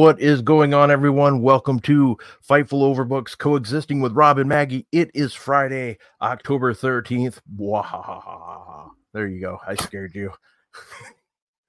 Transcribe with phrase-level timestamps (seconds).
[0.00, 1.42] What is going on, everyone?
[1.42, 2.16] Welcome to
[2.48, 4.86] Fightful Overbooks coexisting with Rob and Maggie.
[4.92, 7.40] It is Friday, October 13th.
[9.12, 9.60] There you go.
[9.66, 10.32] I scared you.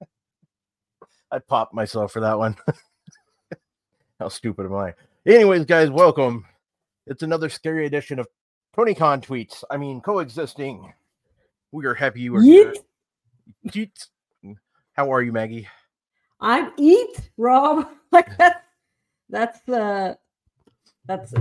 [1.30, 2.56] I popped myself for that one.
[4.18, 4.94] How stupid am I?
[5.26, 6.46] Anyways, guys, welcome.
[7.06, 8.26] It's another scary edition of
[8.74, 9.62] Tony TonyCon tweets.
[9.70, 10.90] I mean, coexisting.
[11.70, 12.72] We are happy you are here.
[14.94, 15.68] How are you, Maggie?
[16.42, 17.88] I'm eat, Rob.
[18.12, 18.64] like that.
[19.30, 20.14] That's uh
[21.06, 21.32] that's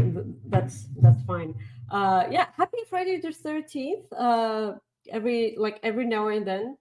[0.47, 1.55] that's that's fine.
[1.89, 4.05] Uh yeah, happy Friday the 13th.
[4.15, 4.73] Uh
[5.09, 6.77] every like every now and then,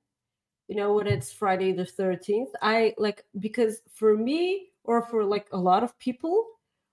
[0.68, 5.48] you know, when it's Friday the 13th, I like because for me or for like
[5.52, 6.46] a lot of people,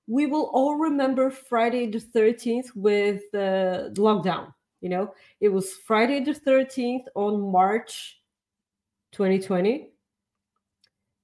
[0.07, 4.53] we will all remember Friday the 13th with uh, the lockdown.
[4.79, 8.21] You know, it was Friday the 13th on March
[9.11, 9.89] 2020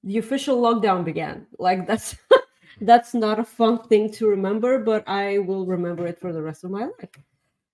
[0.03, 1.47] the official lockdown began.
[1.57, 2.15] Like that's
[2.81, 6.63] that's not a fun thing to remember, but I will remember it for the rest
[6.63, 7.09] of my life.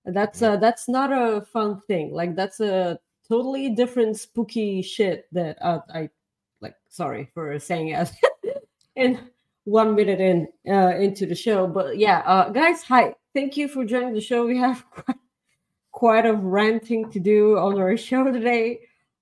[0.04, 2.12] That's uh that's not a fun thing.
[2.12, 6.10] Like that's a totally different spooky shit that uh, I
[6.60, 8.10] like sorry for saying it
[8.96, 9.20] in
[9.64, 11.66] one minute in uh into the show.
[11.66, 13.14] But yeah, uh guys, hi.
[13.34, 14.46] Thank you for joining the show.
[14.46, 15.16] We have quite,
[15.92, 18.80] quite a ranting to do on our show today.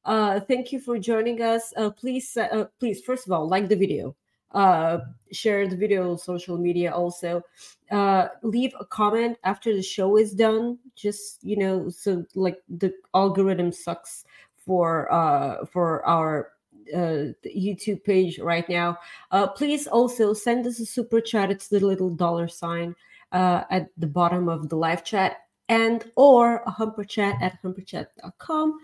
[0.09, 1.75] Uh, thank you for joining us.
[1.77, 4.17] Uh, please, uh, please, first of all, like the video,
[4.53, 5.01] uh,
[5.33, 6.91] share the video on social media.
[6.91, 7.43] Also,
[7.91, 10.79] uh, leave a comment after the show is done.
[10.97, 14.25] Just you know, so like the algorithm sucks
[14.57, 16.53] for uh for our
[16.95, 18.97] uh, YouTube page right now.
[19.31, 21.51] Uh, please also send us a super chat.
[21.51, 22.97] It's the little dollar sign
[23.33, 28.79] uh, at the bottom of the live chat and or a humper chat at humperchat.com.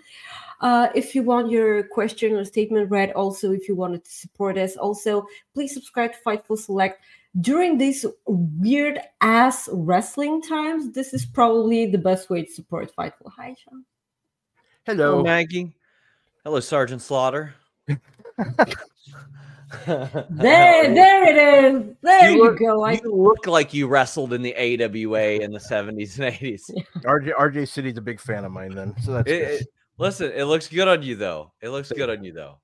[0.60, 4.56] Uh, if you want your question or statement read, also if you wanted to support
[4.58, 7.02] us, also please subscribe to Fightful Select.
[7.40, 13.30] During these weird ass wrestling times, this is probably the best way to support Fightful.
[13.36, 13.84] Hi, Sean.
[14.86, 15.74] Hello, Hello Maggie.
[16.44, 17.54] Hello, Sergeant Slaughter.
[19.86, 21.96] there, there it is.
[22.02, 22.84] There you, look, go.
[22.84, 26.70] I you look like you wrestled in the AWA in the 70s and 80s.
[27.04, 28.94] RJ RJ City's a big fan of mine then.
[29.02, 29.66] So that's it, it,
[29.98, 31.52] listen, it looks good on you though.
[31.60, 32.58] It looks good on you though.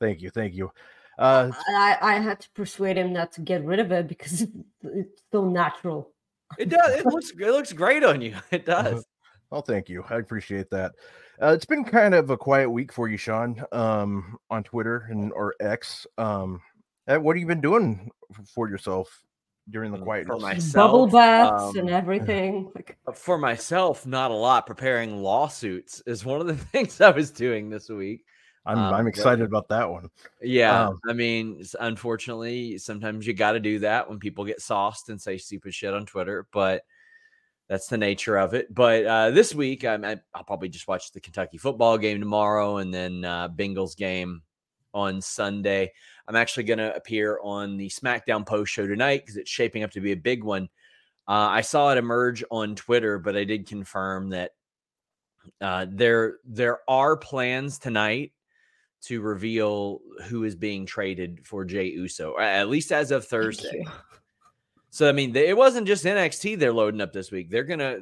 [0.00, 0.70] Thank you, thank you.
[1.18, 4.46] Uh I, I had to persuade him not to get rid of it because
[4.82, 6.10] it's so natural.
[6.58, 7.00] It does.
[7.00, 8.36] It looks it looks great on you.
[8.50, 9.04] It does.
[9.50, 10.04] Well, thank you.
[10.10, 10.92] I appreciate that.
[11.40, 15.32] Uh, it's been kind of a quiet week for you, Sean, um, on Twitter and
[15.32, 16.06] or X.
[16.18, 16.60] Um,
[17.06, 18.10] uh, what have you been doing
[18.52, 19.22] for yourself
[19.70, 20.26] during the quiet?
[20.26, 22.72] For myself, bubble baths um, and everything.
[23.08, 24.66] Uh, for myself, not a lot.
[24.66, 28.24] Preparing lawsuits is one of the things I was doing this week.
[28.64, 30.10] I'm um, I'm excited but, about that one.
[30.42, 35.08] Yeah, um, I mean, unfortunately, sometimes you got to do that when people get sauced
[35.08, 36.82] and say stupid shit on Twitter, but
[37.68, 38.72] that's the nature of it.
[38.74, 42.78] But uh, this week, I'm, I, will probably just watch the Kentucky football game tomorrow
[42.78, 44.42] and then uh, Bengals game
[44.94, 45.92] on Sunday.
[46.28, 49.92] I'm actually going to appear on the SmackDown post show tonight because it's shaping up
[49.92, 50.68] to be a big one.
[51.28, 54.52] Uh, I saw it emerge on Twitter, but I did confirm that
[55.60, 58.32] uh, there there are plans tonight
[59.02, 63.84] to reveal who is being traded for Jey Uso, at least as of Thursday.
[64.90, 67.50] So I mean, it wasn't just NXT they're loading up this week.
[67.50, 67.98] They're gonna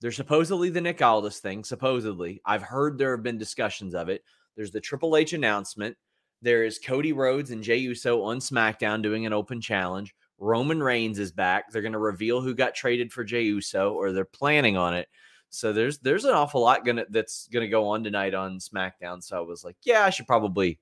[0.00, 1.64] they're supposedly the Nick Aldis thing.
[1.64, 4.22] Supposedly, I've heard there have been discussions of it.
[4.56, 5.96] There's the Triple H announcement.
[6.42, 10.14] There is Cody Rhodes and Jey Uso on SmackDown doing an open challenge.
[10.38, 11.70] Roman Reigns is back.
[11.70, 15.08] They're going to reveal who got traded for Jey Uso, or they're planning on it.
[15.50, 19.22] So there's there's an awful lot gonna that's gonna go on tonight on SmackDown.
[19.22, 20.78] So I was like, yeah, I should probably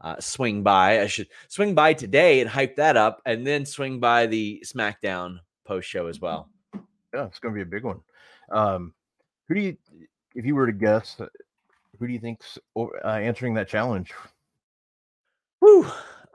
[0.00, 1.02] uh, swing by.
[1.02, 5.40] I should swing by today and hype that up, and then swing by the SmackDown
[5.64, 6.48] post show as well.
[7.14, 8.00] Yeah, it's going to be a big one.
[8.50, 8.94] Um,
[9.46, 9.76] who do you,
[10.34, 11.16] if you were to guess,
[11.98, 14.12] who do you think's uh, answering that challenge?
[15.68, 15.90] Whew.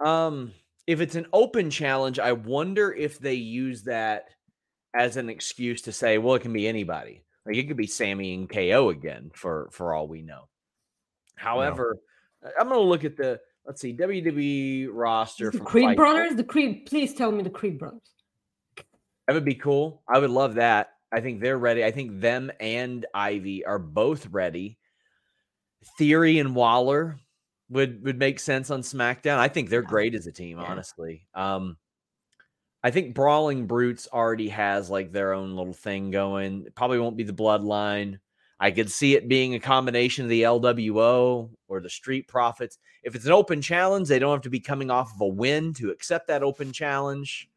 [0.06, 0.52] Um,
[0.88, 4.30] if it's an open challenge, I wonder if they use that
[4.94, 7.24] as an excuse to say, well, it can be anybody.
[7.46, 10.48] Like it could be Sammy and KO again for for all we know.
[11.36, 11.98] However,
[12.42, 12.52] no.
[12.60, 16.36] I'm going to look at the let's see WWE roster the Creed Fight Brothers.
[16.36, 18.02] The Creed, please tell me the Creed Brothers.
[19.28, 20.04] That would be cool.
[20.08, 20.92] I would love that.
[21.12, 21.84] I think they're ready.
[21.84, 24.78] I think them and Ivy are both ready.
[25.98, 27.18] Theory and Waller
[27.74, 29.38] would would make sense on SmackDown.
[29.38, 30.66] I think they're great as a team, yeah.
[30.66, 31.28] honestly.
[31.34, 31.78] Um,
[32.84, 36.66] I think Brawling Brutes already has like their own little thing going.
[36.66, 38.20] It probably won't be the Bloodline.
[38.60, 42.78] I could see it being a combination of the LWO or the Street Profits.
[43.04, 45.74] If it's an open challenge, they don't have to be coming off of a win
[45.76, 47.50] to accept that open challenge.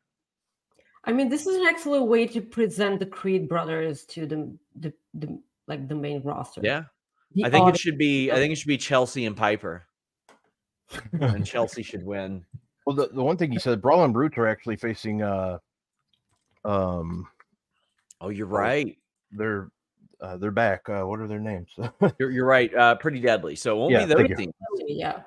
[1.04, 4.92] I mean, this is an excellent way to present the Creed brothers to the the,
[5.14, 6.60] the like the main roster.
[6.64, 6.84] Yeah,
[7.34, 8.32] the I think it should be.
[8.32, 9.86] I think it should be Chelsea and Piper,
[11.12, 12.44] and Chelsea should win.
[12.86, 15.22] Well, the, the one thing he said, Brawling Brutes are actually facing.
[15.22, 15.58] uh
[16.64, 17.26] um
[18.20, 18.96] Oh, you're right.
[19.30, 19.68] They're
[20.20, 20.88] uh, they're back.
[20.88, 21.68] Uh, what are their names?
[22.18, 22.74] you're, you're right.
[22.74, 23.54] Uh, pretty deadly.
[23.54, 24.54] So only yeah, those teams.
[24.86, 25.20] Yeah.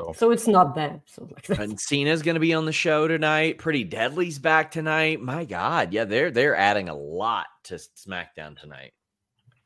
[0.00, 0.12] So.
[0.16, 1.02] so it's not them.
[1.04, 3.58] So like and Cena's going to be on the show tonight.
[3.58, 5.20] Pretty Deadly's back tonight.
[5.20, 8.94] My God, yeah, they're they're adding a lot to SmackDown tonight.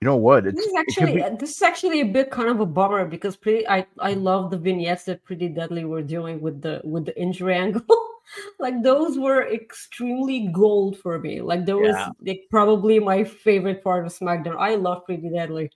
[0.02, 0.46] You know what?
[0.46, 1.36] It's, this is actually be...
[1.38, 4.58] this is actually a bit kind of a bummer because pretty I I love the
[4.58, 7.84] vignettes that Pretty Deadly were doing with the with the injury angle.
[8.58, 11.40] like those were extremely gold for me.
[11.40, 12.10] Like there was yeah.
[12.20, 14.56] like probably my favorite part of SmackDown.
[14.58, 15.70] I love Pretty Deadly.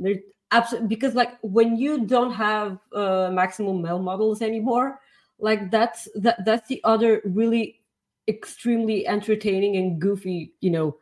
[0.00, 0.20] They're
[0.50, 4.98] absolutely because like when you don't have uh maximum male models anymore,
[5.38, 7.80] like that's that that's the other really
[8.26, 10.96] extremely entertaining and goofy, you know,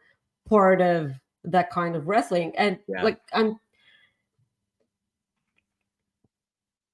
[0.47, 1.13] part of
[1.45, 2.53] that kind of wrestling.
[2.57, 3.03] And yeah.
[3.03, 3.59] like I'm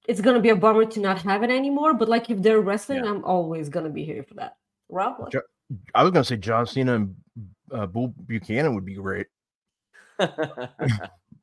[0.06, 1.94] it's gonna be a bummer to not have it anymore.
[1.94, 3.11] But like if they're wrestling, yeah.
[3.11, 4.56] I'm always gonna be here for that.
[4.88, 5.35] Rob, what?
[5.94, 7.17] I was gonna say John Cena and
[7.73, 9.26] uh, Bull Buchanan would be great.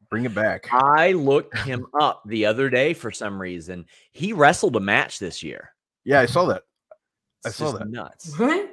[0.09, 0.67] Bring it back.
[0.71, 3.85] I looked him up the other day for some reason.
[4.11, 5.73] He wrestled a match this year.
[6.03, 6.63] Yeah, I saw that.
[7.45, 7.89] I saw that.
[7.89, 8.37] Nuts.
[8.37, 8.69] Right?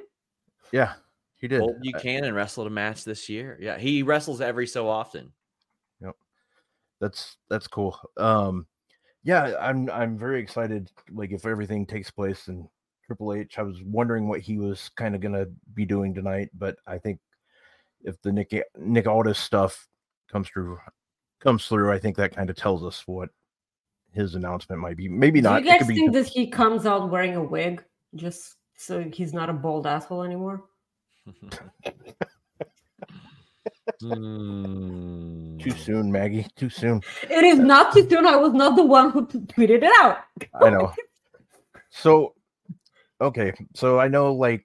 [0.71, 0.93] Yeah.
[1.39, 1.59] He did.
[1.59, 3.57] Bull Buchanan wrestled a match this year.
[3.61, 5.31] Yeah, he wrestles every so often.
[6.01, 6.15] Yep,
[6.99, 7.97] that's that's cool.
[8.17, 8.67] Um,
[9.23, 10.91] yeah, I'm I'm very excited.
[11.11, 12.67] Like if everything takes place in
[13.05, 16.75] Triple H, I was wondering what he was kind of gonna be doing tonight, but
[16.85, 17.19] I think
[18.03, 19.87] if the Nick Nick Aldis stuff
[20.31, 20.77] comes through
[21.39, 23.29] comes through, I think that kind of tells us what
[24.11, 25.07] his announcement might be.
[25.07, 25.63] Maybe not.
[25.63, 27.83] Do you guys think that he comes out wearing a wig
[28.15, 30.63] just so he's not a bald asshole anymore?
[34.01, 35.63] Mm.
[35.63, 36.47] Too soon, Maggie.
[36.55, 37.01] Too soon.
[37.23, 38.25] It is not too soon.
[38.25, 40.19] I was not the one who tweeted it out.
[40.61, 40.93] I know.
[41.89, 42.33] So,
[43.19, 43.53] okay.
[43.75, 44.63] So I know, like,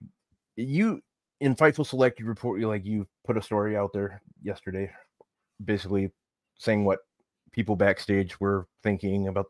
[0.56, 1.00] you
[1.40, 4.90] in Fightful Select, you report you like you put a story out there yesterday,
[5.64, 6.10] basically
[6.58, 7.00] saying what
[7.52, 9.46] people backstage were thinking about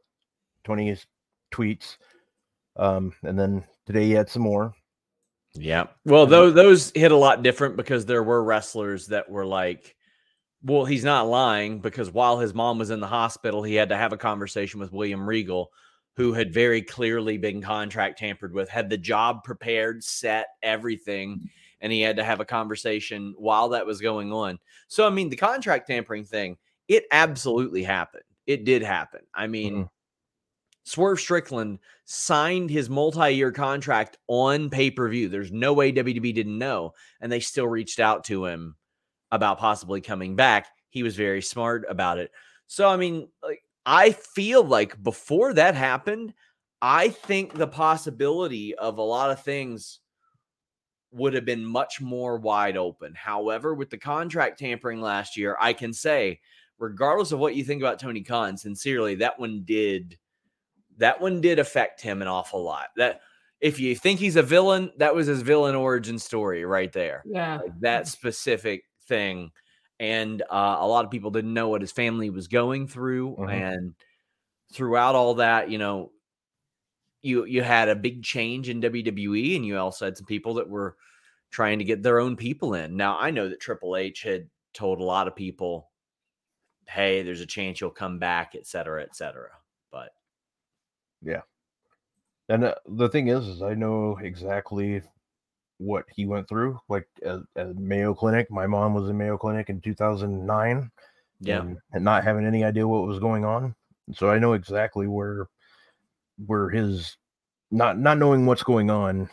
[0.64, 1.06] Tony's
[1.52, 1.96] tweets.
[2.76, 4.74] Um, and then today you had some more.
[5.54, 5.86] Yeah.
[6.04, 9.94] Well, though those hit a lot different because there were wrestlers that were like,
[10.62, 13.96] well, he's not lying because while his mom was in the hospital, he had to
[13.96, 15.70] have a conversation with William Regal,
[16.16, 21.48] who had very clearly been contract tampered with, had the job prepared, set, everything,
[21.80, 24.58] and he had to have a conversation while that was going on.
[24.88, 26.56] So, I mean, the contract tampering thing,
[26.88, 28.24] it absolutely happened.
[28.46, 29.20] It did happen.
[29.34, 29.82] I mean, mm-hmm.
[30.84, 35.28] Swerve Strickland signed his multi-year contract on pay-per-view.
[35.28, 38.76] There's no way WWE didn't know, and they still reached out to him
[39.32, 40.68] about possibly coming back.
[40.90, 42.30] He was very smart about it.
[42.66, 46.34] So I mean, like I feel like before that happened,
[46.80, 50.00] I think the possibility of a lot of things
[51.12, 53.14] would have been much more wide open.
[53.14, 56.40] However, with the contract tampering last year, I can say,
[56.78, 60.18] regardless of what you think about Tony Khan, sincerely, that one did
[60.98, 62.88] that one did affect him an awful lot.
[62.96, 63.20] That
[63.60, 67.22] if you think he's a villain, that was his villain origin story right there.
[67.26, 67.58] Yeah.
[67.58, 69.50] Like that specific thing.
[70.00, 73.36] And uh, a lot of people didn't know what his family was going through.
[73.36, 73.50] Mm-hmm.
[73.50, 73.94] And
[74.72, 76.10] throughout all that, you know,
[77.22, 80.68] you you had a big change in WWE, and you also had some people that
[80.68, 80.96] were
[81.50, 82.96] trying to get their own people in.
[82.96, 85.90] Now I know that Triple H had told a lot of people,
[86.86, 89.48] "Hey, there's a chance you'll come back," et cetera, et cetera.
[91.24, 91.42] Yeah.
[92.48, 95.02] And uh, the thing is, is I know exactly
[95.78, 96.78] what he went through.
[96.88, 100.90] Like at, at, Mayo Clinic, my mom was in Mayo Clinic in 2009.
[101.40, 103.74] Yeah, and, and not having any idea what was going on.
[104.14, 105.48] So I know exactly where
[106.46, 107.16] where his
[107.70, 109.28] not not knowing what's going on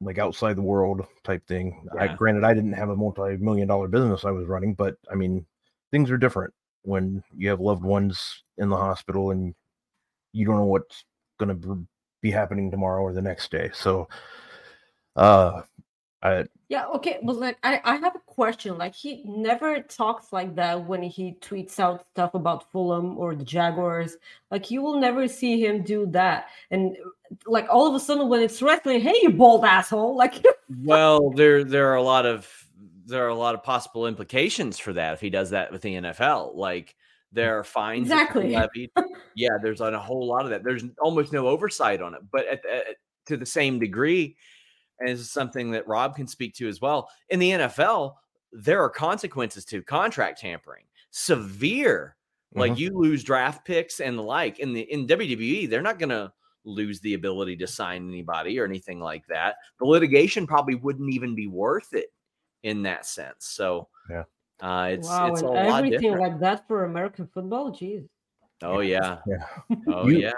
[0.00, 1.86] like outside the world type thing.
[1.98, 5.46] I granted I didn't have a multi-million dollar business I was running, but I mean
[5.90, 6.52] things are different
[6.82, 9.54] when you have loved ones in the hospital and
[10.32, 11.04] you don't know what's
[11.38, 11.86] going to
[12.20, 13.70] be happening tomorrow or the next day.
[13.74, 14.08] So
[15.16, 15.62] uh
[16.22, 18.78] I Yeah, okay, but like I, I have a question.
[18.78, 23.44] Like he never talks like that when he tweets out stuff about Fulham or the
[23.44, 24.16] Jaguars.
[24.50, 26.46] Like you will never see him do that.
[26.70, 26.96] And
[27.44, 30.16] like all of a sudden when it's wrestling, hey you bald asshole.
[30.22, 30.44] Like
[30.84, 32.48] Well, there there are a lot of
[33.04, 35.96] there are a lot of possible implications for that if he does that with the
[35.96, 36.54] NFL.
[36.54, 36.94] Like
[37.32, 38.90] there are fines that can be Exactly.
[38.96, 39.12] levied.
[39.34, 40.62] yeah, there's a whole lot of that.
[40.64, 42.96] There's almost no oversight on it, but at, at,
[43.26, 44.36] to the same degree,
[45.00, 47.08] and this is something that Rob can speak to as well.
[47.30, 48.14] In the NFL,
[48.52, 52.16] there are consequences to contract tampering, severe.
[52.54, 52.78] Like Mhm.
[52.78, 54.58] you lose draft picks and the like.
[54.58, 56.30] In the in WWE, they're not going to
[56.64, 59.56] lose the ability to sign anybody or anything like that.
[59.78, 62.12] The litigation probably wouldn't even be worth it
[62.62, 63.46] in that sense.
[63.46, 64.24] So Yeah.
[64.62, 66.20] Uh, it's wow, it's a and lot everything different.
[66.22, 68.08] like that for American football, jeez.
[68.62, 69.44] oh yeah, yeah.
[69.88, 70.32] oh You- yeah.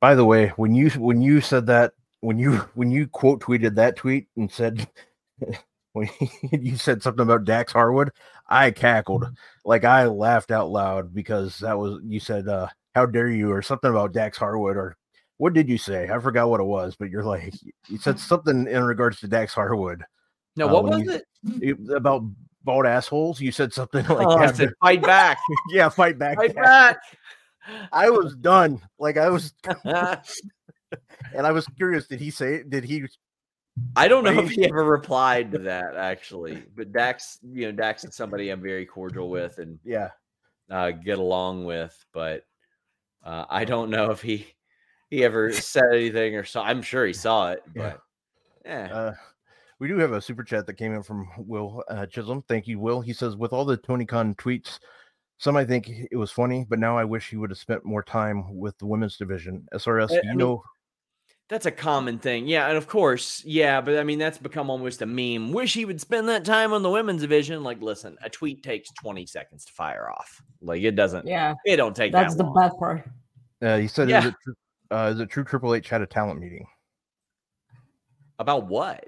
[0.00, 3.74] By the way, when you when you said that when you when you quote tweeted
[3.76, 4.86] that tweet and said
[5.92, 6.08] when
[6.52, 8.10] you said something about Dax Harwood,
[8.48, 9.24] I cackled
[9.64, 13.62] like I laughed out loud because that was you said uh how dare you or
[13.62, 14.96] something about Dax Harwood or
[15.38, 16.08] what did you say?
[16.10, 17.54] I forgot what it was, but you're like
[17.88, 20.04] you said something in regards to Dax Harwood
[20.56, 21.24] No, uh, what when was you- it?
[21.88, 22.22] it- about
[22.66, 23.40] bald assholes.
[23.40, 24.56] You said something like oh, I that.
[24.56, 25.38] said, fight back,
[25.70, 26.36] yeah, fight back.
[26.36, 26.98] fight back.
[27.92, 28.82] I was done.
[28.98, 29.54] Like I was,
[29.84, 32.06] and I was curious.
[32.06, 32.62] Did he say?
[32.62, 33.06] Did he
[33.96, 38.04] I don't know if he ever replied to that actually, but Dax, you know, Dax
[38.04, 40.10] is somebody I'm very cordial with and Yeah.
[40.70, 42.44] uh, get along with, but
[43.24, 44.46] uh, I don't know if he
[45.10, 46.62] he ever said anything or saw.
[46.64, 47.82] I'm sure he saw it, Yeah.
[47.82, 48.00] but
[48.64, 49.14] yeah, Uh,
[49.78, 52.42] we do have a super chat that came in from Will uh, Chisholm.
[52.48, 53.00] Thank you, Will.
[53.00, 54.78] He says, with all the Tony Khan tweets,
[55.38, 58.02] some I think it was funny, but now I wish he would have spent more
[58.02, 59.66] time with the women's division.
[59.74, 60.62] SRS, I- do I you mean- know?
[61.48, 62.48] that's a common thing.
[62.48, 65.52] Yeah, and of course, yeah, but I mean that's become almost a meme.
[65.52, 67.62] Wish he would spend that time on the women's division.
[67.62, 70.42] Like, listen, a tweet takes 20 seconds to fire off.
[70.60, 71.24] Like, it doesn't.
[71.26, 73.08] Yeah, It don't take that's that the bad part.
[73.62, 74.18] Uh, he said, Yeah.
[74.20, 74.54] is, it true,
[74.90, 76.66] uh, is it true Triple H had a talent meeting?
[78.40, 79.04] About what?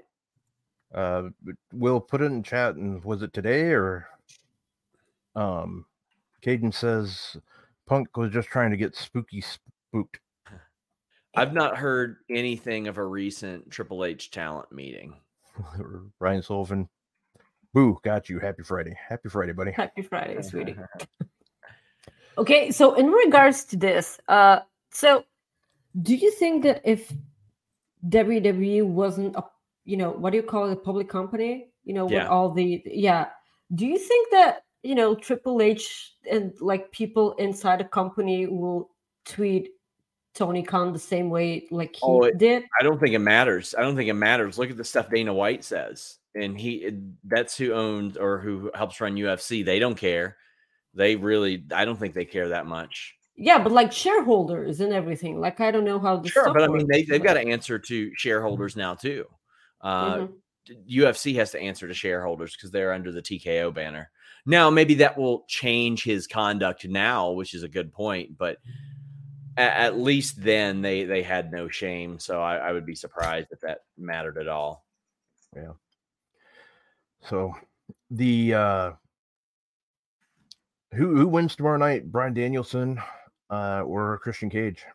[0.93, 4.07] Uh, but Will put it in chat, and was it today or?
[5.35, 5.85] Um,
[6.41, 7.37] Caden says
[7.85, 10.19] Punk was just trying to get spooky spooked.
[11.35, 15.15] I've not heard anything of a recent Triple H talent meeting.
[16.19, 16.89] Ryan Sullivan,
[17.73, 18.39] boo, got you.
[18.39, 18.97] Happy Friday.
[19.07, 19.71] Happy Friday, buddy.
[19.71, 20.75] Happy Friday, sweetie.
[22.37, 24.59] Okay, so in regards to this, uh,
[24.91, 25.23] so
[26.01, 27.13] do you think that if
[28.07, 29.43] WWE wasn't a,
[29.89, 32.27] you know, what do you call it, a public company, you know, with Yeah.
[32.27, 33.25] all the, yeah,
[33.73, 38.89] do you think that you know Triple H and like people inside a company will
[39.25, 39.71] tweet
[40.35, 42.63] Tony Khan the same way like he Oh, it- did?
[42.79, 43.75] I don't think it matters.
[43.77, 44.57] I don't think it matters.
[44.57, 46.91] Look at the stuff Dana White says, and he
[47.25, 49.63] that's who owns or who helps run UFC.
[49.65, 50.37] They don't care.
[50.93, 53.15] They really, I don't think they care that much.
[53.35, 55.39] Yeah, but like shareholders and everything.
[55.39, 57.77] Like I don't know how this Sure, but I mean, they they've got to answer
[57.79, 59.25] to shareholders now too.
[59.81, 60.33] Uh, Mhm.
[60.87, 64.11] UFC has to answer to shareholders because they're under the TKO banner.
[64.45, 68.37] Now, maybe that will change his conduct now, which is a good point.
[68.37, 68.59] But
[69.57, 72.19] at, at least then they they had no shame.
[72.19, 74.85] So I, I would be surprised if that mattered at all.
[75.55, 75.73] Yeah.
[77.21, 77.53] So
[78.11, 78.91] the uh
[80.93, 82.11] who who wins tomorrow night?
[82.11, 83.01] Bryan Danielson
[83.49, 84.85] uh or Christian Cage?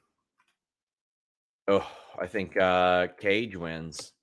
[1.68, 1.86] Oh,
[2.18, 4.13] I think uh Cage wins.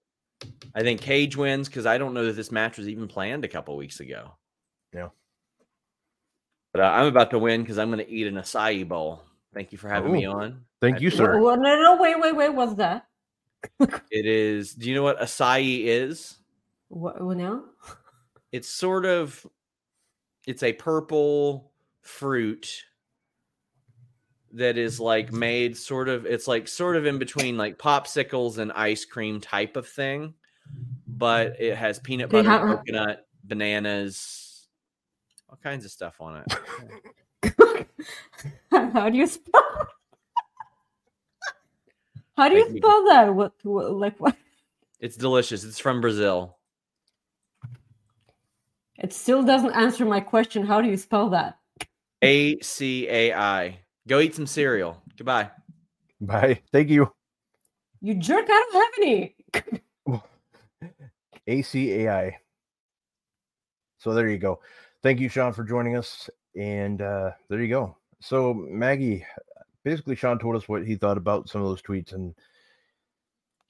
[0.73, 3.47] I think Cage wins because I don't know that this match was even planned a
[3.49, 4.31] couple weeks ago.
[4.93, 5.09] Yeah.
[6.73, 9.23] But uh, I'm about to win because I'm going to eat an acai bowl.
[9.53, 10.61] Thank you for having me on.
[10.79, 11.37] Thank I- you, sir.
[11.39, 12.49] wha- no, no, wait, wait, wait.
[12.53, 13.05] What's that?
[14.11, 14.73] It is.
[14.73, 16.37] Do you know what acai is?
[16.87, 17.63] What, what now?
[18.51, 19.45] It's sort of.
[20.47, 21.71] It's a purple
[22.01, 22.83] fruit
[24.53, 26.25] that is like made sort of.
[26.25, 30.33] It's like sort of in between like popsicles and ice cream type of thing,
[31.07, 34.67] but it has peanut butter, how- uh coconut, bananas,
[35.49, 36.43] all kinds of stuff on
[37.43, 37.87] it.
[38.71, 39.87] How do you spell?
[42.37, 42.77] How do you.
[42.77, 43.33] spell that?
[43.35, 44.35] What, what like what?
[44.99, 45.63] It's delicious.
[45.63, 46.57] It's from Brazil.
[48.97, 50.65] It still doesn't answer my question.
[50.65, 51.57] How do you spell that?
[52.23, 53.79] A C A I.
[54.11, 55.01] Go eat some cereal.
[55.17, 55.49] Goodbye.
[56.19, 56.59] Bye.
[56.73, 57.13] Thank you.
[58.01, 58.45] You jerk!
[58.49, 59.31] I
[60.03, 60.21] don't have any.
[61.47, 62.33] ACAI.
[63.99, 64.59] So there you go.
[65.01, 66.29] Thank you, Sean, for joining us.
[66.57, 67.95] And uh, there you go.
[68.19, 69.25] So Maggie,
[69.85, 72.35] basically, Sean told us what he thought about some of those tweets, and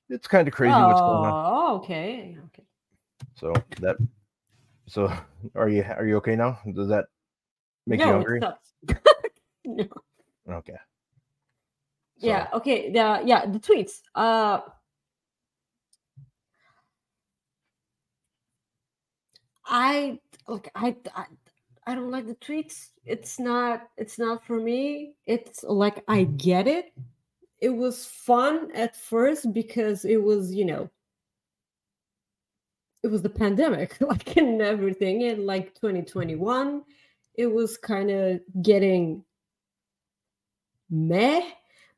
[0.10, 1.54] it's kind of crazy what's going on.
[1.54, 2.36] Oh, okay.
[2.48, 2.64] Okay.
[3.36, 3.96] So that.
[4.88, 5.14] So
[5.54, 6.58] are you are you okay now?
[6.74, 7.06] Does that
[7.86, 8.40] make no, you it hungry?
[8.40, 8.74] sucks.
[9.66, 9.86] no.
[10.50, 10.78] Okay.
[12.18, 12.48] Yeah.
[12.54, 12.92] Okay.
[12.92, 14.02] The yeah the tweets.
[14.16, 14.62] Uh.
[19.66, 21.26] I like I, I
[21.88, 22.90] I don't like the tweets.
[23.06, 25.14] It's not it's not for me.
[25.26, 26.94] It's like I get it.
[27.60, 30.90] It was fun at first because it was, you know,
[33.04, 36.84] it was the pandemic, like and everything in like 2021.
[37.36, 39.24] It was kind of getting
[40.92, 41.42] meh,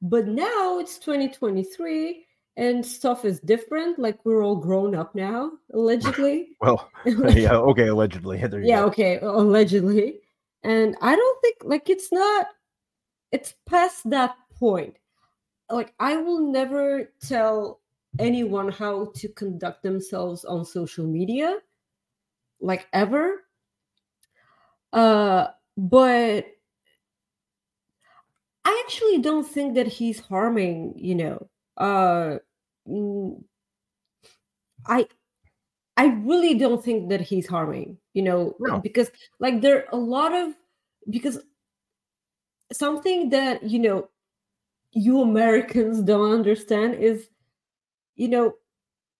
[0.01, 3.99] but now it's 2023 and stuff is different.
[3.99, 6.49] Like we're all grown up now, allegedly.
[6.61, 7.55] well, yeah.
[7.55, 7.87] Okay.
[7.87, 8.39] Allegedly.
[8.63, 8.85] Yeah go.
[8.85, 10.19] okay allegedly
[10.63, 12.47] and i don't think like it's not
[13.31, 14.95] it's past that point
[15.69, 17.81] like i will never tell
[18.19, 21.57] anyone how to conduct themselves on social media
[22.61, 23.43] like ever
[24.93, 26.45] uh but
[28.65, 32.37] i actually don't think that he's harming you know uh
[34.87, 35.07] i
[35.95, 38.79] I really don't think that he's harming, you know, No.
[38.79, 40.53] because like there are a lot of
[41.09, 41.39] because
[42.71, 44.09] something that you know
[44.91, 47.29] you Americans don't understand is
[48.15, 48.55] you know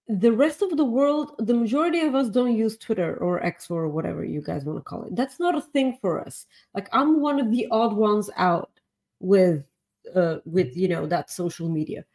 [0.08, 3.88] the rest of the world the majority of us don't use Twitter or X or
[3.88, 5.16] whatever you guys want to call it.
[5.16, 6.48] That's not a thing for us.
[6.74, 8.72] Like I'm one of the odd ones out
[9.24, 9.64] with
[10.16, 12.06] uh with you know that social media.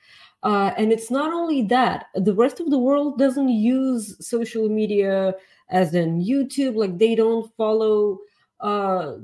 [0.44, 5.34] Uh, and it's not only that the rest of the world doesn't use social media
[5.70, 8.18] as in youtube like they don't follow
[8.60, 9.14] uh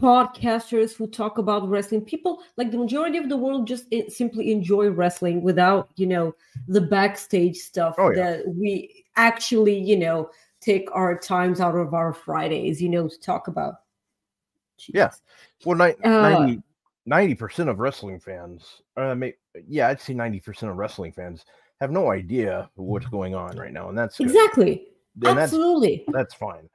[0.00, 2.00] podcasters who talk about wrestling.
[2.02, 6.34] People like the majority of the world just simply enjoy wrestling without you know
[6.68, 8.38] the backstage stuff Oh, yeah.
[8.38, 10.28] that we actually you know
[10.60, 13.74] take our times out of our fridays you know to talk about
[14.92, 15.10] Yeah.
[15.64, 16.56] Well, ni- Uh,
[17.06, 19.34] 90 percent of wrestling fans, uh, may,
[19.68, 21.44] yeah, I'd say ninety percent of wrestling fans
[21.80, 24.26] have no idea what's going on right now, and that's good.
[24.28, 26.68] exactly And that's absolutely that's fine,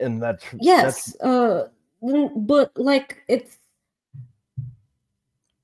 [0.00, 1.68] and that's yes that's, uh
[2.36, 3.58] but like it's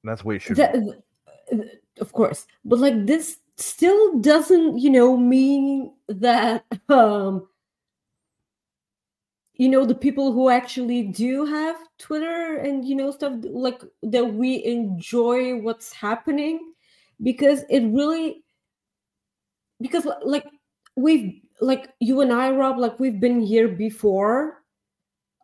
[0.04, 0.56] that's the way it should.
[0.56, 0.74] that,
[1.50, 1.64] be.
[2.00, 7.48] of course but like this still doesn't you know mean that um
[9.58, 14.32] you know the people who actually do have twitter and you know stuff like that
[14.34, 16.72] we enjoy what's happening
[17.22, 18.42] because it really
[19.80, 20.46] because like
[20.96, 24.62] we've like you and i rob like we've been here before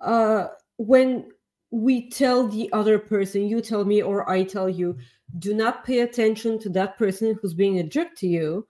[0.00, 0.46] uh
[0.78, 1.28] when
[1.70, 4.96] we tell the other person you tell me or i tell you
[5.38, 8.66] do not pay attention to that person who's being a jerk to you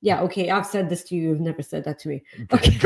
[0.00, 2.78] yeah okay i've said this to you you've never said that to me okay.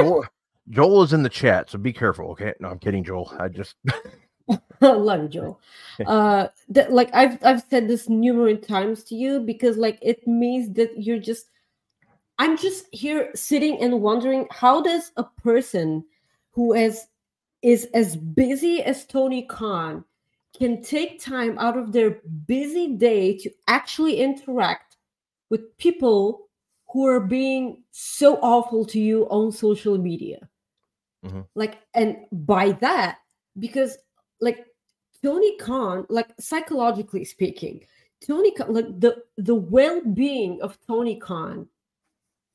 [0.69, 2.31] Joel is in the chat, so be careful.
[2.31, 3.33] Okay, no, I'm kidding, Joel.
[3.39, 3.77] I just
[4.81, 5.61] love you joel
[6.07, 10.73] uh that like i've i've said this numerous times to you because like it means
[10.75, 11.51] that you're just
[12.39, 16.05] i'm just here sitting and wondering how does a person
[16.53, 17.07] who is
[17.63, 20.05] is as busy as tony khan
[20.57, 24.97] can take time out of their busy day to actually interact
[25.51, 26.49] with people
[26.89, 30.39] who are being so awful to you on social media
[31.27, 31.47] Mhm.
[31.55, 33.19] like and by that
[33.59, 33.99] because
[34.41, 34.67] like
[35.23, 37.85] Tony Khan, like psychologically speaking,
[38.27, 41.69] Tony Khan, like the the well-being of Tony Khan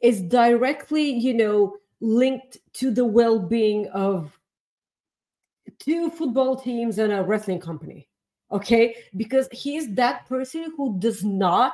[0.01, 4.37] is directly, you know, linked to the well-being of
[5.79, 8.07] two football teams and a wrestling company.
[8.51, 11.73] Okay, because he's that person who does not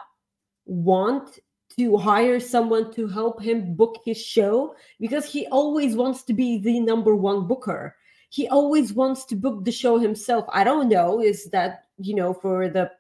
[0.66, 1.40] want
[1.78, 6.58] to hire someone to help him book his show because he always wants to be
[6.58, 7.96] the number one booker
[8.30, 10.46] he always wants to book the show himself.
[10.50, 11.22] I don't know.
[11.22, 12.92] Is that, you know, for the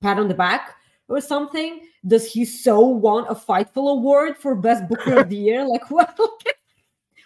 [0.00, 0.76] pat on the back
[1.08, 1.86] or something?
[2.06, 5.64] Does he so want a Fightful award for best booker of the year?
[5.66, 6.18] Like what?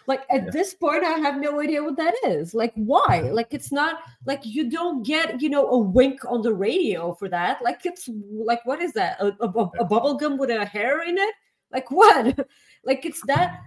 [0.07, 0.51] Like at Yeah.
[0.51, 2.55] this point, I have no idea what that is.
[2.55, 3.21] Like why?
[3.33, 7.29] Like it's not like you don't get, you know, a wink on the radio for
[7.29, 7.63] that.
[7.63, 9.21] Like it's like what is that?
[9.21, 11.35] A, a, a- a bubble gum with a hair in it?
[11.73, 12.47] Like what?
[12.85, 13.61] like it's that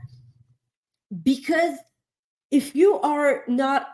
[1.23, 1.78] because
[2.52, 3.88] if you are not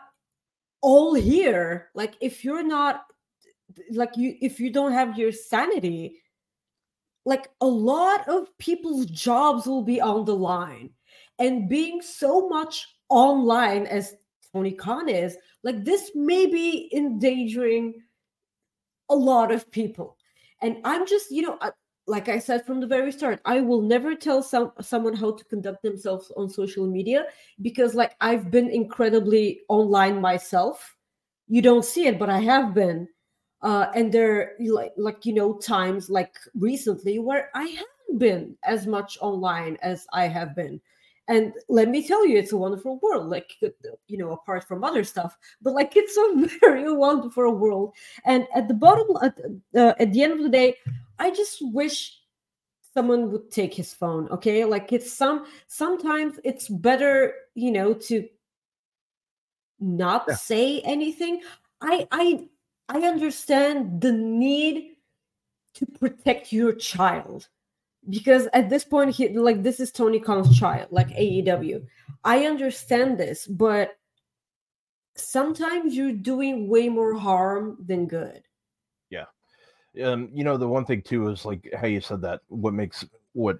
[0.82, 3.04] all here like if you're not
[3.90, 6.20] like you if you don't have your sanity
[7.24, 10.90] like a lot of people's jobs will be on the line
[11.38, 14.14] and being so much online as
[14.52, 17.94] tony khan is like this may be endangering
[19.10, 20.16] a lot of people.
[20.62, 21.58] And i'm just you know
[22.06, 25.44] like i said from the very start i will never tell some someone how to
[25.44, 27.24] conduct themselves on social media
[27.60, 30.96] because like i've been incredibly online myself.
[31.48, 33.08] You don't see it but i have been.
[33.62, 38.86] Uh, and there like like you know times like recently where i haven't been as
[38.86, 40.78] much online as i have been
[41.28, 43.56] and let me tell you it's a wonderful world like
[44.06, 47.94] you know apart from other stuff but like it's a very wonderful world.
[48.24, 49.38] And at the bottom at,
[49.74, 50.76] uh, at the end of the day
[51.18, 52.18] i just wish
[52.94, 54.64] someone would take his phone okay?
[54.64, 58.28] Like it's some sometimes it's better you know to
[59.80, 60.34] not yeah.
[60.36, 61.42] say anything.
[61.80, 62.48] I i
[62.88, 64.96] I understand the need
[65.74, 67.48] to protect your child
[68.08, 71.84] because at this point he like this is Tony Khan's child like AEW.
[72.24, 73.96] I understand this, but
[75.16, 78.42] sometimes you're doing way more harm than good.
[79.10, 79.26] Yeah.
[80.02, 83.04] Um, you know, the one thing too is like how you said that what makes
[83.32, 83.58] what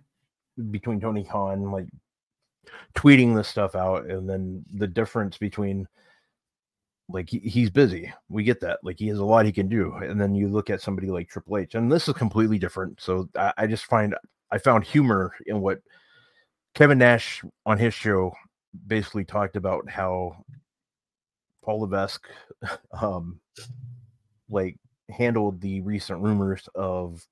[0.70, 1.86] between Tony Khan like
[2.94, 5.86] tweeting this stuff out and then the difference between
[7.08, 8.12] like he, he's busy.
[8.28, 8.78] We get that.
[8.82, 9.92] Like he has a lot he can do.
[9.94, 13.00] And then you look at somebody like Triple H, and this is completely different.
[13.00, 14.14] So I, I just find
[14.50, 15.78] I found humor in what
[16.74, 18.32] Kevin Nash on his show
[18.86, 20.36] basically talked about how
[21.64, 22.26] Paul Levesque
[23.00, 23.40] um
[24.48, 24.76] like
[25.10, 27.24] handled the recent rumors of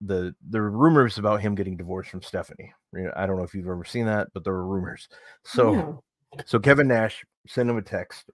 [0.00, 2.72] the the rumors about him getting divorced from Stephanie.
[3.16, 5.08] I don't know if you've ever seen that, but there were rumors.
[5.44, 6.02] So
[6.46, 8.30] so Kevin Nash sent him a text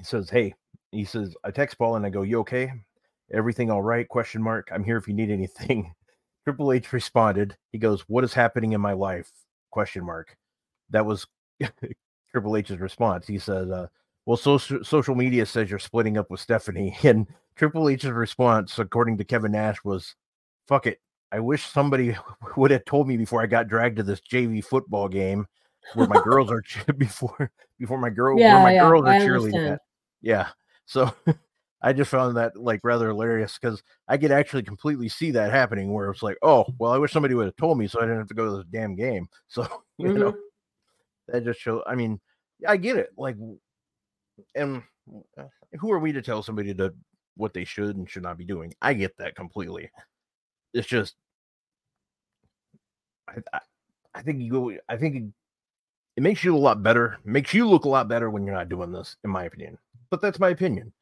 [0.00, 0.54] he says, Hey,
[0.92, 2.72] he says, I text Paul and I go, You okay?
[3.32, 4.08] Everything all right?
[4.08, 4.68] Question mark.
[4.72, 5.92] I'm here if you need anything.
[6.50, 7.56] Triple H responded.
[7.70, 9.30] He goes, What is happening in my life?
[9.70, 10.36] Question mark.
[10.90, 11.24] That was
[12.32, 13.28] Triple H's response.
[13.28, 13.86] He said, uh,
[14.26, 16.96] Well, social social media says you're splitting up with Stephanie.
[17.04, 20.16] And Triple H's response, according to Kevin Nash, was,
[20.66, 21.00] Fuck it.
[21.30, 22.16] I wish somebody
[22.56, 25.46] would have told me before I got dragged to this JV football game
[25.94, 29.74] where my girls are before before my girl yeah, where my yeah, girls are cheerleading
[29.74, 29.80] at.
[30.20, 30.48] Yeah.
[30.86, 31.14] So
[31.82, 35.92] I just found that like rather hilarious because I could actually completely see that happening
[35.92, 38.18] where it's like, oh, well, I wish somebody would have told me so I didn't
[38.18, 39.28] have to go to this damn game.
[39.48, 39.66] So,
[39.98, 40.18] you mm-hmm.
[40.18, 40.34] know,
[41.28, 42.20] that just shows, I mean,
[42.66, 43.10] I get it.
[43.16, 43.36] Like,
[44.54, 44.82] and
[45.36, 45.44] uh,
[45.80, 46.94] who are we to tell somebody to
[47.36, 48.74] what they should and should not be doing?
[48.80, 49.90] I get that completely.
[50.72, 51.16] It's just,
[53.28, 53.60] I, I,
[54.14, 55.24] I think you go, I think it,
[56.16, 58.68] it makes you a lot better, makes you look a lot better when you're not
[58.68, 59.78] doing this, in my opinion
[60.10, 60.92] but that's my opinion.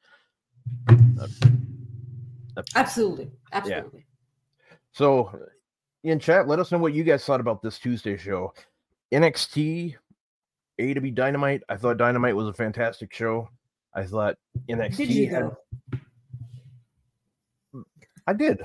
[2.75, 3.31] Absolutely.
[3.53, 4.01] Absolutely.
[4.01, 4.75] Yeah.
[4.93, 5.39] So
[6.05, 8.53] in chat, let us know what you guys thought about this Tuesday show.
[9.13, 9.95] NXT,
[10.81, 11.63] AEW Dynamite.
[11.69, 13.49] I thought Dynamite was a fantastic show.
[13.95, 14.37] I thought
[14.69, 15.51] NXT did you had.
[18.27, 18.61] I did.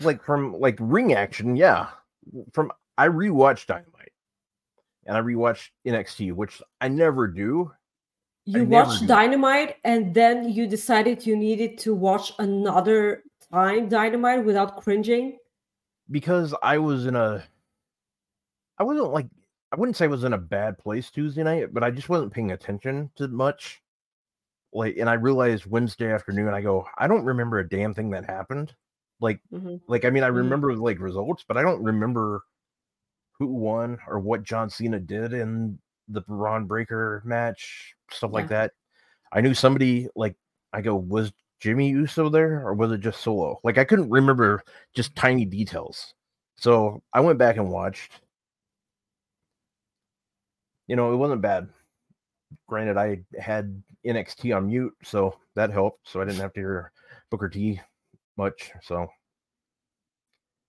[0.00, 1.88] Like from like ring action, yeah.
[2.52, 4.12] From I rewatched Dynamite
[5.06, 7.72] and I rewatched NXT, which I never do
[8.44, 14.80] you watched Dynamite and then you decided you needed to watch another time Dynamite without
[14.80, 15.38] cringing?
[16.10, 17.44] Because I was in a
[18.78, 19.28] I wasn't like
[19.70, 22.32] I wouldn't say I was in a bad place Tuesday night, but I just wasn't
[22.32, 23.80] paying attention to much.
[24.72, 28.24] Like and I realized Wednesday afternoon, I go, I don't remember a damn thing that
[28.24, 28.74] happened.
[29.20, 29.76] Like mm-hmm.
[29.86, 30.38] like I mean I mm-hmm.
[30.38, 30.82] remember mm-hmm.
[30.82, 32.42] like results, but I don't remember
[33.38, 35.78] who won or what John Cena did in
[36.08, 38.34] the Bron Breakker match, stuff yeah.
[38.34, 38.72] like that.
[39.32, 40.36] I knew somebody like
[40.72, 43.58] I go, was Jimmy Uso there or was it just solo?
[43.64, 44.62] Like I couldn't remember
[44.94, 46.14] just tiny details.
[46.56, 48.20] So I went back and watched.
[50.86, 51.68] You know, it wasn't bad.
[52.68, 56.08] Granted, I had NXT on mute, so that helped.
[56.08, 56.92] So I didn't have to hear
[57.30, 57.80] Booker T
[58.36, 58.72] much.
[58.82, 59.08] So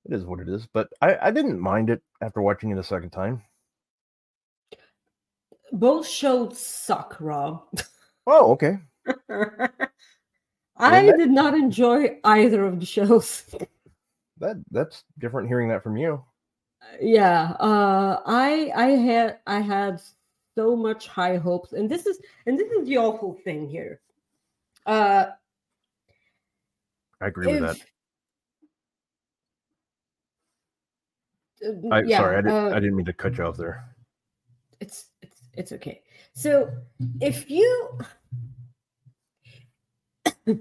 [0.06, 0.68] it is what it is.
[0.74, 3.42] But I, I didn't mind it after watching it a second time
[5.74, 7.64] both shows suck, Rob.
[8.26, 8.78] Oh, okay.
[10.78, 13.44] I that, did not enjoy either of the shows.
[14.40, 16.24] That that's different hearing that from you.
[17.02, 20.02] Yeah, uh, I I had I had
[20.56, 24.00] so much high hopes, and this is and this is the awful thing here.
[24.86, 25.28] Uh,
[27.22, 27.78] I agree if, with
[31.62, 31.88] that.
[31.90, 33.86] Uh, I, yeah, sorry, I didn't, uh, I didn't mean to cut you off there.
[34.80, 35.06] It's
[35.56, 36.02] it's okay.
[36.34, 36.72] So
[37.22, 37.98] if you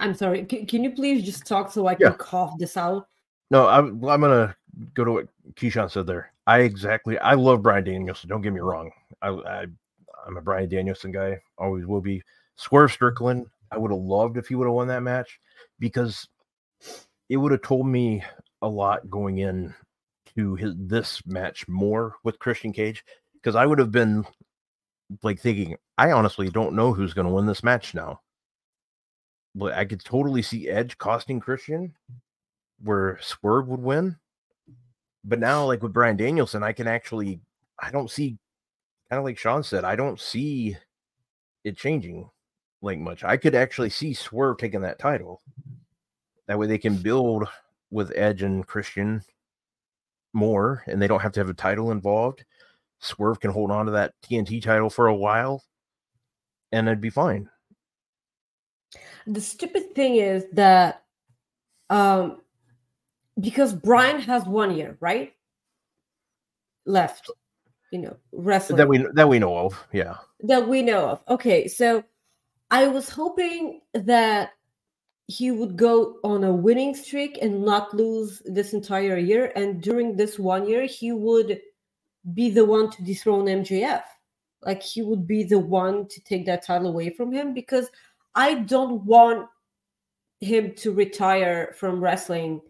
[0.00, 0.46] I'm sorry.
[0.50, 2.16] C- can you please just talk so I can Yeah.
[2.18, 3.06] cough this out?
[3.50, 4.56] No, I'm, I'm gonna
[4.94, 6.32] go to what Keyshawn said there.
[6.46, 7.18] I exactly.
[7.18, 8.30] I love Bryan Danielson.
[8.30, 8.90] Don't get me wrong.
[9.22, 9.66] I, I
[10.26, 11.40] I'm a Bryan Danielson guy.
[11.58, 12.22] Always will be.
[12.56, 13.46] Swerve Strickland.
[13.70, 15.40] I would have loved if he would have won that match
[15.78, 16.28] because
[17.28, 18.22] it would have told me
[18.62, 19.72] a lot going in
[20.36, 23.04] to his this match more with Christian Cage
[23.42, 24.24] because I would have been
[25.22, 28.20] like thinking I honestly don't know who's going to win this match now.
[29.54, 31.94] But I could totally see Edge costing Christian
[32.82, 34.16] where Swerve would win.
[35.24, 37.40] But now, like with Bryan Danielson, I can actually,
[37.78, 38.38] I don't see,
[39.10, 40.76] kind of like Sean said, I don't see
[41.64, 42.30] it changing
[42.80, 43.24] like much.
[43.24, 45.42] I could actually see Swerve taking that title.
[46.46, 47.46] That way they can build
[47.90, 49.22] with Edge and Christian
[50.32, 52.44] more, and they don't have to have a title involved.
[53.00, 55.64] Swerve can hold on to that TNT title for a while,
[56.72, 57.48] and it'd be fine.
[59.26, 61.02] The stupid thing is that
[61.88, 62.40] um
[63.40, 65.32] because Brian has one year, right?
[66.86, 67.30] Left,
[67.90, 70.16] you know, wrestling That we that we know of, yeah.
[70.40, 71.22] that we know of.
[71.28, 72.04] Okay, so
[72.70, 74.50] I was hoping that
[75.26, 79.52] he would go on a winning streak and not lose this entire year.
[79.54, 81.60] And during this one year, he would
[82.34, 84.02] be the one to dethrone MJF.
[84.62, 87.88] Like he would be the one to take that title away from him because
[88.34, 89.48] I don't want
[90.40, 92.60] him to retire from wrestling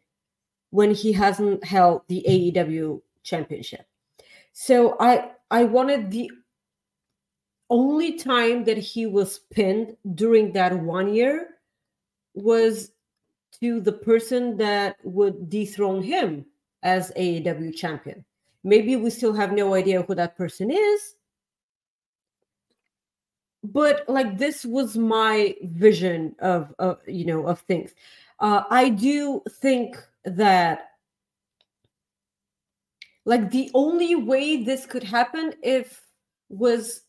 [0.70, 3.86] when he hasn't held the AEW championship.
[4.52, 6.30] So I I wanted the
[7.70, 11.48] only time that he was pinned during that one year
[12.34, 12.92] was
[13.60, 16.46] to the person that would dethrone him
[16.82, 18.24] as AEW champion.
[18.62, 21.14] Maybe we still have no idea who that person is.
[23.62, 27.92] But like this was my vision of, of you know of things.
[28.38, 30.90] Uh, I do think that
[33.26, 36.02] like the only way this could happen if
[36.48, 37.02] was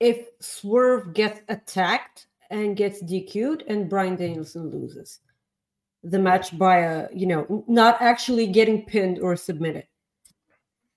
[0.00, 5.20] if Swerve gets attacked and gets DQ'd and Bryan Danielson loses
[6.04, 9.86] the match by a you know not actually getting pinned or submitted.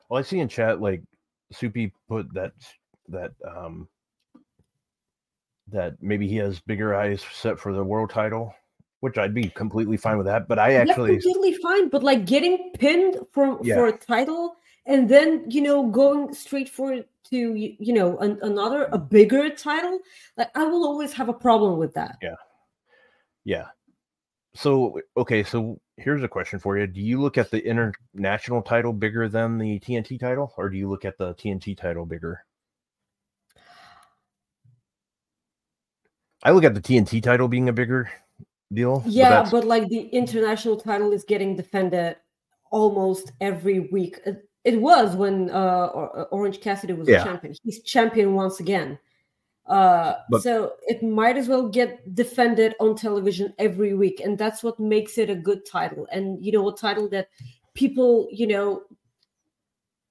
[0.10, 1.02] Well, I see in chat like
[1.52, 2.54] Soupy put that
[3.10, 3.88] that um
[5.72, 8.54] that maybe he has bigger eyes set for the world title,
[9.00, 10.48] which I'd be completely fine with that.
[10.48, 13.76] But I actually That's completely fine, but like getting pinned from Yeah.
[13.76, 18.88] for a title and then you know going straight for to you know an, another
[18.91, 20.00] a bigger title,
[20.38, 22.18] like I will always have a problem with that.
[22.22, 22.36] Yeah,
[23.44, 23.65] yeah.
[24.56, 26.88] So okay, so here's a question for you.
[26.88, 30.89] Do you look at the international title bigger than the TNT title, or do you
[30.89, 32.46] look at the TNT title bigger?
[36.44, 38.10] I look at the TNT title being a bigger
[38.72, 39.04] deal.
[39.06, 42.15] Yeah, that's- but like the international title is getting defended
[42.72, 44.20] almost every week.
[44.26, 45.88] It, it was when uh,
[46.32, 47.24] Orange Cassidy was Yeah.
[47.24, 47.56] champion.
[47.63, 48.98] He's champion once again.
[49.67, 54.63] Uh, But- so it might as well get defended on television every week, and that's
[54.63, 56.08] what makes it a good title.
[56.12, 57.30] And you know, a title that
[57.73, 58.84] people you know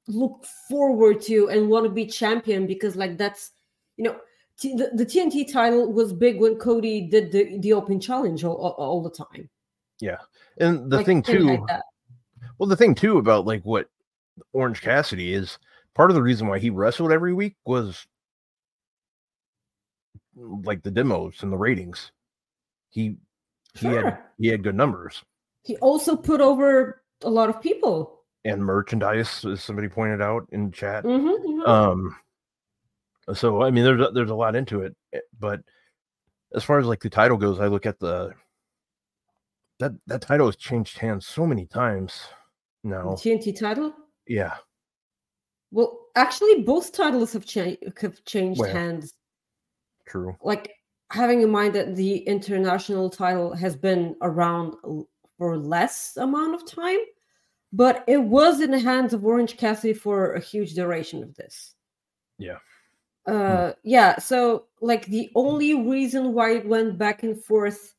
[0.09, 3.53] look forward to and want to be champion because like that's
[3.97, 4.17] you know
[4.57, 8.55] T- the, the TNT title was big when Cody did the, the open challenge all,
[8.55, 9.51] all, all the time.
[10.01, 10.19] Yeah,
[10.59, 11.67] and the Like, thing too.
[12.59, 13.89] Well, the thing too about like what
[14.53, 15.59] Orange Cassidy is
[15.95, 18.07] part of the reason why he wrestled every week was
[20.37, 22.11] like the demos and the ratings.
[22.91, 23.17] He
[23.75, 25.23] he had he had good numbers
[25.63, 28.21] He also put over a lot of people.
[28.45, 31.05] and merchandise, as somebody pointed out in chat.
[31.05, 31.67] Mhm, mhm.
[31.69, 32.17] Um,
[33.35, 35.61] so I mean, there's a, there's a lot into it, eh, but
[36.55, 38.33] as far as like the title goes, I look at the
[39.81, 42.29] that that title has changed hands so many times
[42.85, 43.15] now.
[43.17, 43.93] TNT title.
[44.27, 44.55] Yeah,
[45.71, 48.71] Well, actually, both titles have, cha- have changed Well.
[48.73, 49.13] hands.
[50.07, 50.37] True.
[50.43, 50.73] Like
[51.11, 54.75] having in mind that the international title has been around
[55.39, 56.99] for less amount of time,
[57.73, 61.75] but it was in the hands of Orange Cassidy for a huge duration of this.
[62.39, 62.59] Yeah.
[63.27, 64.19] Uh, yeah.
[64.19, 67.95] So, like, the only reason why it went back and forth,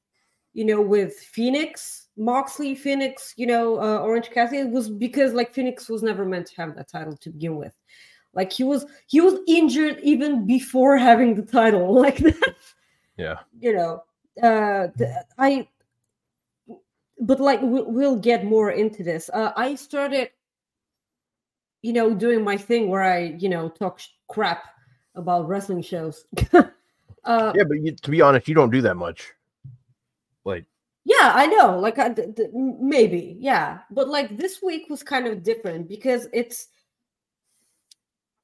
[0.54, 5.90] you know, with Fenix, Moxley, Fenix, you know, uh, Orange Cassidy was because like Fenix
[5.90, 7.74] was never meant to have that title to begin with.
[8.36, 11.94] Like he was, he was injured even before having the title.
[12.02, 12.56] Like that
[13.18, 14.04] Yeah, you know
[14.44, 15.66] uh th- i
[17.22, 20.30] but like we'll, we'll get more into this uh i started
[21.82, 24.66] you know doing my thing where i you know talk sh- crap
[25.16, 26.26] about wrestling shows
[27.26, 29.34] Uh, Yeah, but you, to be honest, you don't do that much.
[30.46, 30.66] Like,
[31.06, 31.80] Yeah, I know.
[31.80, 33.80] Like, I, th- th- maybe, yeah.
[33.92, 36.68] But like this week was kind of different because it's.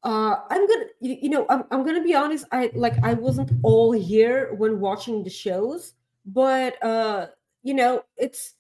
[0.04, 2.46] Uh, I'm gonna, you, know, I'm, I'm gonna be honest.
[2.52, 5.94] I like I wasn't all here when watching the shows,
[6.26, 7.28] but uh,
[7.62, 8.56] you know, it's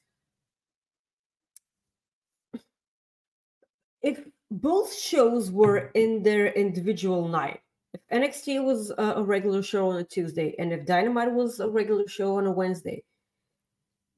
[4.03, 7.61] if both shows were in their individual night.
[7.93, 12.07] If NXT was a regular show on a Tuesday, and if Dynamite was a regular
[12.07, 13.03] show on a Wednesday,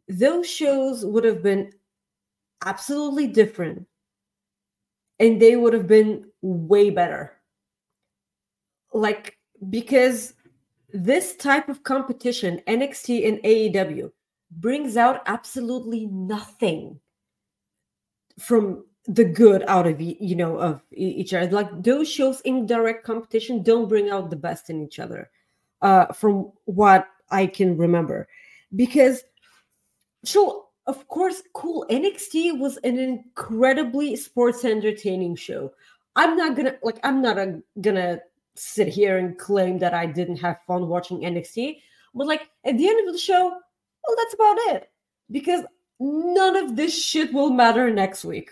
[0.08, 1.72] those shows would have been
[2.66, 3.88] absolutely different
[5.20, 7.34] and they would have been way better.
[8.94, 9.38] Like
[9.70, 10.34] because
[10.94, 14.12] this type of competition NXT and AEW
[14.52, 17.00] brings out absolutely nothing
[18.40, 21.52] from the good out of you know of each other.
[21.52, 25.30] Like those shows in direct competition don't bring out the best in each other
[25.82, 28.28] uh from what i can remember.
[28.76, 29.24] Because
[30.24, 31.86] so of course cool.
[31.90, 35.74] Nxt was an incredibly sports entertaining show.
[36.16, 38.20] I'm not gonna like i'm not a, gonna
[38.56, 41.78] sit here and claim that i didn't have fun watching nxt
[42.14, 44.92] but like at the end of the show well that's about it
[45.32, 45.66] because
[46.00, 48.52] none of this shit will matter next week.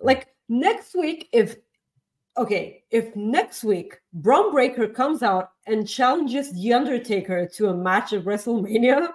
[0.00, 1.56] Like next week if
[2.36, 8.12] okay if next week Bron Breakker comes out and challenges the Undertaker to a match
[8.12, 9.08] at WrestleMania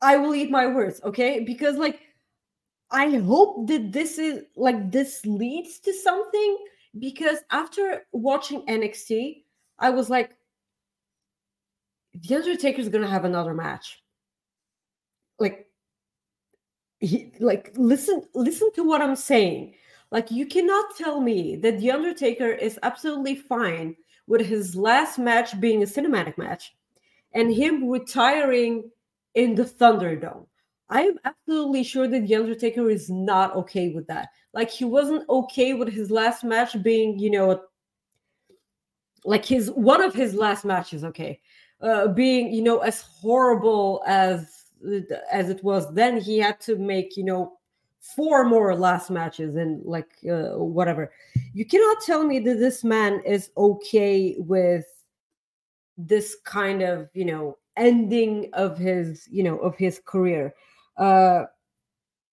[0.00, 1.40] I will eat my words, okay?
[1.40, 2.00] Because like
[2.90, 6.58] I hope that this is like this leads to something
[6.98, 9.42] because after watching NXT,
[9.78, 10.36] I was like
[12.14, 14.02] the Undertaker is going to have another match.
[15.38, 15.66] Like
[17.00, 19.74] he, like listen listen to what I'm saying.
[20.10, 25.58] Like you cannot tell me that the Undertaker is absolutely fine with his last match
[25.60, 26.74] being a cinematic match
[27.34, 28.90] and him retiring
[29.38, 30.46] in the Thunderdome.
[30.90, 34.30] I am absolutely sure that The Undertaker is not okay with that.
[34.52, 37.62] Like he wasn't okay with his last match being, you know,
[39.24, 41.40] like his one of his last matches, okay,
[41.80, 44.64] uh, being, you know, as horrible as
[45.30, 45.92] as it was.
[45.94, 47.58] Then he had to make, you know,
[48.00, 51.12] four more last matches and like uh, whatever.
[51.52, 54.86] You cannot tell me that this man is okay with
[55.96, 60.54] this kind of, you know, ending of his you know of his career.
[60.96, 61.44] Uh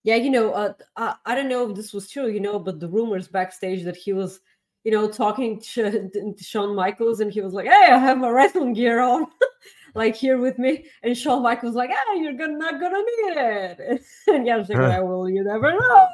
[0.05, 2.79] yeah you know uh, I, I don't know if this was true you know but
[2.79, 4.39] the rumors backstage that he was
[4.83, 8.29] you know talking to, to Shawn Michaels and he was like hey I have my
[8.29, 9.27] wrestling gear on
[9.95, 10.85] like here with me.
[11.03, 14.01] And Shawn Michaels like ah you're gonna not gonna need it.
[14.27, 16.07] And yeah I was like well you never know.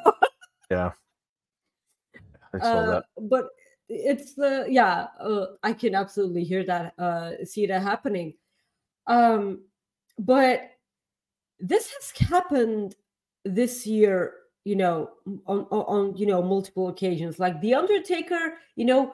[0.70, 0.92] Yeah.
[2.60, 3.04] Uh, that.
[3.22, 3.48] but
[3.88, 8.34] it's the yeah uh, i can absolutely hear that uh see that happening
[9.06, 9.60] um
[10.18, 10.70] but
[11.58, 12.94] this has happened
[13.44, 14.34] this year
[14.64, 15.10] you know
[15.46, 19.12] on, on you know multiple occasions like the undertaker you know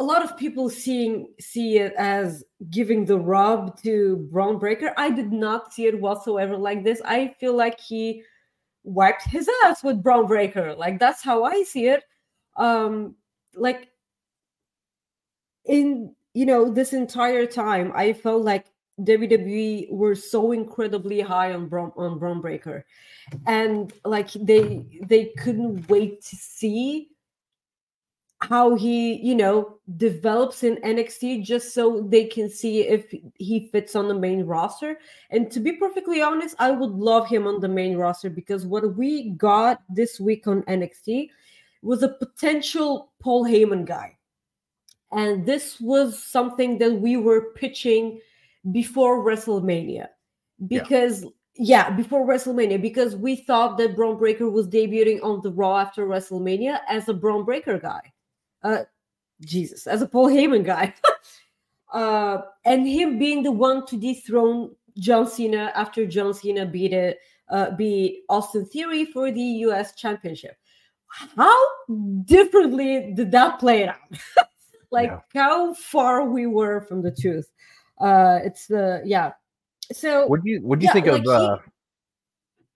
[0.00, 4.94] a lot of people seeing see it as giving the rub to Bron Breakker.
[4.96, 7.02] I did not see it whatsoever like this.
[7.04, 8.22] I feel like he
[8.82, 10.74] wiped his ass with Bron Breakker.
[10.74, 12.02] Like that's how I see it.
[12.56, 13.14] Um,
[13.54, 13.88] like
[15.66, 18.66] in you know this entire time, I felt like
[19.04, 22.84] WWE were so incredibly high on on Bron Breakker,
[23.46, 27.08] and like they they couldn't wait to see
[28.42, 33.94] how he you know develops in NXT just so they can see if he fits
[33.94, 34.98] on the main roster.
[35.30, 38.96] And to be perfectly honest, I would love him on the main roster because what
[38.96, 41.28] we got this week on NXT
[41.82, 44.16] was a potential Paul Heyman guy.
[45.12, 48.20] And this was something that we were pitching
[48.72, 50.08] before WrestleMania
[50.66, 55.78] because yeah, before WrestleMania because we thought that Bron Breakker was debuting on the Raw
[55.78, 58.00] after WrestleMania as a Bron Breakker guy.
[58.62, 58.84] Uh
[59.40, 60.94] Jesus, as a Paul Heyman guy.
[61.92, 67.18] uh and him being the one to dethrone John Cena after John Cena beat it
[67.50, 70.56] uh beat Austin Theory for the US championship.
[71.36, 71.58] How
[72.24, 73.96] differently did that play out?
[74.92, 75.20] like Yeah.
[75.34, 77.50] how far we were from the truth.
[78.00, 79.32] Uh it's the yeah.
[79.92, 81.56] So What do you what do you yeah, think like of he- uh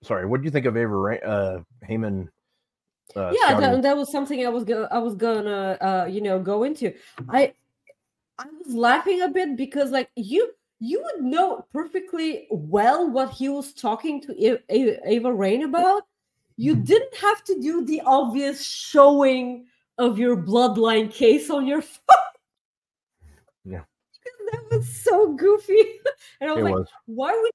[0.03, 0.95] sorry, what do you think of Ava
[1.25, 2.29] uh Heyman
[3.17, 6.39] uh yeah that, that was something i was gonna i was gonna uh you know
[6.41, 6.93] go into
[7.29, 7.53] i
[8.39, 10.51] i was laughing a bit because like you
[10.81, 16.03] you would know perfectly well what he was talking to A- A- Ava Raine about
[16.57, 19.67] you didn't have to do the obvious showing
[19.99, 22.33] of your bloodline case on your phone
[23.65, 23.85] Yeah.
[24.71, 25.81] Was so goofy.
[26.41, 26.89] and I was It like, was.
[27.07, 27.51] why would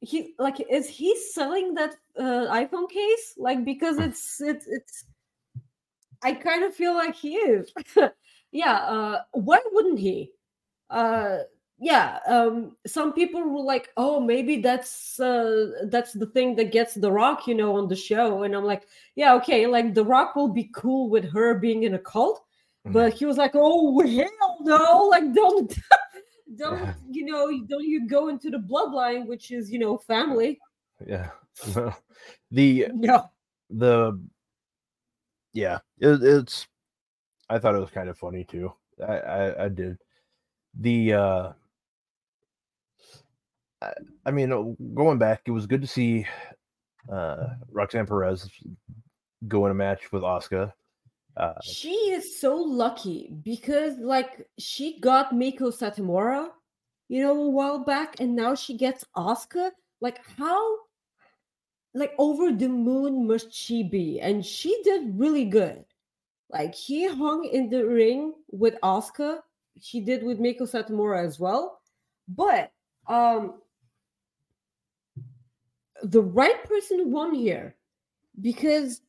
[0.00, 3.34] he like is he selling that uh, iphone case?
[3.36, 5.04] Like because it's it's it's
[6.22, 7.72] i kind of feel like he is.
[8.52, 10.32] Yeah uh why wouldn't he?
[10.90, 11.38] Uh
[11.78, 16.94] yeah um some people were like oh maybe that's uh that's the thing that gets
[16.94, 18.42] the rock you know on the show.
[18.42, 21.94] And i'm like yeah okay like the rock will be cool with her being in
[21.94, 22.42] a cult.
[22.86, 25.72] But he was like oh hell no like don't
[26.56, 30.58] don't you know don't you go into the bloodline which is you know family.
[31.06, 31.30] Yeah.
[32.50, 33.22] the yeah
[33.70, 34.20] the
[35.52, 36.66] yeah it, it's
[37.48, 38.72] i thought it was kind of funny too.
[39.06, 39.98] I, I i did.
[40.78, 41.52] The uh
[43.82, 43.92] I,
[44.26, 44.62] I mean uh,
[44.94, 46.26] going back it was good to see
[47.12, 48.48] uh roxanne perez
[49.48, 50.72] go in a match with Asuka
[51.36, 56.48] uh she is so lucky because like she got Meiko Satomura
[57.08, 59.70] you know a while back and now she gets Asuka
[60.00, 60.76] like how
[61.94, 64.20] like over the moon must she be?
[64.20, 65.84] And she did really good.
[66.48, 69.40] Like he hung in the ring with Asuka
[69.80, 71.80] she did with Meiko Satomura as well.
[72.28, 72.72] But
[73.06, 73.60] um
[76.02, 77.76] the right person won here
[78.40, 79.00] because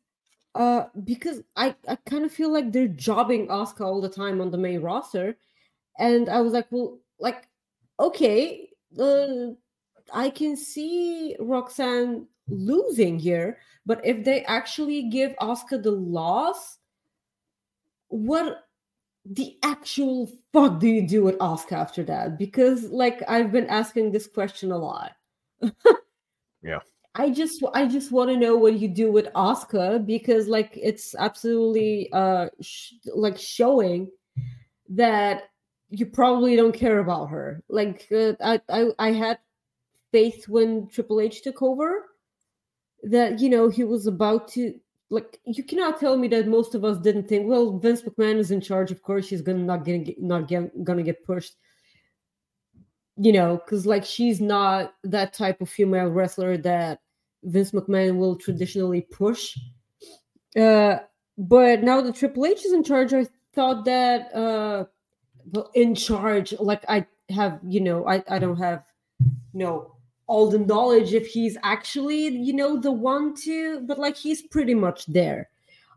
[0.56, 4.52] uh because i i kind of feel like they're jobbing Asuka all the time on
[4.52, 5.38] the main roster
[6.00, 7.48] and i was like well like
[8.00, 9.48] okay uh,
[10.14, 16.78] i can see roxanne losing here but if they actually give Asuka the loss
[18.10, 18.66] what
[19.24, 24.12] the actual fuck do you do with Asuka after that because like i've been asking
[24.12, 25.14] this question a lot
[26.64, 26.80] Yeah.
[27.14, 31.14] I just I just want to know what you do with Asuka because like it's
[31.16, 34.10] absolutely uh sh- like showing
[34.90, 35.44] that
[35.90, 37.62] you probably don't care about her.
[37.68, 39.40] Like uh, I, I I had
[40.12, 42.06] faith when Triple H took over
[43.04, 44.74] that you know he was about to
[45.10, 48.52] like you cannot tell me that most of us didn't think well Vince McMahon is
[48.52, 51.56] in charge of course she's gonna not get not get, gonna get pushed
[53.22, 57.02] you know, because like she's not that type of female wrestler that
[57.44, 59.56] Vince McMahon will traditionally push.
[60.60, 60.98] Uh,
[61.38, 64.86] but now that Triple H is in charge, I thought that uh,
[65.52, 68.86] well, in charge, like I have, you know, I I don't have,
[69.20, 69.96] you know,
[70.26, 74.74] all the knowledge if he's actually, you know, the one to, but like he's pretty
[74.74, 75.50] much there.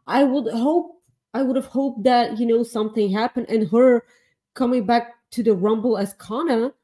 [0.07, 1.01] I would hope,
[1.33, 4.03] I would have hoped that you know something happened and her
[4.53, 6.75] coming back to the Rumble as Kana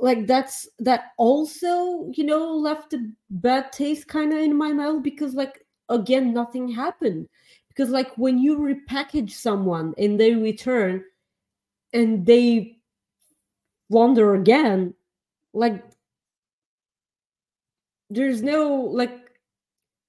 [0.00, 5.02] like that's that also you know left a bad taste kind of in my mouth
[5.02, 7.28] because like again nothing happened.
[7.68, 11.04] Because like when you repackage someone and they return
[11.92, 12.76] and they
[13.88, 14.94] wander again
[15.54, 15.84] like
[18.10, 19.30] there's no like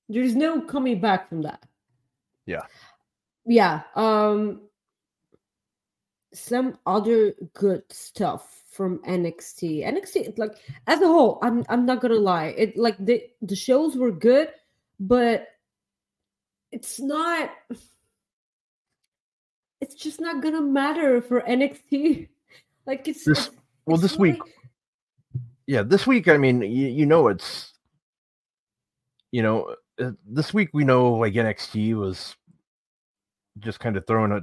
[0.10, 1.64] there's no coming back from that.
[2.46, 2.64] Yeah.
[3.46, 4.62] yeah um
[6.34, 9.84] some other good stuff from NXT.
[9.84, 10.56] NXT like
[10.88, 12.56] as a whole, I'm I'm not gonna lie.
[12.58, 14.52] It like the the shows were good,
[15.02, 15.50] but
[16.72, 17.52] it's not
[19.82, 22.30] it's just not gonna matter for NXT.
[22.86, 24.40] Like it's, This- it's- well it's this week
[25.68, 27.74] yeah this week i mean you, you know it's
[29.32, 32.36] you know uh, this week we know like nxt was
[33.60, 34.38] just kind of throwing a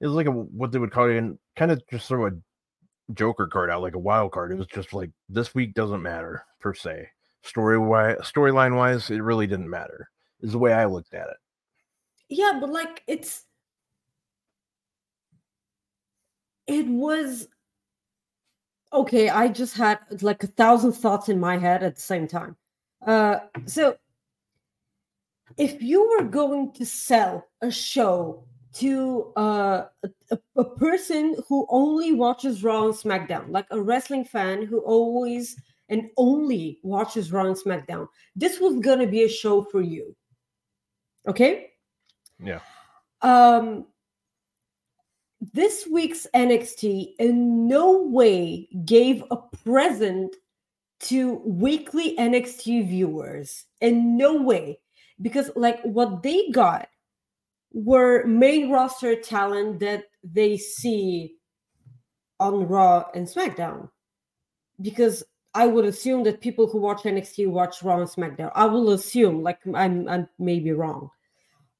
[0.00, 2.30] it was like a what they would call it and kind of just throw a
[3.14, 6.44] joker card out like a wild card it was just like this week doesn't matter
[6.60, 7.08] per se
[7.42, 10.10] story wise storyline wise it really didn't matter
[10.42, 11.36] is the way i looked at it
[12.28, 13.44] yeah, but like it's
[16.66, 17.48] it was
[18.92, 19.28] okay.
[19.30, 22.56] I just had like a thousand thoughts in my head at the same time.
[23.06, 23.96] Uh, so
[25.56, 28.44] if you were going to sell a show
[28.78, 29.84] to uh,
[30.30, 35.56] a, a, person who only watches Raw and SmackDown, like a wrestling fan who always
[35.88, 38.06] and only watches Raw and SmackDown,
[38.36, 40.14] this was gonna be a show for you.
[41.26, 41.70] Okay.
[42.38, 42.60] Yeah.
[43.22, 43.86] Um,
[45.52, 50.34] this week's NXT in no way gave a present
[51.00, 53.64] to weekly NXT viewers.
[53.80, 54.80] In no way.
[55.20, 56.88] Because, like, what they got
[57.84, 61.34] were main roster talent that they see
[62.40, 63.88] on Raw and SmackDown.
[64.80, 65.24] Because
[65.54, 68.52] I would assume that people who watch NXT watch Raw and SmackDown.
[68.54, 71.10] I will assume, like, I'm, I'm maybe wrong.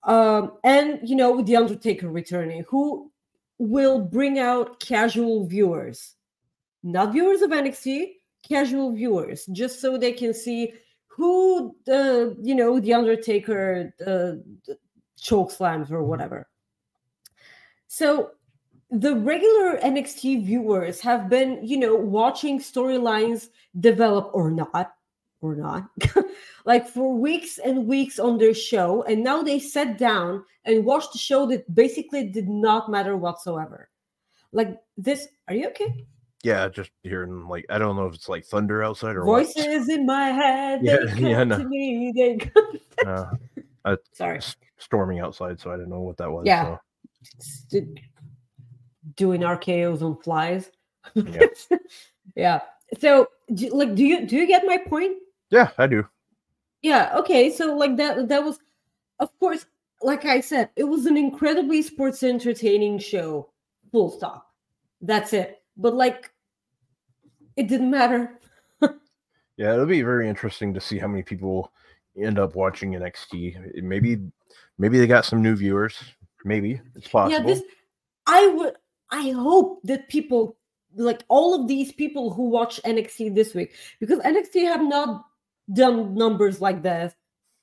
[0.04, 3.12] Um, and, you know, with The Undertaker returning, who
[3.58, 6.16] will bring out casual viewers
[6.82, 8.12] not viewers of NXT,
[8.48, 10.72] casual viewers, just so they can see
[11.06, 14.72] who the you know the Undertaker uh,
[15.20, 16.08] choke slams or mm-hmm.
[16.08, 16.48] whatever.
[17.88, 18.32] So
[18.90, 23.48] the regular NXT viewers have been, you know, watching storylines
[23.78, 24.94] develop or not,
[25.40, 25.88] or not,
[26.64, 29.02] like for weeks and weeks on their show.
[29.02, 33.88] And now they sat down and watched the show that basically did not matter whatsoever.
[34.52, 36.06] Like this, are you okay?
[36.42, 39.44] Yeah, just hearing like I don't know if it's like thunder outside or what.
[39.46, 40.80] Voices in my head.
[40.84, 43.30] Yeah, yeah, no.
[43.84, 44.40] Uh, Sorry.
[44.78, 46.44] storming outside, so I didn't know what that was.
[46.46, 46.76] Yeah.
[47.38, 47.80] so.
[49.16, 50.70] Doing RKO's on flies.
[51.14, 51.46] Yeah.
[52.36, 52.60] yeah.
[53.00, 55.16] So, do, like, do you do you get my point?
[55.50, 56.06] yeah, I do.
[56.82, 57.12] Yeah.
[57.16, 57.50] Okay.
[57.50, 58.58] So, like that that was,
[59.18, 59.66] of course,
[60.02, 63.50] like I said, it was an incredibly sports entertaining show.
[63.90, 64.46] Full stop.
[65.00, 65.62] That's it.
[65.76, 66.30] But like,
[67.56, 68.38] it didn't matter.
[69.58, 71.72] Yeah, it'll be very interesting to see how many people
[72.22, 73.82] end up watching NXT.
[73.82, 74.18] Maybe,
[74.78, 75.98] maybe they got some new viewers.
[76.44, 77.32] Maybe it's possible.
[77.32, 77.54] Yeah.
[77.54, 77.62] This,
[78.26, 78.74] I would.
[79.10, 80.58] I hope that people
[80.94, 85.24] like all of these people who watch NXT this week because NXT have not
[85.72, 87.14] done numbers like this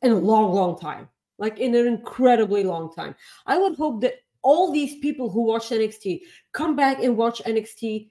[0.01, 3.15] in a long, long time, like in an incredibly long time.
[3.45, 6.21] I would hope that all these people who watch NXT
[6.53, 8.09] come back and watch NXT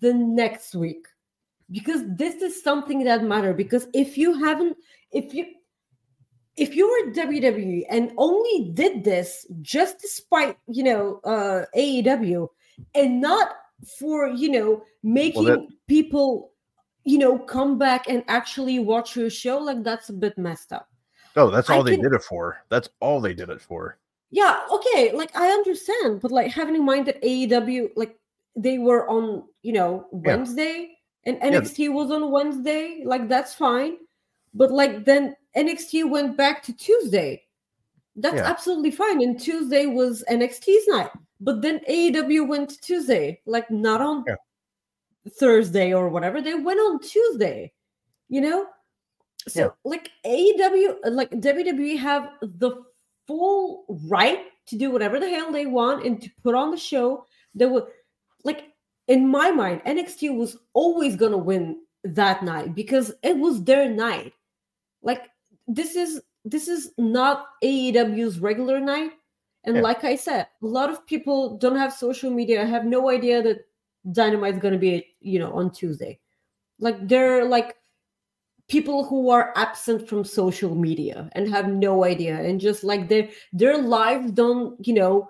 [0.00, 1.06] the next week
[1.70, 4.76] because this is something that matter because if you haven't
[5.12, 5.46] if you
[6.56, 12.48] if you were WWE and only did this just despite you know uh AEW
[12.94, 13.52] and not
[13.98, 16.52] for you know making that- people
[17.04, 20.88] you know come back and actually watch your show like that's a bit messed up
[21.36, 22.58] oh, that's I all they can- did it for.
[22.68, 23.98] That's all they did it for.
[24.30, 28.16] yeah okay like i understand but like having in mind that aew like
[28.56, 30.18] they were on you know Yeah.
[30.36, 30.76] wednesday
[31.26, 33.96] and th- nxt was on wednesday like that's fine
[34.54, 37.42] but like then nxt went back to tuesday
[38.16, 38.48] that's Yeah.
[38.50, 44.00] absolutely fine and tuesday was nxt's night but then aew went to tuesday like not
[44.00, 44.36] on Yeah.
[45.38, 47.72] thursday or whatever they went on tuesday
[48.28, 48.66] you know
[49.48, 49.68] so Yeah.
[49.84, 52.82] like aew like wwe have the
[53.26, 57.26] full right to do whatever the hell they want and to put on the show
[57.54, 57.86] they would
[58.44, 58.64] like
[59.08, 64.32] in my mind nxt was always gonna win that night because it was their night
[65.02, 65.28] like
[65.66, 69.12] this is this is not aew's regular night.
[69.64, 69.82] And Yeah.
[69.82, 72.62] like i said a lot of people don't have social media.
[72.62, 73.66] I have no idea that
[74.10, 76.18] dynamite's gonna be you know on tuesday.
[76.80, 77.76] Like they're like
[78.68, 82.40] people who are absent from social media and have no idea.
[82.40, 85.28] And just like their their lives don't you know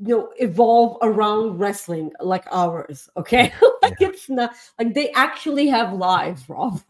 [0.00, 5.92] you know evolve around wrestling like ours okay like it's not like they actually have
[5.92, 6.80] lives rob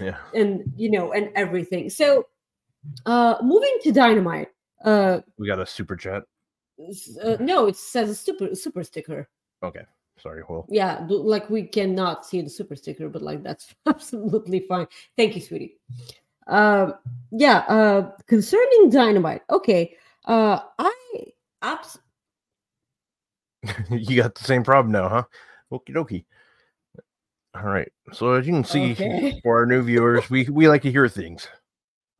[0.00, 0.16] Yeah.
[0.34, 2.26] and you know and everything so
[3.06, 4.48] uh moving to dynamite
[4.84, 6.22] uh, We got a super chat.
[7.22, 9.28] uh no it says a super super sticker
[9.62, 9.82] Okay.
[10.20, 10.66] Sorry, Will.
[10.68, 15.40] yeah like we cannot see the super sticker but like that's absolutely fine thank you
[15.40, 15.78] sweetie
[16.48, 16.94] um
[17.30, 19.94] yeah uh concerning dynamite okay
[20.26, 20.92] uh i
[21.62, 21.98] abs-
[23.90, 25.24] you got the same problem now, huh?
[25.72, 26.24] Okie dokie.
[27.54, 27.90] All right.
[28.12, 29.40] So as you can see Okay.
[29.42, 31.48] for our new viewers, we we like to hear things.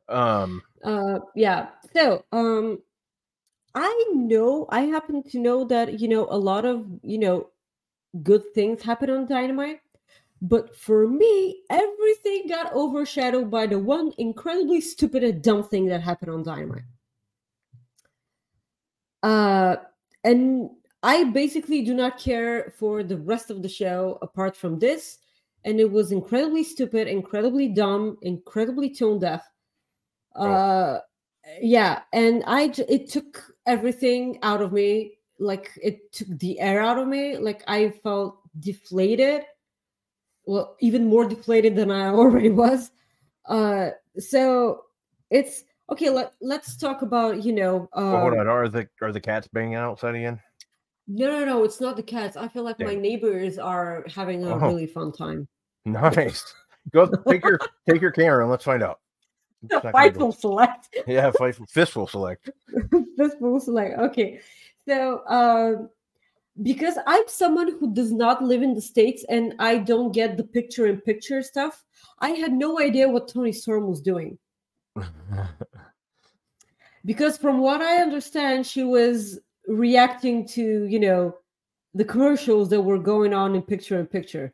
[0.07, 2.79] Um uh yeah so um
[3.75, 7.49] i know i happen to know that you know a lot of you know
[8.23, 9.81] good things happen on dynamite
[10.41, 16.01] but for me everything got overshadowed by the one incredibly stupid and dumb thing that
[16.01, 16.83] happened on dynamite
[19.23, 19.75] uh
[20.23, 20.69] and
[21.03, 25.19] i basically do not care for the rest of the show apart from this
[25.65, 29.43] and it was incredibly stupid incredibly dumb incredibly tone deaf
[30.35, 30.99] uh
[31.61, 36.97] yeah and I, it took everything out of me like it took the air out
[36.97, 39.43] of me like i felt deflated
[40.45, 42.91] well even more deflated than i already was
[43.45, 44.83] uh so
[45.29, 48.47] it's okay let, let's talk about you know uh well, hold on.
[48.47, 50.39] Are the are the cats banging outside again?
[51.11, 54.53] No no no it's not the cats i feel like my neighbors are having a
[54.53, 54.59] Oh.
[54.59, 55.47] really fun time
[55.85, 56.43] Nice.
[56.91, 58.99] Go take your take your camera and let's find out.
[59.63, 62.49] It's not gonna fightful select Yeah, fight fistful select.
[63.41, 64.39] was like okay
[64.87, 65.89] so um
[66.61, 70.43] because i'm someone who does not live in the states and i don't get the
[70.43, 71.83] picture in picture stuff
[72.19, 74.37] i had no idea what Toni Storm was doing
[77.05, 79.39] because from what i understand she was
[79.69, 81.35] reacting to you know
[81.93, 84.53] the commercials that were going on in picture in picture.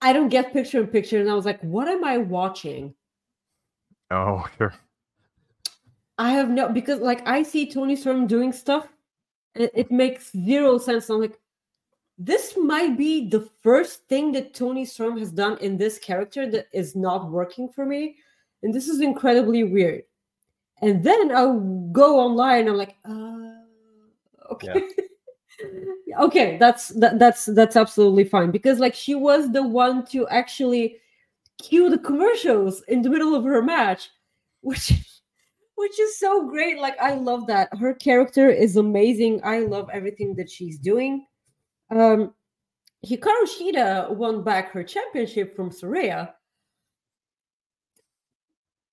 [0.00, 2.94] I don't get picture in picture, and I was like, "What am I watching?"
[4.10, 4.74] Oh, sure.
[6.18, 8.86] I have no because like I see Toni Storm doing stuff,
[9.54, 11.10] and it makes zero sense.
[11.10, 11.38] I'm like,
[12.18, 16.66] this might be the first thing that Toni Storm has done in this character that
[16.72, 18.16] is not working for me,
[18.62, 20.02] and this is incredibly weird.
[20.82, 21.60] And then I'll
[21.92, 22.62] go online.
[22.62, 23.41] and I'm like, uh,
[24.52, 24.82] okay.
[26.20, 30.98] okay, that's that, that's that's absolutely fine because like she was the one to actually
[31.60, 34.10] cue the commercials in the middle of her match,
[34.60, 34.92] which
[35.76, 36.78] which is so great.
[36.78, 37.68] Like I love that.
[37.76, 39.40] Her character is amazing.
[39.44, 41.26] I love everything that she's doing.
[41.90, 42.34] Um
[43.06, 46.32] Hikaru Shida won back her championship from Saraya.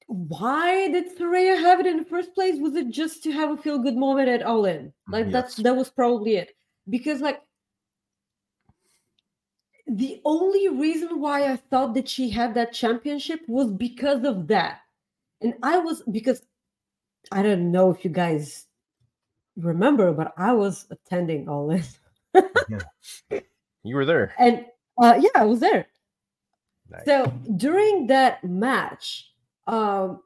[0.10, 2.60] Why did Saraya have it in the first place?
[2.60, 4.92] Was it just to have a feel good moment at All In?
[5.08, 5.34] Like Yes.
[5.34, 6.56] that's that was probably it.
[6.90, 7.44] Because like
[9.86, 14.80] the only reason why I thought that she had that championship was because of that.
[15.42, 16.42] And I was because
[17.32, 18.66] I don't know if you guys
[19.58, 22.00] remember, but I was attending all this.
[23.84, 24.34] You were there.
[24.40, 24.66] And
[24.98, 25.86] uh, yeah, I was there.
[26.90, 27.06] Nice.
[27.06, 29.32] So during that match,
[29.70, 30.22] um,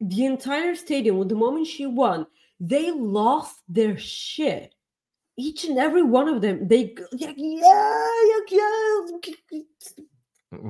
[0.00, 2.26] the entire stadium, the moment she won,
[2.58, 4.74] they lost their shit.
[5.36, 8.10] Each and every one of them, they g- yeah, yeah,
[8.50, 8.58] yeah,
[10.50, 10.60] yeah,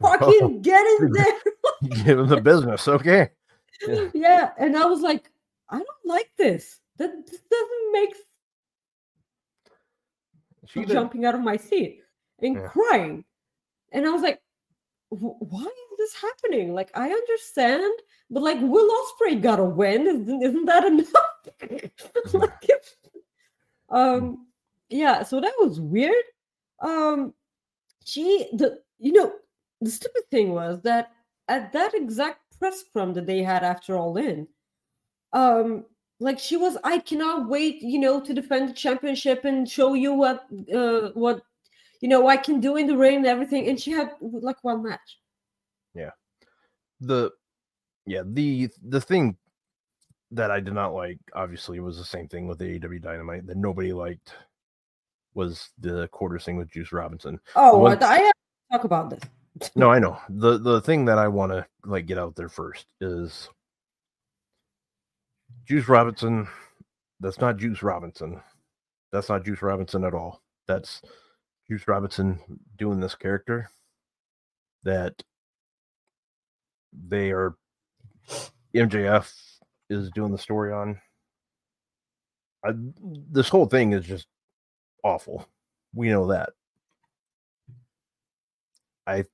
[0.00, 1.34] fucking get in there.
[2.04, 2.88] Give him the business.
[2.88, 3.30] Okay.
[4.14, 5.30] yeah, and I was like,
[5.70, 6.80] I don't like this.
[6.96, 8.14] That this doesn't make
[10.66, 12.00] She jumping out of my seat
[12.42, 12.68] and Yeah.
[12.68, 13.24] crying.
[13.92, 14.47] And I was like, "Wh-
[15.10, 16.74] why is this happening?
[16.74, 17.92] Like, I understand,
[18.30, 20.06] but like, Will Ospreay got a win.
[20.06, 21.12] Isn't, isn't that enough?
[22.34, 22.96] like, if-
[23.90, 24.46] um,
[24.90, 26.24] yeah, so that was weird.
[26.80, 27.32] Um,
[28.04, 29.32] she, the, you know,
[29.80, 31.10] the stupid thing was that
[31.48, 34.46] at that exact press scrum that they had after All In,
[35.32, 35.84] um,
[36.20, 40.12] like she was i cannot wait you know to defend the championship and show you
[40.12, 41.42] what uh what
[42.00, 44.82] you know i can do in the ring and everything and she had like one
[44.82, 45.18] match
[45.94, 46.10] Yeah.
[47.00, 47.30] the
[48.06, 49.36] yeah the the thing
[50.30, 53.56] that I did not like obviously was the same thing with the AEW Dynamite that
[53.56, 54.34] nobody liked
[55.32, 57.40] was the quarter thing with Juice Robinson.
[57.56, 61.04] oh What- i, I have to talk about this No, I know the the thing
[61.06, 63.48] that I want to like get out there first is
[65.66, 66.46] Juice Robinson.
[67.20, 68.40] That's not Juice Robinson.
[69.12, 70.40] That's not Juice Robinson at all.
[70.66, 71.02] That's
[71.68, 72.40] Juice Robinson
[72.76, 73.70] doing this character
[74.84, 75.22] that
[76.92, 77.56] they are
[78.74, 79.30] MJF
[79.90, 81.00] is doing the story on.
[82.64, 82.70] I,
[83.30, 84.26] this whole thing is just
[85.04, 85.46] awful.
[85.94, 86.50] We know that.
[89.06, 89.24] I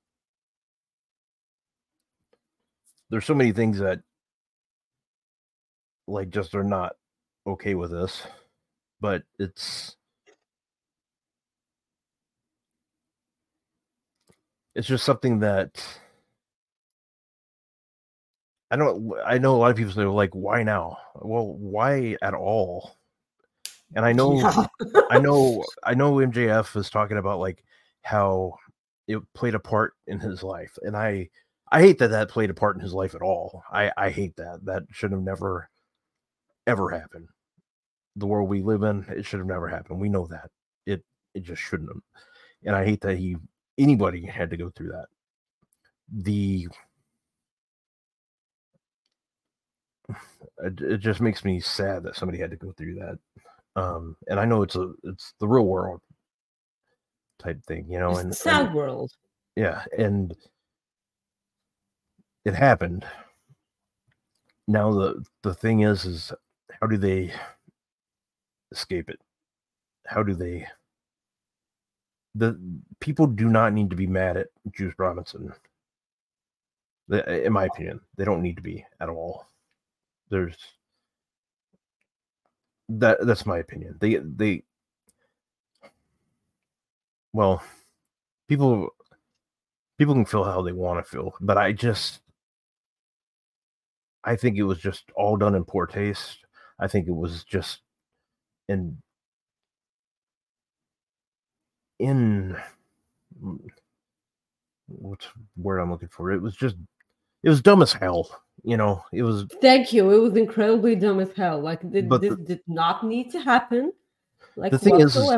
[3.09, 4.01] there's so many things that
[6.07, 6.95] like just are not
[7.45, 8.23] okay with this
[9.01, 9.97] but it's
[14.75, 15.83] it's just something that
[18.71, 22.33] i don't i know a lot of people say like why now well why at
[22.33, 22.97] all
[23.95, 24.65] and i know Yeah.
[25.09, 27.63] I know I know MJF is talking about like
[28.01, 28.55] how
[29.07, 31.29] it played a part in his life and I
[31.71, 33.63] I hate that that played a part in his life at all.
[33.71, 34.61] I I hate that.
[34.65, 35.69] That should have never
[36.65, 37.27] ever happened.
[38.15, 39.99] The world we live in, it should have never happened.
[39.99, 40.49] We know that.
[40.85, 41.03] It
[41.33, 42.01] it just shouldn't have.
[42.63, 43.37] And I hate that he
[43.77, 45.07] anybody had to go through that.
[46.11, 46.67] The
[50.63, 53.17] it, it just makes me sad that somebody had to go through that
[53.75, 55.99] um and i know it's a it's the real world
[57.39, 59.11] type thing you know It's and, the sad and world.
[59.55, 60.35] Yeah and
[62.45, 63.05] it happened.
[64.67, 66.31] Now the the thing is is
[66.79, 67.33] how do they
[68.71, 69.19] escape it?
[70.05, 70.67] How do they
[72.35, 72.59] the
[72.99, 75.53] people do not need to be mad at Juice Robinson.
[77.09, 79.47] In my opinion, they don't need to be at all.
[80.29, 80.57] There's
[82.89, 83.97] that that's my opinion.
[83.99, 84.63] They they
[87.33, 87.63] well,
[88.47, 88.89] people
[89.97, 92.21] people can feel how they want to feel, but I just
[94.23, 96.39] I think it was just all done in poor taste.
[96.79, 97.81] I think it was just
[98.67, 98.97] in
[101.99, 102.55] in
[104.87, 105.27] what's
[105.57, 106.31] word I'm looking for?
[106.31, 106.75] It was just
[107.43, 108.29] it was dumb as hell.
[108.63, 110.09] You know, it was thank you.
[110.11, 111.59] It was incredibly dumb as hell.
[111.59, 113.91] Like th- this the- did not need to happen
[114.55, 115.37] like The thing is- is-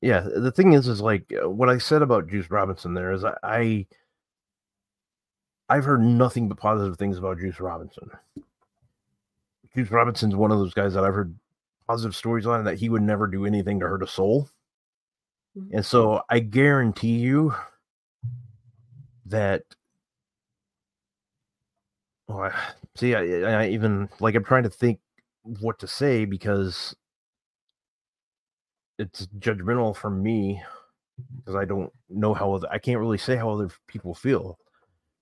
[0.00, 3.24] yeah the thing is is like uh, what i said about juice robinson there is
[3.24, 3.86] i, I
[5.68, 8.10] i've heard nothing but positive things about juice robinson.
[9.74, 11.32] Juice robinson's one of those guys that i've heard
[11.86, 14.48] positive stories on that he would never do anything to hurt a soul
[15.56, 15.68] Mhm.
[15.72, 17.54] and so i guarantee you
[19.26, 19.62] that
[22.28, 22.50] I,
[22.96, 23.22] see I,
[23.64, 25.00] I even like i'm trying to think
[25.44, 26.94] what to say because
[28.98, 30.62] it's judgmental for me
[31.38, 34.58] because I don't know how other, I can't really say how other people feel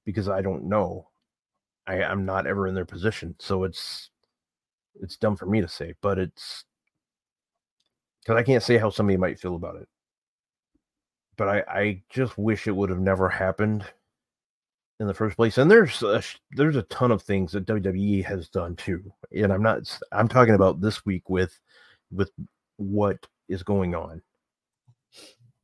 [0.07, 1.09] because I don't know.
[1.87, 4.11] I I'm not ever in their position, so it's
[5.03, 6.64] it's dumb for me to say, but it's
[8.22, 9.89] because I can't say how somebody might feel about it.
[11.41, 13.86] But I I just wish it would have never happened
[14.99, 15.57] in the first place.
[15.57, 19.62] And there's a, there's a ton of things that WWE has done too, and I'm
[19.62, 21.59] not I'm talking about this week with
[22.12, 22.30] with
[22.76, 24.20] what is going on.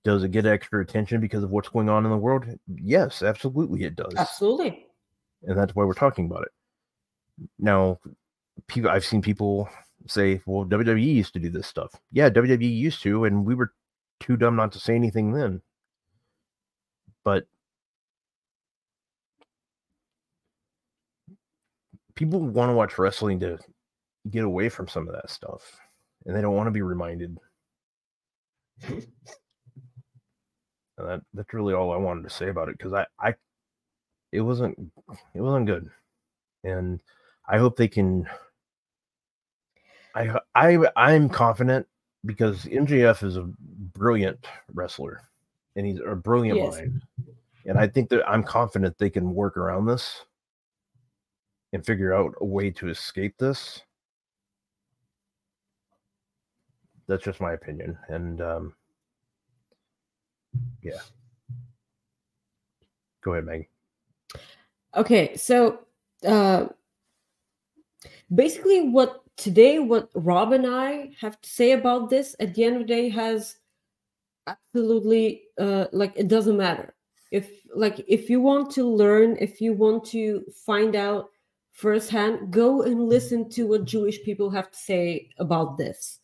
[0.02, 2.46] Does it get extra attention because of what's going on in the world?
[2.74, 4.14] Yes, absolutely it does.
[4.16, 4.86] Absolutely.
[5.42, 6.52] And that's why we're talking about it.
[7.58, 8.00] Now,
[8.66, 9.68] people I've seen people
[10.06, 11.92] say, well, WWE used to do this stuff.
[12.12, 13.74] Yeah, WWE used to, and we were
[14.20, 15.60] too dumb not to say anything then.
[17.26, 17.44] But
[22.14, 23.58] people want to watch wrestling to
[24.30, 25.80] get away from some of that stuff.
[26.24, 27.36] And they don't want to be reminded
[28.88, 29.02] and
[30.98, 33.34] that that's really all I wanted to say about it because I, I
[34.30, 34.78] it wasn't
[35.34, 35.90] it wasn't good.
[36.62, 37.00] And
[37.48, 38.28] I hope they can
[40.14, 41.88] i i i'm confident
[42.24, 43.50] because MJF is a
[43.94, 45.22] brilliant wrestler
[45.76, 46.74] and he's a brilliant Yes.
[46.74, 47.02] mind.
[47.66, 50.24] And I think that I'm confident they can work around this
[51.72, 53.82] and figure out a way to escape this.
[57.06, 57.96] That's just my opinion.
[58.08, 58.74] And um
[60.82, 61.00] yeah.
[63.22, 63.68] Go ahead, Maggie.
[64.96, 65.80] Okay, so
[66.24, 66.66] uh,
[68.34, 72.76] basically, what today, what Rob and I have to say about this at the end
[72.76, 73.56] of the day has
[74.46, 76.94] absolutely uh, like it doesn't matter.
[77.32, 81.30] If like if you want to learn, if you want to find out
[81.72, 86.20] firsthand, go and listen to what Jewish people have to say about this.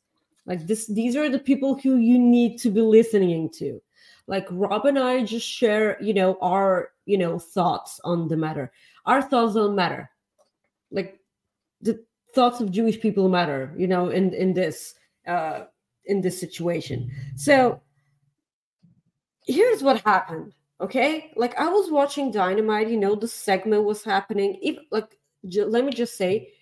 [0.46, 3.80] Like this, these are the people who you need to be listening to
[4.26, 8.72] like rob and i just share you know our you know thoughts on the matter
[9.06, 10.10] our thoughts don't matter
[10.90, 11.18] like
[11.80, 12.02] the
[12.34, 14.94] thoughts of jewish people matter you know in in this
[15.26, 15.64] uh
[16.06, 17.80] in this situation so
[19.46, 21.32] here's what happened okay?
[21.36, 24.58] Like i was watching dynamite you know the segment was happening.
[24.62, 25.18] Even like
[25.48, 26.52] j- let me just say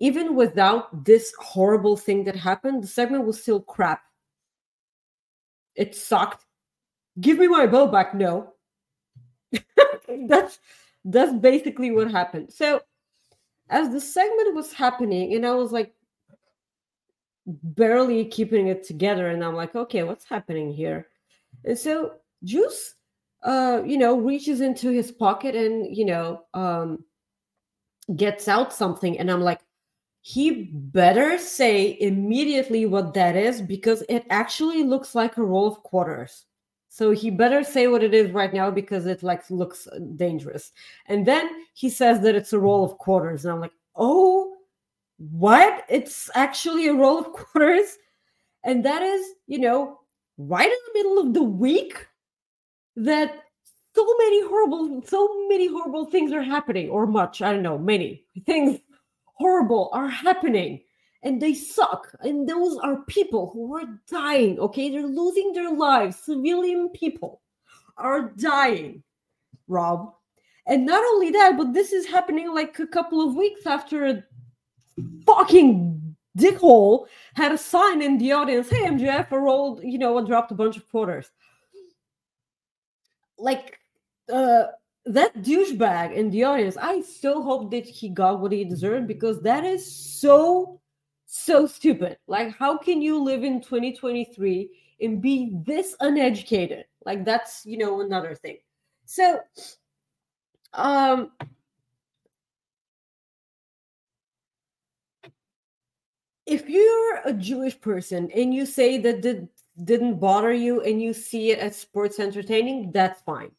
[0.00, 4.02] even without this horrible thing that happened the segment was still crap.
[5.74, 6.44] It sucked.
[7.20, 8.52] Give me my bow back no.
[10.28, 10.58] That's
[11.04, 12.52] that's basically what happened.
[12.52, 12.82] So
[13.70, 15.94] as the segment was happening and i was like
[17.46, 21.06] barely keeping it together and i'm like okay what's happening here
[21.64, 22.94] and so juice
[23.42, 27.04] uh you know reaches into his pocket and you know um
[28.16, 29.18] gets out something.
[29.18, 29.60] And i'm like
[30.22, 35.82] he better say immediately what that is because it actually looks like a roll of
[35.82, 36.44] quarters.
[36.90, 40.72] So he better say what it is right now because it like looks dangerous.
[41.06, 43.44] And then he says that it's a roll of quarters.
[43.44, 44.56] And i'm like oh
[45.18, 45.84] what?
[45.88, 47.96] It's actually a roll of quarters?
[48.64, 49.99] And that is you know
[50.48, 52.06] right in the middle of the week
[52.96, 53.44] that
[53.94, 58.24] so many horrible so many horrible things are happening or much i don't know many
[58.46, 58.78] things
[59.40, 60.80] horrible are happening
[61.22, 64.90] and they suck and those are people who are dying okay?
[64.90, 66.16] They're losing their lives.
[66.16, 67.42] Civilian people
[67.96, 69.02] are dying
[69.68, 70.14] rob.
[70.66, 74.24] And not only that but this is happening like a couple of weeks after a
[75.26, 75.99] fucking
[76.40, 80.54] dickhole had a sign in the audience hey mjf I rolled you know dropped a
[80.54, 81.30] bunch of quarters
[83.38, 83.78] like
[84.32, 84.64] uh
[85.06, 89.40] that douchebag in the audience, I so hope that he got what he deserved because
[89.42, 90.80] that is so,
[91.26, 92.18] so stupid.
[92.26, 94.70] Like, how can you live in 2023
[95.00, 96.84] and be this uneducated?
[97.04, 98.58] Like, that's, you know, another thing.
[99.06, 99.40] So,
[100.74, 101.32] um,
[106.50, 109.48] if you're a Jewish person and you say that did,
[109.84, 113.52] didn't bother you and you see it as sports entertaining, that's fine.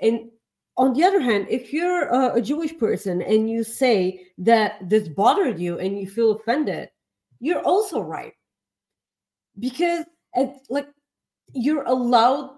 [0.00, 0.30] And
[0.76, 5.08] on the other hand, if you're a, a Jewish person and you say that this
[5.08, 6.90] bothered you and you feel offended,
[7.40, 8.34] you're also right.
[9.58, 10.04] because
[10.34, 10.88] it, like
[11.52, 12.50] you're allowed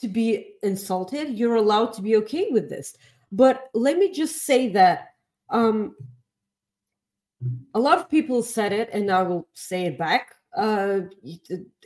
[0.00, 2.96] to be insulted you're allowed to be okay with this
[3.32, 5.08] but let me just say that
[5.50, 5.94] um
[7.74, 10.34] a lot of people said it and i will say it back.
[10.56, 11.00] Uh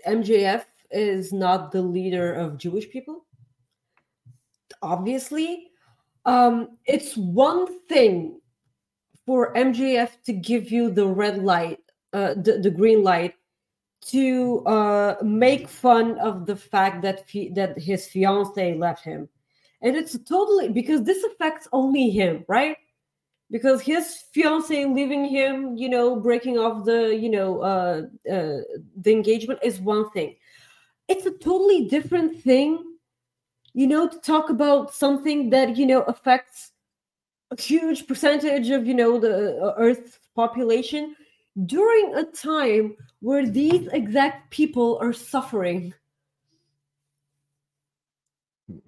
[0.08, 3.26] mjf is not the leader of jewish people.
[4.82, 5.70] Obviously.
[6.24, 8.40] Um it's one thing
[9.26, 11.80] for mjf to give you the red light
[12.12, 13.34] uh the, the green light
[14.06, 19.28] to uh, make fun of the fact that fi- that his fiance left him,
[19.80, 22.76] and it's totally because this affects only him, right?
[23.54, 28.58] Because his fiance leaving him, you know, breaking off the, you know, uh, uh,
[28.96, 30.34] the engagement is one thing.
[31.06, 32.82] It's a totally different thing,
[33.72, 36.72] you know, to talk about something that you know affects
[37.52, 41.14] a huge percentage of you know the uh, Earth's population
[41.64, 45.94] during a time where these exact people are suffering.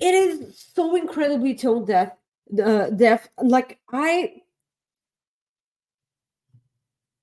[0.01, 2.11] It is so incredibly tone deaf,
[2.61, 3.29] uh, deaf.
[3.41, 4.43] Like I,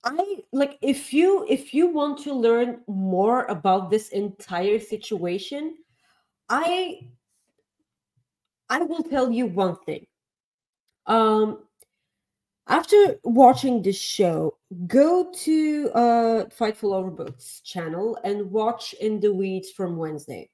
[0.03, 5.77] I like if you if you want to learn more about this entire situation,
[6.49, 7.07] I,
[8.69, 10.05] I will tell you one thing.
[11.05, 11.59] Um,
[12.67, 19.71] after watching this show, go to uh Fightful Overbooks channel and watch In the Weeds
[19.71, 20.49] from Wednesday.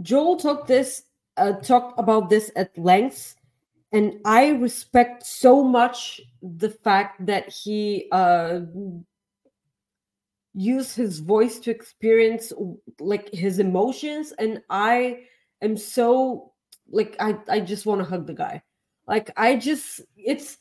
[0.00, 1.04] Joel talked this
[1.36, 3.34] uh talked about this at length,
[3.92, 8.60] and I respect so much the fact that he uh
[10.54, 12.52] used his voice to experience
[13.00, 15.24] like his emotions, and I
[15.60, 16.52] am so
[16.90, 18.62] like I I just want to hug the guy.
[19.06, 20.58] Like I just it's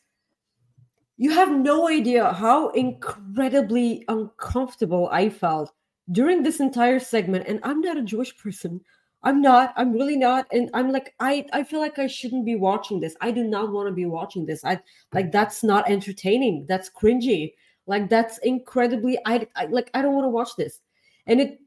[1.18, 5.72] you have no idea how incredibly uncomfortable I felt
[6.12, 8.82] during this entire segment and I'm not a Jewish person.
[9.24, 9.74] I'm not.
[9.78, 13.16] I'm really not and I'm like I I feel like I shouldn't be watching this.
[13.22, 14.64] I do not want to be watching this.
[14.66, 14.80] I
[15.14, 16.66] like that's not entertaining.
[16.68, 17.54] That's cringy.
[17.86, 20.80] Like that's incredibly I, I like I don't want to watch this.
[21.28, 21.60] And it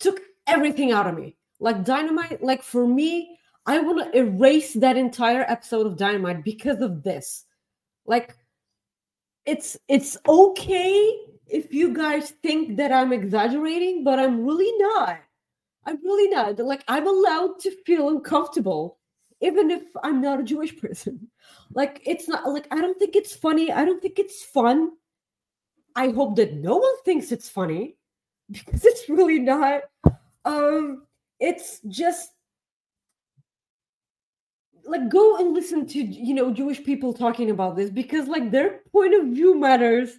[0.00, 1.36] took everything out of me.
[1.60, 3.36] Like dynamite like for me
[3.66, 7.44] I want to erase that entire episode of Dynamite because of this.
[8.06, 8.36] Like
[9.44, 11.18] it's it's okay
[11.48, 15.20] if you guys think that I'm exaggerating, but I'm really not.
[15.86, 16.58] I'm really not.
[16.58, 18.98] Like I'm allowed to feel uncomfortable
[19.40, 21.28] even if I'm not a Jewish person.
[21.72, 23.70] Like it's not like I don't think it's funny.
[23.70, 24.92] I don't think it's fun.
[25.94, 27.96] I hope that no one thinks it's funny
[28.50, 29.82] because it's really not.
[30.44, 31.06] Um
[31.38, 32.30] it's just
[34.84, 38.80] like go and listen to you know Jewish people talking about this because like their
[38.92, 40.18] point of view matters.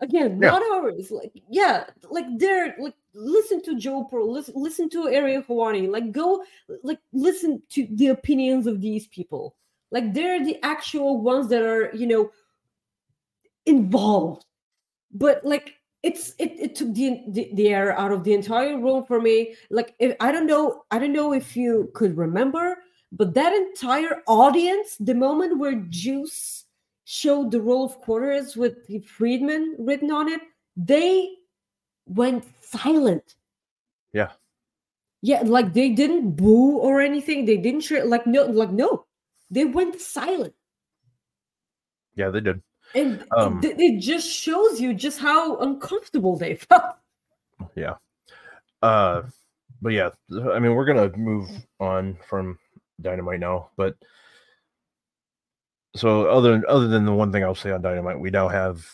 [0.00, 0.50] Again, Yeah.
[0.50, 1.10] not ours.
[1.10, 5.90] Like yeah, like they're like listen to Joe Pro, listen listen to Ariel Helwani.
[5.90, 6.44] Like go
[6.82, 9.56] like listen to the opinions of these people.
[9.90, 12.30] Like they're the actual ones that are you know
[13.66, 14.44] involved.
[15.12, 15.74] But like
[16.04, 19.54] it's it, it took the, the the air out of the entire room for me.
[19.70, 22.76] Like if, I don't know I don't know if you could remember
[23.12, 26.66] but that entire audience, the moment where Juice
[27.10, 30.42] showed the roll of quarters with the Friedman written on it,
[30.76, 31.30] they
[32.04, 33.34] went silent.
[34.12, 34.32] Yeah.
[35.22, 37.46] Yeah, like they didn't boo or anything.
[37.46, 39.06] They didn't share like no, like no.
[39.50, 40.52] They went silent.
[42.14, 42.60] Yeah, they did.
[42.94, 46.96] And it- Um, it, it just shows you just how uncomfortable they felt.
[47.74, 47.96] Yeah.
[48.82, 49.22] Uh
[49.80, 50.10] but yeah,
[50.52, 51.48] I mean we're gonna move
[51.80, 52.58] on from
[53.00, 53.96] Dynamite now, but
[55.98, 58.84] so other other than the one thing I'll say on Dynamite, we now have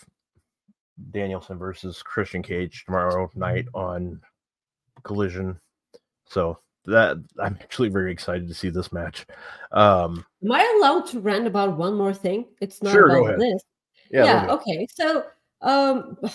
[1.11, 4.21] Danielson versus Christian Cage tomorrow night on
[5.03, 5.59] Collision.
[6.27, 9.27] So that I'm actually very excited to see this match.
[9.73, 12.47] Um Am I allowed to rant about one more thing?
[12.61, 13.63] It's not Sure, about this.
[14.11, 15.25] yeah, yeah, okay so
[15.63, 16.19] um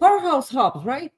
[0.00, 1.12] powerhouse hobbs right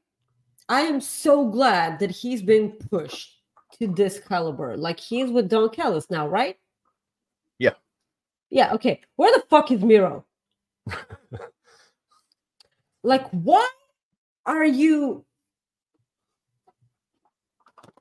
[0.68, 3.38] i am so glad that he's been pushed
[3.78, 6.56] to this caliber like he's with don callis now right.
[8.50, 10.24] Yeah okay where the fuck is miro
[13.02, 13.68] like why
[14.46, 15.24] are you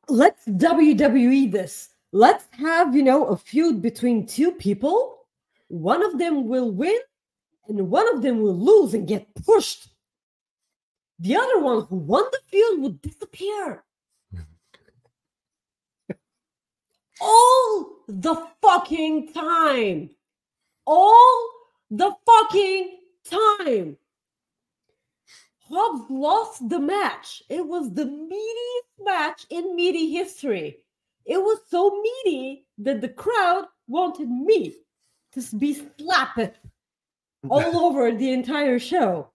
[0.07, 5.17] let's wwe this let's have you know a feud between two people
[5.67, 6.97] one of them will win
[7.67, 9.89] and one of them will lose and get pushed.
[11.19, 13.83] The other one who won the field would disappear.
[17.21, 20.11] All the fucking time.
[20.87, 21.49] All
[21.91, 22.97] the fucking
[23.29, 23.97] time.
[25.59, 27.43] Hobbs lost the match.
[27.49, 30.77] It was the meatiest match in meaty history.
[31.25, 34.75] It was so meaty that the crowd wanted me
[35.33, 36.57] to be slapped
[37.49, 39.29] all over the entire show.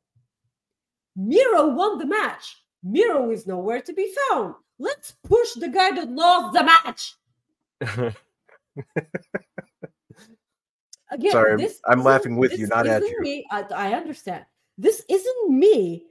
[1.14, 2.64] Miro won the match.
[2.82, 4.54] Miro is nowhere to be found.
[4.78, 8.14] Let's push the guy that lost the match.
[11.12, 13.20] Again, Sorry, this I'm laughing with you, not at you.
[13.20, 14.46] Me, I, I understand.
[14.78, 16.06] This isn't me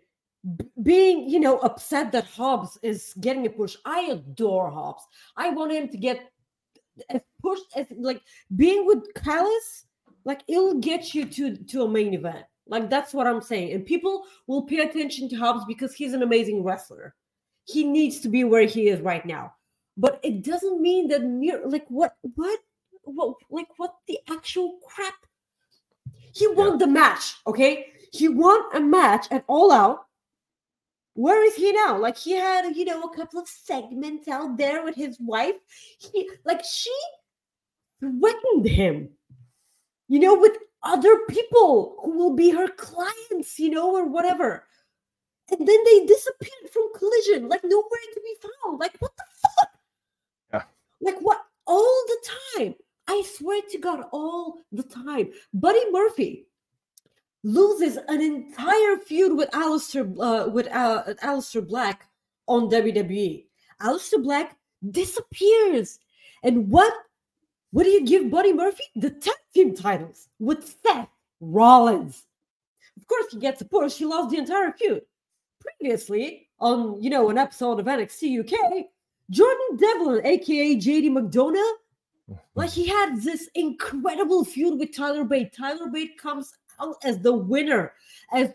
[0.55, 3.75] b- being, you know, upset that Hobbs is getting a push.
[3.83, 5.03] I adore Hobbs.
[5.35, 6.31] I want him to get
[7.09, 8.21] as pushed as like
[8.55, 9.85] being with Callis,
[10.23, 12.45] like it'll get you to to a main event.
[12.67, 13.73] Like that's what I'm saying.
[13.73, 17.15] And people will pay attention to Hobbs because he's an amazing wrestler.
[17.65, 19.53] He needs to be where he is right now.
[19.97, 22.59] But it doesn't mean that Mir like what what
[23.13, 25.15] what like what the actual crap?
[26.33, 27.87] He won the match okay?
[28.11, 30.05] He won a match at all out.
[31.13, 31.97] Where is he now?
[31.97, 35.55] Like he had you know a couple of segments out there with his wife.
[35.99, 36.93] He like she
[37.99, 39.09] threatened him
[40.07, 44.65] you know with other people who will be her clients you know or whatever.
[45.51, 48.79] And then they disappeared from collision like nowhere to be found.
[48.79, 49.69] Like what the fuck?
[50.53, 50.63] Yeah.
[51.01, 52.75] like what all the time
[53.11, 56.45] i swear to god all the time buddy murphy
[57.43, 62.07] loses an entire feud with Aleister uh, with uh, Aleister Black
[62.47, 63.45] on WWE.
[63.81, 64.57] Aleister Black
[64.91, 65.99] disappears.
[66.43, 66.93] And what
[67.71, 68.83] what do you give Buddy Murphy?
[68.95, 71.09] The tag team titles with Seth
[71.39, 72.23] Rollins.
[72.97, 73.95] Of course, he gets a push.
[73.95, 75.01] He lost the entire feud.
[75.59, 78.85] Previously, on you know an episode of NXT UK,
[79.29, 81.73] Jordan Devlin, aka JD McDonagh,
[82.55, 85.53] like he had this incredible feud with Tyler Bate.
[85.53, 87.93] Tyler Bate comes out as the winner,
[88.33, 88.51] as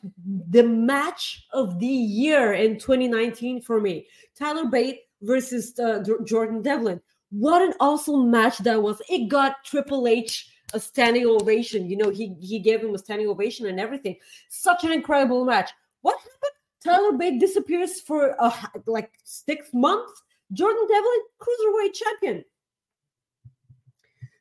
[0.51, 4.07] the match of the year in 2019 for me.
[4.39, 7.01] Tyler Bate versus uh, Jordan Devlin.
[7.31, 9.01] What an awesome match that was!
[9.09, 11.89] It got Triple H a standing ovation.
[11.89, 14.17] You know, he he gave him a standing ovation and everything.
[14.49, 15.71] Such an incredible match.
[16.03, 16.57] What happened?
[16.85, 18.53] Tyler Bate disappears for a,
[18.87, 20.23] like six months.
[20.53, 22.45] Jordan Devlin, cruiserweight champion.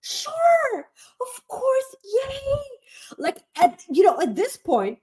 [0.05, 0.87] Sure,
[1.19, 2.59] of course, yay!
[3.17, 4.99] Like at you know at this point,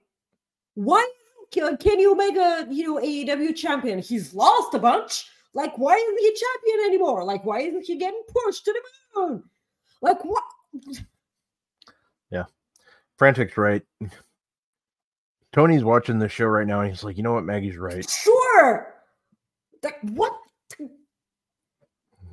[0.75, 1.05] why
[1.51, 3.99] isn't Ke- Kenny Omega you know AEW champion?
[3.99, 5.25] He's lost a bunch.
[5.53, 7.25] Like why isn't he a champion anymore?
[7.25, 9.43] Like why isn't he getting pushed to the moon?
[10.01, 10.43] Like what?
[12.31, 12.45] Yeah,
[13.17, 13.81] frantic's right.
[15.51, 18.09] Tony's watching the show right now, and he's like, you know what, Maggie's right.
[18.09, 18.95] Sure.
[19.83, 20.33] Like what?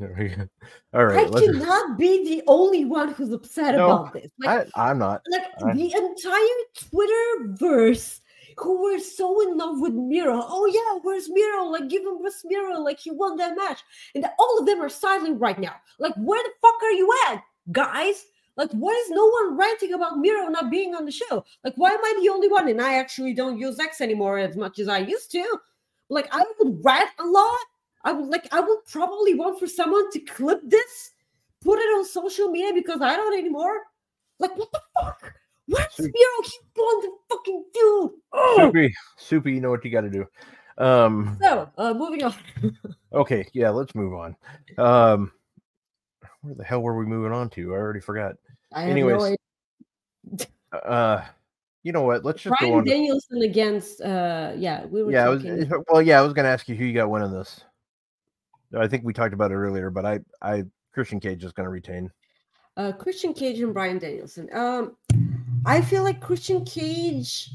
[0.00, 0.48] There we go.
[0.94, 4.30] All I cannot be the only one who's upset No, about this.
[4.42, 5.20] Like I, I'm not.
[5.30, 8.22] like I- the entire Twitter verse
[8.56, 10.42] who were so in love with Miro.
[10.42, 11.64] Oh yeah, where's Miro?
[11.64, 12.80] Like give him where's Miro?
[12.80, 13.82] Like he won that match.
[14.14, 15.74] And all of them are silent right now.
[15.98, 17.42] Like where the fuck are you at,
[17.72, 18.24] guys?
[18.56, 21.44] Like why is no one ranting about Miro not being on the show?
[21.62, 22.68] Like why am I the only one?
[22.68, 25.58] And I actually don't use X anymore as much as I used to.
[26.08, 27.58] Like I would rant a lot.
[28.04, 31.12] I would like I would probably want for someone to clip this,
[31.60, 33.80] put it on social media because I don't anymore.
[34.38, 35.34] Like what the fuck?
[35.66, 36.12] Where's Sweet.
[36.12, 36.42] Miro?
[36.44, 38.10] He won the fucking dude.
[38.32, 38.56] Oh!
[38.56, 40.26] Soupy, Soupy, you know what you got to do.
[40.78, 42.34] Um, So, uh, moving on.
[43.12, 44.34] okay, yeah, let's move on.
[44.78, 45.30] Um,
[46.40, 47.72] where the hell were we moving on to?
[47.72, 48.34] I already forgot.
[48.72, 49.24] I Anyways, no
[50.32, 50.46] idea.
[50.72, 51.24] Uh,
[51.82, 52.24] you know what?
[52.24, 52.84] Let's just go Brian on.
[52.84, 55.44] To, Danielson against uh yeah, we were yeah, was,
[55.88, 57.62] well, yeah, I was going to ask you who you got winning this.
[58.76, 61.70] I think we talked about it earlier, but I, I, Christian Cage is going to
[61.70, 62.10] retain.
[62.76, 64.48] uh Christian Cage and Bryan Danielson.
[64.52, 64.96] Um
[65.66, 67.50] I feel like Christian Cage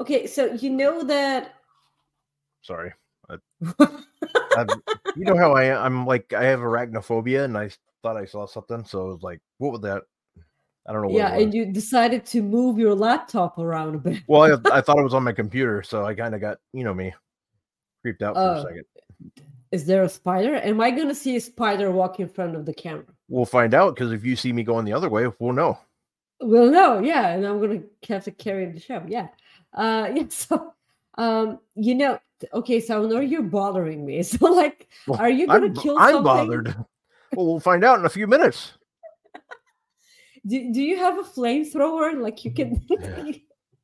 [0.00, 1.54] Okay, so you know that
[2.62, 2.92] Sorry.
[3.28, 3.36] I,
[5.16, 5.82] you know how I am.
[5.82, 7.70] I'm like I have arachnophobia, and I
[8.02, 10.02] thought I saw something, so I was like, "What was that?"
[10.86, 11.08] I don't know.
[11.08, 14.22] What yeah, and you decided to move your laptop around a bit.
[14.26, 16.84] Well, I, I thought it was on my computer, so I kind of got you
[16.84, 17.12] know me
[18.04, 18.52] creeped out for Oh.
[18.58, 18.84] a second.
[19.72, 20.56] Is there a spider?
[20.56, 23.06] Am I gonna see a spider walk in front of the camera?
[23.28, 25.78] We'll find out because if you see me going the other way, we'll know.
[26.40, 29.02] Well, no, yeah, and I'm gonna have to carry the show.
[29.08, 29.28] Yeah,
[29.72, 30.24] uh, yeah.
[30.28, 30.74] So,
[31.16, 32.18] um, you know,
[32.52, 34.22] okay, so I know you're bothering me.
[34.22, 36.24] So, like, Well, are you gonna I'm, kill I'm something?
[36.24, 36.74] bothered.
[37.34, 38.74] well, we'll find out in a few minutes.
[40.46, 42.20] Do, do you have a flamethrower?
[42.20, 42.84] Like, you can.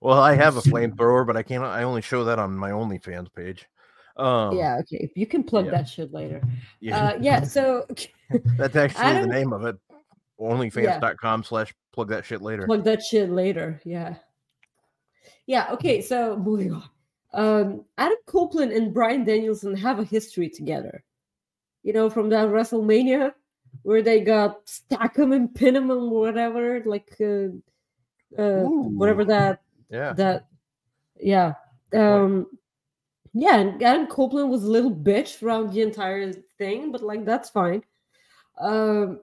[0.03, 1.65] Well, I have a flamethrower, but I can't.
[1.65, 3.67] I only show that on my OnlyFans page.
[4.21, 5.11] Um, yeah, okay.
[5.15, 5.71] You can plug yeah.
[5.73, 6.43] that shit later.
[6.81, 7.41] yeah, Uh, yeah.
[7.57, 7.87] So
[8.57, 9.77] that's actually the name of it.
[10.41, 12.67] Onlyfans.com slash plug that shit later.
[12.67, 13.81] plug that shit later.
[13.85, 14.15] Yeah.
[15.47, 15.69] Yeah.
[15.73, 16.01] Okay.
[16.01, 16.85] So moving on.
[17.33, 21.05] Um, Adam Copeland and Bryan Danielson have a history together.
[21.83, 23.33] You know, from that WrestleMania
[23.83, 27.49] where they got stack 'em and pin 'em and whatever, like uh,
[28.41, 30.13] uh, whatever that Yeah.
[30.15, 30.47] that
[31.21, 31.55] yeah
[31.93, 32.47] um
[33.33, 37.51] yeah and adam copeland was a little bitch throughout the entire thing but like that's
[37.51, 37.83] fine.
[38.59, 39.21] Um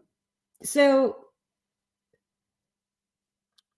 [0.63, 1.25] so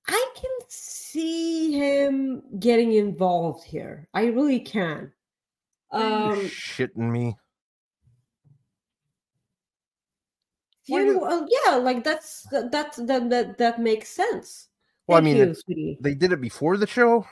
[0.08, 4.08] i can see him getting involved here.
[4.14, 5.12] I really can.
[5.92, 7.36] Um shitting me.
[10.86, 14.70] You uh, yeah like that's that that that that, makes sense.
[15.08, 17.26] Well, I mean, you, They did it before the show.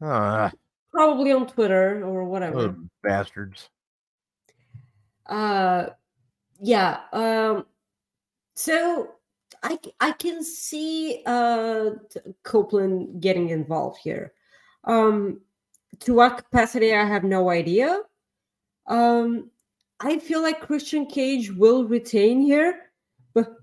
[0.00, 0.50] Ah,
[0.92, 2.68] probably on twitter or whatever.
[2.68, 3.70] those bastards.
[5.26, 5.86] uh
[6.60, 7.64] yeah um
[8.54, 9.08] so
[9.62, 11.90] I I can see uh
[12.42, 14.32] copeland getting involved here.
[14.84, 15.40] Um
[16.00, 18.00] to what capacity i have no idea.
[18.86, 19.50] Um
[20.00, 22.90] i feel like christian cage will retain here
[23.34, 23.54] but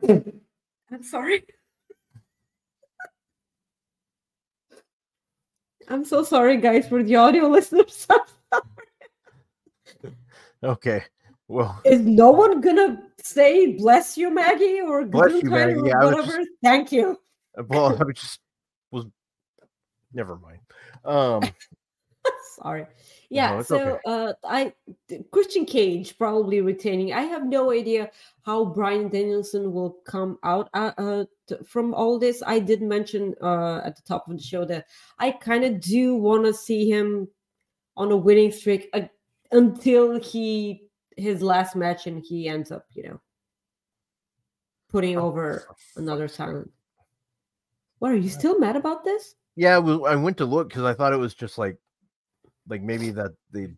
[0.08, 1.42] i'm sorry
[5.90, 8.06] i'm so sorry guys for the audio listeners
[10.62, 11.02] Okay.
[11.48, 15.74] Well, Is no one gonna say bless you, Maggie, or Bless you, Maggie.
[15.80, 16.38] or Yeah, whatever?
[16.62, 17.18] Thank you.
[17.68, 18.40] well, I was just
[18.90, 19.06] was.
[20.12, 20.58] Never mind.
[21.04, 21.42] Um.
[22.62, 22.86] Sorry.
[23.30, 23.58] Yeah.
[23.58, 24.00] it's so okay.
[24.06, 24.72] uh, I
[25.30, 27.12] Christian Cage probably retaining.
[27.12, 28.10] I have no idea
[28.42, 32.42] how Bryan Danielson will come out uh, uh, t- from all this.
[32.46, 34.86] I did mention uh, at the top of the show that
[35.18, 37.28] I kind of do want to see him
[37.96, 39.02] on a winning streak uh,
[39.52, 43.20] until he his last match and he ends up, you know,
[44.90, 45.64] putting Oh, over
[45.96, 46.70] another talent.
[48.00, 49.34] What are you still mad about this?
[49.56, 51.76] Yeah, well, I went to look because I thought it was just like,
[52.70, 53.68] like maybe that they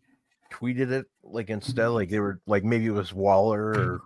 [0.53, 4.01] tweeted it like instead, like they were like maybe it was Waller or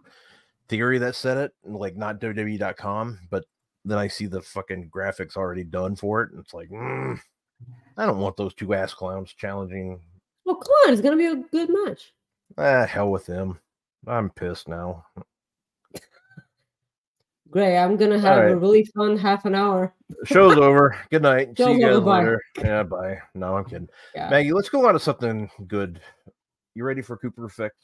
[0.69, 3.19] Theory that said it, and like not WWE.com.
[3.29, 3.45] But
[3.85, 7.19] then I see the fucking graphics already done for it, and it's like, mm,
[7.97, 9.99] I don't want those two ass clowns challenging.
[10.45, 12.13] Well, come on, it's gonna be a good match.
[12.57, 13.59] Ah, hell with them.
[14.07, 15.05] I'm pissed now.
[17.49, 19.93] Great, I'm gonna have a really fun half an hour.
[20.25, 20.97] Show's over.
[21.09, 21.57] Good night.
[21.57, 22.19] See you guys over, bye.
[22.19, 22.41] later.
[22.57, 23.19] Yeah, bye.
[23.35, 23.87] No, I'm kidding.
[24.13, 26.01] Yeah, Maggie, let's go on to something good.
[26.75, 27.77] You ready for Cooper Effect?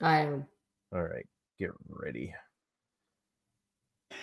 [0.00, 0.46] I am.
[0.94, 1.26] All right,
[1.58, 2.34] get ready.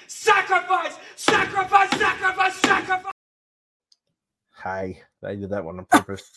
[0.07, 0.95] Sacrifice!
[1.15, 1.89] Sacrifice!
[1.91, 2.55] Sacrifice!
[2.55, 3.13] Sacrifice!
[4.51, 6.29] Hi, I did that one on purpose.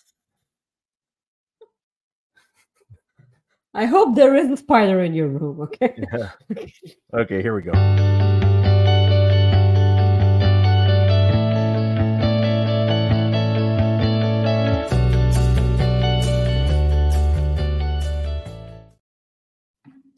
[3.75, 5.61] I hope there isn't spider in your room.
[5.63, 5.95] Okay.
[6.13, 6.31] yeah.
[7.15, 7.73] Okay, here we go.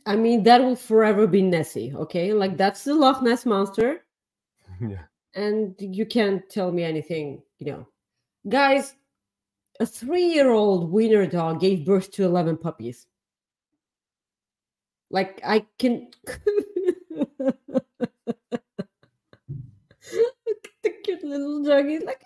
[0.07, 1.95] I mean, that will forever be Nessie.
[1.95, 4.05] Okay, like that's the Loch Ness monster,
[4.81, 5.05] yeah.
[5.35, 7.41] and you can't tell me anything.
[7.59, 7.89] You know,
[8.49, 8.95] guys,
[9.81, 13.07] a three-year-old wiener dog gave birth to eleven puppies.
[15.15, 16.09] Like I can.
[16.27, 17.55] Look
[20.11, 22.03] at the cute little doggies.
[22.03, 22.25] Like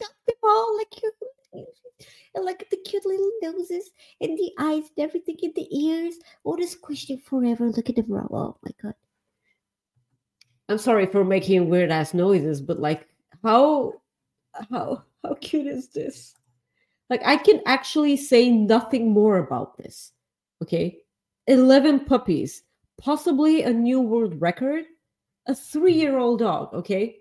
[0.00, 0.78] them all.
[0.78, 1.12] Like you.
[2.34, 3.90] And at the cute little noses
[4.22, 6.14] and the eyes and everything in the ears.
[6.46, 7.68] Oh, this question forever.
[7.68, 8.06] Look at them.
[8.08, 8.26] raw.
[8.30, 8.94] Oh my god.
[10.70, 13.06] I'm sorry for making weird ass noises, but like
[13.44, 13.92] how
[14.70, 16.34] how how cute is this?
[17.10, 20.12] Like I can actually say nothing more about this.
[20.62, 21.01] Okay.
[21.46, 22.62] 11 puppies,
[22.98, 24.84] possibly a new world record,
[25.46, 27.16] a 3-year-old dog, okay?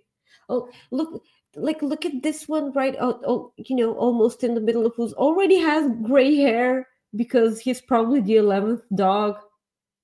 [0.49, 1.23] Oh, look
[1.56, 5.11] like look at this one right oh you know almost in the middle of who's
[5.11, 9.38] already has gray hair because he's probably the 11th dog.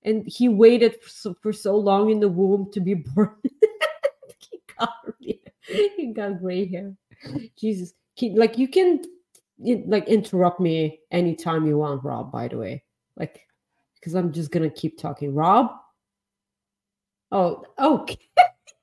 [0.03, 3.35] And he waited for so, for so long in the womb to be born.
[4.39, 4.93] He got
[5.61, 6.93] he got gray hair.
[7.59, 7.93] Jesus.
[8.13, 9.01] He- like you can
[9.59, 12.83] like interrupt me anytime you want rob by the way.
[13.17, 13.41] Like
[14.07, 15.35] because i'm just gonna keep talking.
[15.35, 15.71] Rob?
[17.29, 18.17] Oh okay.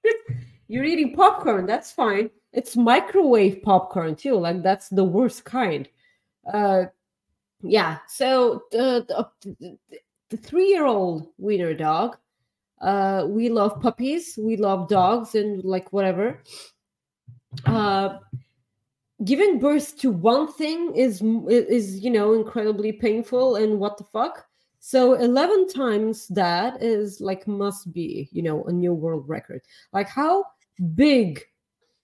[0.69, 2.29] You're eating popcorn that's fine.
[2.53, 5.89] It's microwave popcorn too like that's the worst kind.
[6.53, 6.85] Uh
[7.63, 9.07] yeah so the
[9.41, 9.79] the,
[10.29, 12.19] the three year old wiener dog
[12.83, 16.43] uh we love puppies we love dogs and like whatever.
[17.65, 18.19] Uh
[19.25, 24.47] giving birth to one thing is is you know incredibly painful and what the fuck
[24.87, 29.63] so 11 times that is like must be you know a new world record
[29.93, 30.45] like how
[30.95, 31.43] big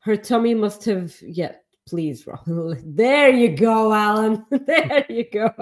[0.01, 1.15] her tummy must have.
[1.23, 1.55] Yeah,
[1.89, 2.40] please, Rob.
[2.85, 4.44] There you go, Alan.
[4.51, 5.52] there you go.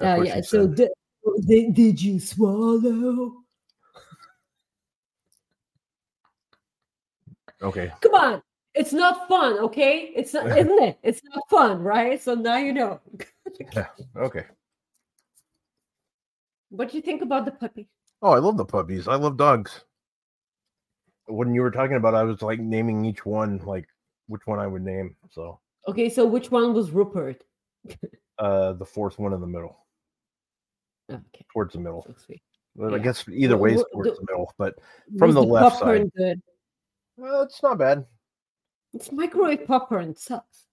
[0.00, 0.40] Uh, yeah.
[0.40, 0.90] So did,
[1.46, 3.32] did, did you swallow?
[7.62, 7.92] okay.
[8.00, 8.42] Come on.
[8.72, 10.12] It's not fun, okay?
[10.14, 10.98] It's not, isn't it?
[11.02, 12.20] It's not fun, right?
[12.20, 13.00] So now you know.
[13.74, 13.86] yeah.
[14.16, 14.44] Okay.
[16.70, 17.88] What do you think about the puppy?
[18.22, 19.08] Oh, I love the puppies.
[19.08, 19.84] I love dogs.
[21.26, 23.86] When you were talking about, I was like naming each one, like
[24.26, 25.16] which one I would name.
[25.30, 27.42] So, Okay, so which one was Rupert?
[28.38, 29.76] uh, the fourth one in the middle,
[31.10, 32.04] Okay, towards the middle.
[32.26, 32.34] so.
[32.76, 34.74] Well, I guess either way is towards the- the middle, but
[35.18, 36.10] From Was the left side.
[36.16, 36.40] Good.
[37.16, 38.06] well, it's not bad.
[38.92, 40.14] It's microwave popcorn.
[40.14, 40.66] Sucks.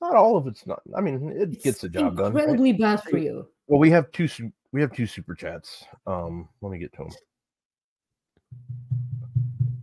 [0.00, 0.82] Not all of it's not.
[0.96, 2.32] I mean, it It's gets the job done.
[2.32, 2.42] right?
[2.42, 3.48] Incredibly bad for you.
[3.68, 4.28] Well, we have two.
[4.74, 5.84] We have two super chats.
[6.04, 7.10] Um, let me get to them.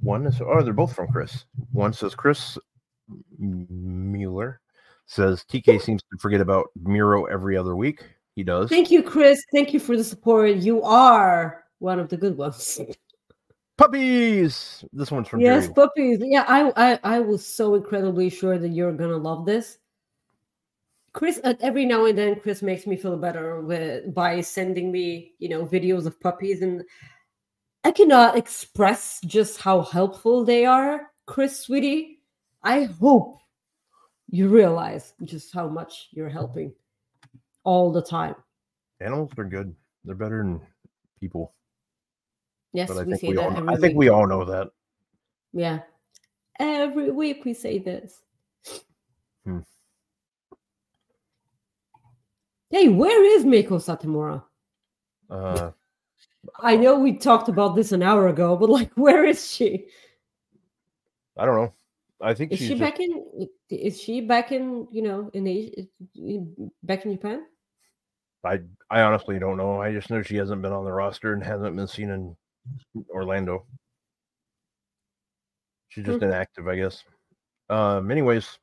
[0.02, 1.46] One is oh, they're both from Chris.
[1.72, 2.58] One says Chris
[3.40, 4.60] Mueller
[5.06, 8.04] says TK seems to forget about Miro every other week.
[8.36, 8.70] He does.
[8.70, 9.42] Thank you, Chris.
[9.54, 10.58] Thank you for the support.
[10.58, 12.82] You are one of the good ones.
[13.78, 14.84] Puppies.
[14.92, 15.74] This one's from yes, Jerry.
[15.74, 16.20] puppies.
[16.22, 19.78] Yeah, I, I I was so incredibly sure that you're gonna love this.
[21.14, 25.34] Chris, uh, every now and then, Chris makes me feel better with by sending me,
[25.40, 26.84] you know, videos of puppies, and
[27.84, 32.20] I cannot express just how helpful they are, Chris, sweetie.
[32.64, 33.40] I hope
[34.30, 36.74] you realize just how much you're helping
[37.64, 38.36] all the time.
[39.02, 39.76] Animals are good.
[40.06, 40.62] They're better than
[41.20, 41.54] people.
[42.72, 43.70] Yes, But I we think we that all.
[43.70, 43.98] I think week.
[43.98, 44.70] we all know that.
[45.52, 45.80] Yeah.
[46.60, 48.22] Every week we say this.
[49.44, 49.60] Hmm.
[52.72, 54.44] Hey, where is Meiko Satomura?
[55.30, 55.72] Uh,
[56.60, 59.88] I know we talked about this an hour ago, but like, where is she?
[61.38, 61.74] I don't know.
[62.22, 63.48] I think Is she just- back in?
[63.70, 64.88] Is she back in?
[64.92, 65.82] You know, in Asia,
[66.84, 67.46] back in Japan?
[68.44, 69.82] I I honestly don't know.
[69.82, 72.36] I just know she hasn't been on the roster and hasn't been seen in
[73.10, 73.66] Orlando.
[75.90, 76.26] She's just Hmm.
[76.26, 77.04] inactive, I guess.
[77.70, 78.12] Um.
[78.12, 78.58] Anyways,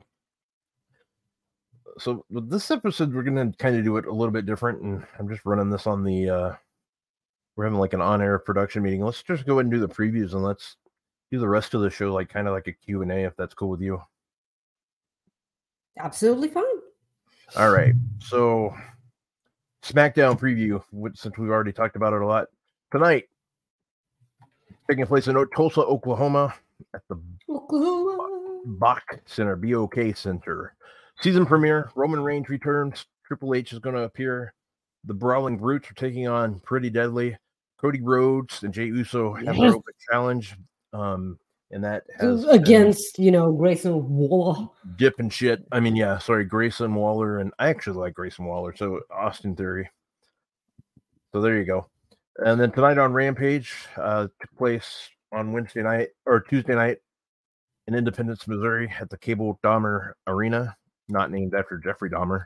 [1.98, 5.04] so with this episode, we're gonna kind of do it a little bit different, and
[5.18, 6.30] I'm just running this on the.
[6.30, 6.54] uh
[7.56, 9.04] We're having like an on-air production meeting.
[9.04, 10.76] Let's just go ahead and do the previews, and let's
[11.30, 13.36] do the rest of the show like kind of like a Q and A, if
[13.36, 14.00] that's cool with you.
[15.98, 16.64] Absolutely fine.
[17.56, 17.94] All right.
[18.20, 18.74] So,
[19.82, 22.48] SmackDown preview, which, since we've already talked about it a lot
[22.92, 23.24] tonight,
[24.88, 26.54] taking place in Tulsa, Oklahoma,
[26.94, 27.16] at the
[27.50, 28.62] Oklahoma.
[28.66, 30.74] Bach Center, BOK Center.
[31.20, 31.90] Season premiere.
[31.94, 33.06] Roman Reigns returns.
[33.26, 34.54] Triple H is going to appear.
[35.04, 37.36] The Brawling Brutes are taking on Pretty Deadly.
[37.80, 39.74] Cody Rhodes and Jey Uso have Yes.
[39.74, 40.56] open challenge.
[40.92, 41.38] Um,
[41.70, 44.68] and that has Against you know Grayson Waller.
[44.96, 45.64] dip and shit.
[45.70, 49.88] I mean, yeah, sorry, Grayson Waller, and I actually like Grayson Waller, so Austin Theory.
[51.32, 51.86] So there you go.
[52.38, 56.98] And then tonight on Rampage, uh, took place on Wednesday night or Tuesday night
[57.86, 60.74] in Independence, Missouri, at the Cable Dahmer Arena,
[61.08, 62.44] not named after Jeffrey Dahmer.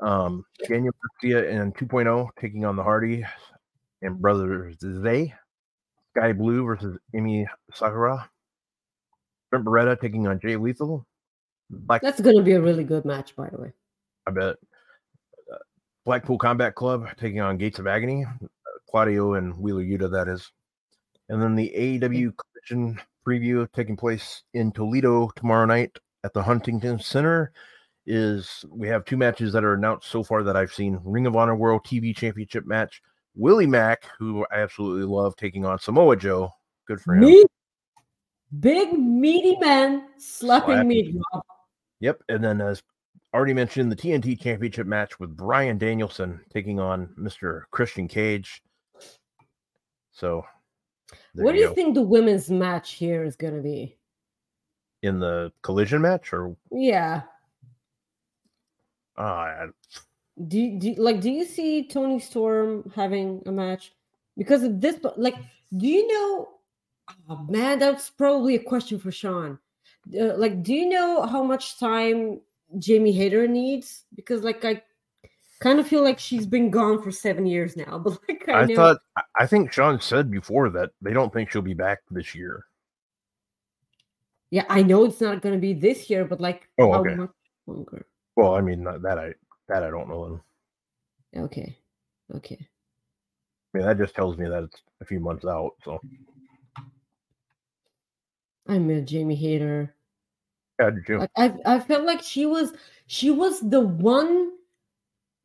[0.00, 3.24] Um, Daniel Garcia and 2.0 taking on the Hardy
[4.02, 5.34] and brothers Zay.
[6.16, 8.28] Sky Blue versus Emi Sakura.
[9.50, 11.06] Trent Beretta taking on Jay Lethal.
[11.70, 13.72] Black That's gonna be a really good match, by the way.
[14.26, 14.56] I bet.
[15.52, 15.58] Uh,
[16.04, 18.46] Blackpool Combat Club taking on Gates of Agony, uh,
[18.88, 20.50] Claudio and Wheeler Yuta, that is.
[21.28, 26.98] And then the AEW Collision preview taking place in Toledo tomorrow night at the Huntington
[26.98, 27.52] Center.
[28.06, 31.36] Is we have two matches that are announced so far that I've seen Ring of
[31.36, 33.02] Honor World TV Championship match.
[33.36, 36.50] Willie Mack, who I absolutely love, taking on Samoa Joe.
[36.88, 37.20] Good for him.
[37.20, 37.46] Meat,
[38.58, 40.88] big meaty man slapping Slapping.
[40.88, 41.14] meat.
[42.00, 42.22] Yep.
[42.30, 42.82] And then, as
[43.32, 47.62] already mentioned, the TNT Championship match with Bryan Danielson taking on Mr.
[47.70, 48.62] Christian Cage.
[50.10, 50.44] So,
[51.34, 53.96] What do you you think the women's match here is gonna be?
[55.02, 57.22] in the collision match, or Yeah.
[59.16, 59.66] Uh,
[60.48, 63.92] Do you, do like do you see Toni Storm having a match?
[64.38, 65.34] Because of this, like,
[65.76, 66.48] do you know?
[67.28, 69.58] Oh man, that's probably a question for Sean.
[70.18, 72.40] Uh, like, do you know how much time
[72.78, 74.04] Jamie Hayter needs?
[74.14, 74.80] Because like, I
[75.58, 77.98] kind of feel like she's been gone for seven years now.
[78.02, 81.32] But like, I, I, know, thought I- I think Sean said before that they don't
[81.32, 82.64] think she'll be back this year.
[84.50, 87.14] yeah, I know it's not going to be this year, but like, Oh, how okay.
[87.14, 87.30] much
[87.66, 88.06] longer?
[88.40, 89.34] Well, I mean that I
[89.68, 90.40] that I don't know.
[91.36, 91.76] Okay,
[92.34, 92.56] okay.
[92.58, 95.72] I mean that just tells me that it's a few months out.
[95.84, 96.00] So
[98.66, 99.94] I'm miss Jamie Hayter.
[100.80, 101.26] Yeah, do too.
[101.36, 102.72] I, I felt like she was
[103.08, 104.52] she was the one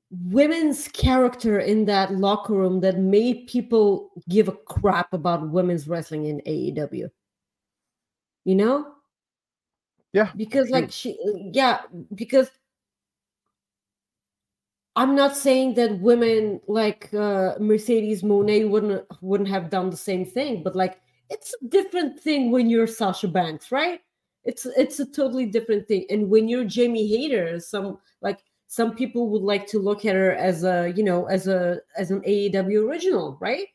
[0.09, 6.27] women's character in that locker room that made people give a crap about women's wrestling
[6.27, 7.09] in AEW.
[8.45, 8.93] You know?
[10.13, 11.19] Yeah, Because like she
[11.51, 11.81] yeah,
[12.13, 12.49] because
[14.95, 20.25] I'm not saying that women like uh, Mercedes Moné wouldn't wouldn't have done the same
[20.25, 23.99] thing, but like it's a different thing when you're Sasha Banks, right?
[24.45, 26.05] It's it's a totally different thing.
[26.09, 30.33] And when you're Jamie Hayter, some like some people would like to look at her
[30.33, 33.67] as a you know as a as an AEW original, right?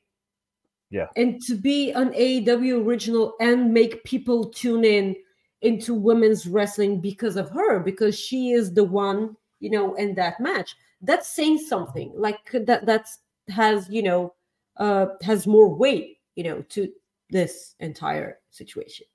[0.91, 1.07] Yeah.
[1.17, 5.17] And to be an AEW original and make people tune in
[5.63, 10.41] into women's wrestling because of her, because she is the one, you know, in that
[10.41, 10.75] match.
[11.02, 12.12] That's saying something.
[12.14, 13.18] Like that that's
[13.48, 14.35] has, you know,
[14.77, 16.90] uh has more weight, you know, to
[17.31, 19.06] this entire situation.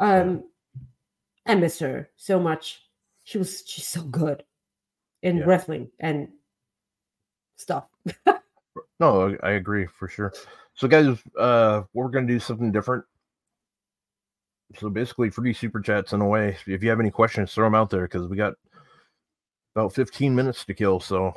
[0.00, 0.44] Um
[1.46, 2.82] I miss her so much.
[3.24, 4.44] She was she's so good
[5.22, 5.44] in Yeah.
[5.44, 6.28] wrestling and
[7.56, 7.86] stuff.
[9.00, 10.32] No, I I agree for sure.
[10.74, 13.04] So, guys, uh, we're gonna do something different.
[14.78, 16.56] So basically, free super chats in a way.
[16.66, 18.54] If you have any questions, throw them out there because we got
[19.76, 20.98] about 15 minutes to kill.
[21.00, 21.34] So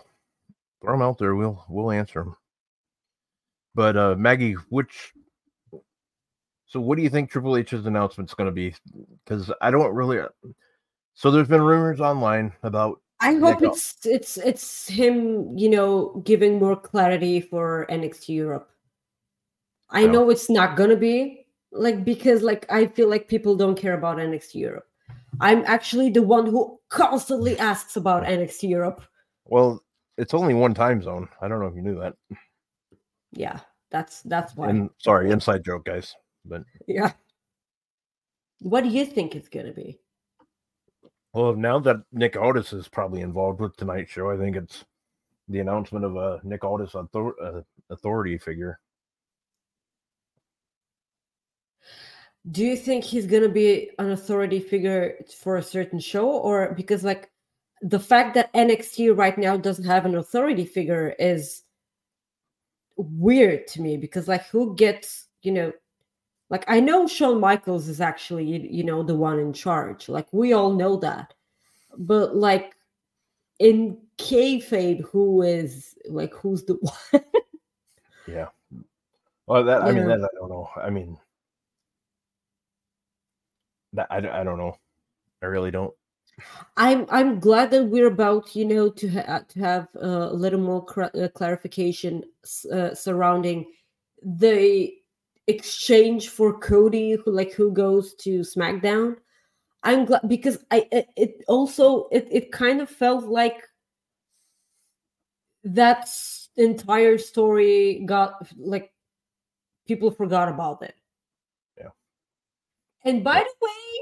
[0.82, 1.36] throw them out there.
[1.36, 2.38] We'll we'll answer them.
[3.76, 5.14] But uh, Maggie, which
[6.66, 8.74] so what do you think Triple H's announcement's going to be?
[9.24, 10.20] Because I don't really.
[11.16, 16.22] So there's been rumors online about I hope Nick- it's it's it's him, you know,
[16.26, 18.70] giving more clarity for NXT Europe.
[19.90, 20.12] I Oh.
[20.12, 24.18] know it's not gonna be like because like I feel like people don't care about
[24.18, 24.89] NXT Europe.
[25.42, 29.02] I'm actually the one who constantly asks about NXT Europe.
[29.46, 29.82] well,
[30.18, 31.30] it's only one time zone.
[31.42, 32.14] I don't know if you knew that.
[33.32, 33.60] Yeah,
[33.90, 34.70] that's that's why.
[34.70, 36.14] And sorry, inside joke, guys.
[36.44, 37.14] But yeah.
[38.60, 40.00] What do you think it's gonna be?
[41.34, 44.84] Well, now that Nick Aldis is probably involved with tonight's show, I think it's
[45.48, 48.80] the announcement of a Nick Aldis author- uh, authority figure.
[52.52, 57.04] Do you think he's gonna be an authority figure for a certain show, or because
[57.04, 57.30] like
[57.82, 61.64] the fact that NXT right now doesn't have an authority figure is
[62.98, 65.72] weird to me because like who gets you know
[66.50, 70.52] like I know Shawn Michaels is actually you, know the one in charge like we
[70.52, 71.34] all know that
[71.98, 72.76] but like
[73.60, 76.74] in kayfabe who is like who's the
[77.12, 77.24] one
[78.30, 78.48] Yeah.
[79.48, 80.18] Well, that I mean, Yeah.
[80.18, 80.70] that I don't know.
[80.76, 81.18] I mean,
[83.98, 84.76] I, I don't know.
[85.42, 85.94] I really don't.
[86.78, 90.60] I'm I'm glad that we're about you know to ha- to have uh, a little
[90.60, 92.24] more cra- uh, clarification
[92.72, 93.66] uh, surrounding
[94.24, 94.94] the
[95.48, 99.16] exchange for Cody who like who goes to SmackDown.
[99.84, 103.62] I'm glad because I it, it also it it kind of felt like
[105.64, 106.10] that
[106.56, 108.92] entire story got like
[109.88, 110.96] people forgot about it.
[113.06, 114.00] And by the way,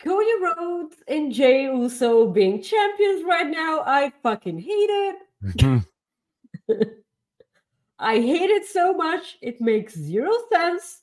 [0.00, 5.86] Cody Rhodes and Jey Uso being champions right now, I fucking hate it.
[7.98, 9.38] I hate it so much.
[9.40, 11.02] It makes zero sense.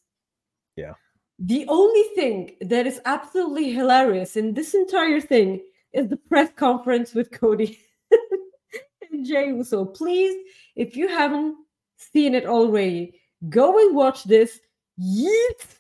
[0.76, 0.94] Yeah.
[1.40, 5.62] The only thing that is absolutely hilarious in this entire thing
[5.94, 7.80] is the press conference with Cody
[9.12, 9.86] and Jey Uso.
[9.86, 10.36] Please,
[10.76, 11.56] if you haven't
[11.96, 14.60] seen it already, go and watch this.
[15.00, 15.79] Yeet.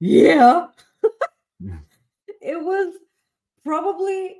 [0.00, 0.66] Yeah.
[2.40, 2.94] it was
[3.64, 4.36] probably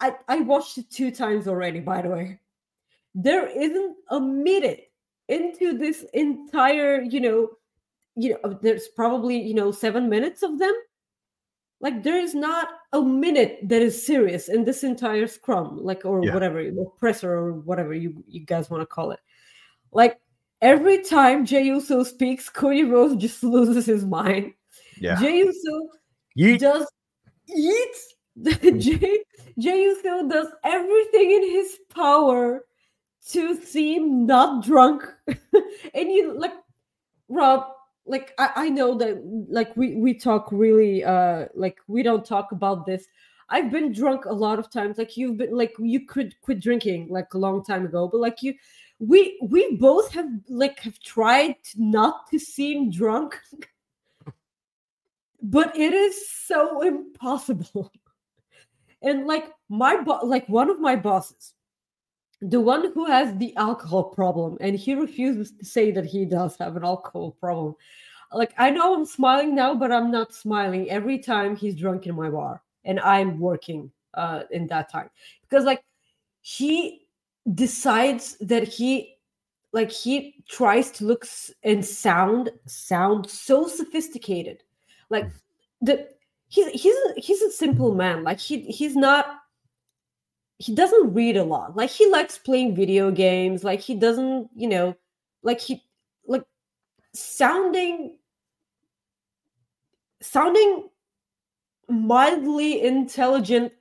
[0.00, 2.40] I, I watched it two times already, by the way.
[3.14, 4.90] There isn't a minute
[5.28, 7.48] into this entire, you know,
[8.14, 10.74] you know, there's probably, you know, seven minutes of them.
[11.80, 16.24] Like there is not a minute that is serious in this entire scrum, like or
[16.24, 16.34] Yeah.
[16.34, 19.20] whatever, or presser or whatever you, you guys want to call it.
[19.92, 20.18] Like
[20.62, 24.52] every time Jey Uso speaks, Cody Rhodes just loses his mind.
[25.00, 25.20] Yeah.
[25.20, 25.88] Jey Uso
[26.38, 26.58] Yeet.
[26.58, 26.86] does
[27.54, 28.14] eats
[28.78, 29.18] Jay
[29.58, 32.64] Jey Uso does everything in his power
[33.30, 35.04] to seem not drunk.
[35.26, 36.52] and you like
[37.28, 37.66] Rob,
[38.06, 42.52] like I, I know that like we we talk really uh like we don't talk
[42.52, 43.06] about this.
[43.48, 44.98] I've been drunk a lot of times.
[44.98, 48.42] Like you've been like you could quit drinking like a long time ago, but like
[48.42, 48.54] you
[48.98, 53.38] we we both have like have tried not to seem drunk
[55.42, 57.92] but it is so impossible.
[59.02, 61.52] And like my bo- like one of my bosses
[62.40, 66.56] the one who has the alcohol problem and he refuses to say that he does
[66.56, 67.74] have an alcohol problem.
[68.32, 72.16] Like i know i'm smiling now but i'm not smiling every time he's drunk in
[72.16, 75.10] my bar and I'm working uh, in that time.
[75.42, 75.84] Because like
[76.40, 77.06] he
[77.54, 79.18] decides that he
[79.72, 81.26] like he tries to look
[81.64, 84.62] and sound sound so sophisticated
[85.10, 85.30] like hmm.
[85.82, 86.08] the
[86.48, 88.24] he's he's a, he's a simple man.
[88.24, 89.26] Like he he's not
[90.58, 91.76] he doesn't read a lot.
[91.76, 93.64] Like he likes playing video games.
[93.64, 94.96] Like he doesn't you know
[95.42, 95.82] like he
[96.26, 96.44] like
[97.14, 98.18] sounding
[100.20, 100.88] sounding
[101.88, 103.72] mildly intelligent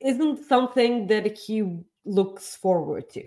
[0.00, 3.22] isn't something that he looks forward to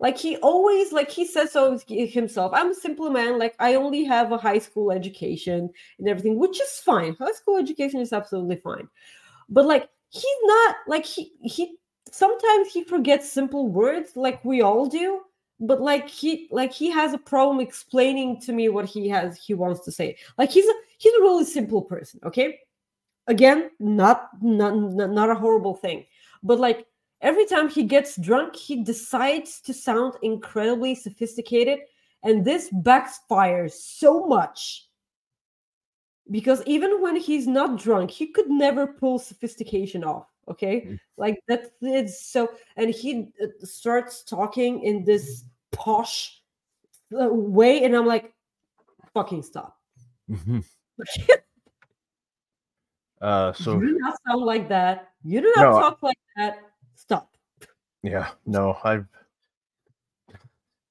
[0.00, 2.52] like he always like he says so himself.
[2.54, 6.60] I'm a simple man like i only have a high school education and everything which
[6.60, 7.16] is fine.
[7.18, 8.88] High school education is absolutely fine.
[9.48, 11.76] But like he's not like he he
[12.10, 15.20] sometimes he forgets simple words like we all do
[15.60, 19.54] but like he like he has a problem explaining to me what he has he
[19.54, 20.16] wants to say.
[20.36, 22.60] Like he's a he's a really simple person okay?
[23.26, 26.06] Again not not not not a horrible thing.
[26.44, 26.86] But like
[27.20, 31.80] every time he gets drunk he decides to sound incredibly sophisticated
[32.24, 34.86] and this backfires so much.
[36.30, 40.80] Because even when he's not drunk he could never pull sophistication off okay?
[40.80, 40.98] Mm.
[41.16, 46.42] like that's it's so and he uh, starts talking in this posh
[47.18, 48.32] uh, way and i'm like
[49.14, 49.76] fucking stop.
[53.20, 55.08] Uh, so you do not sound like that.
[55.24, 56.67] You do not No, talk like that
[56.98, 57.30] stop
[58.02, 59.06] yeah, no, I've,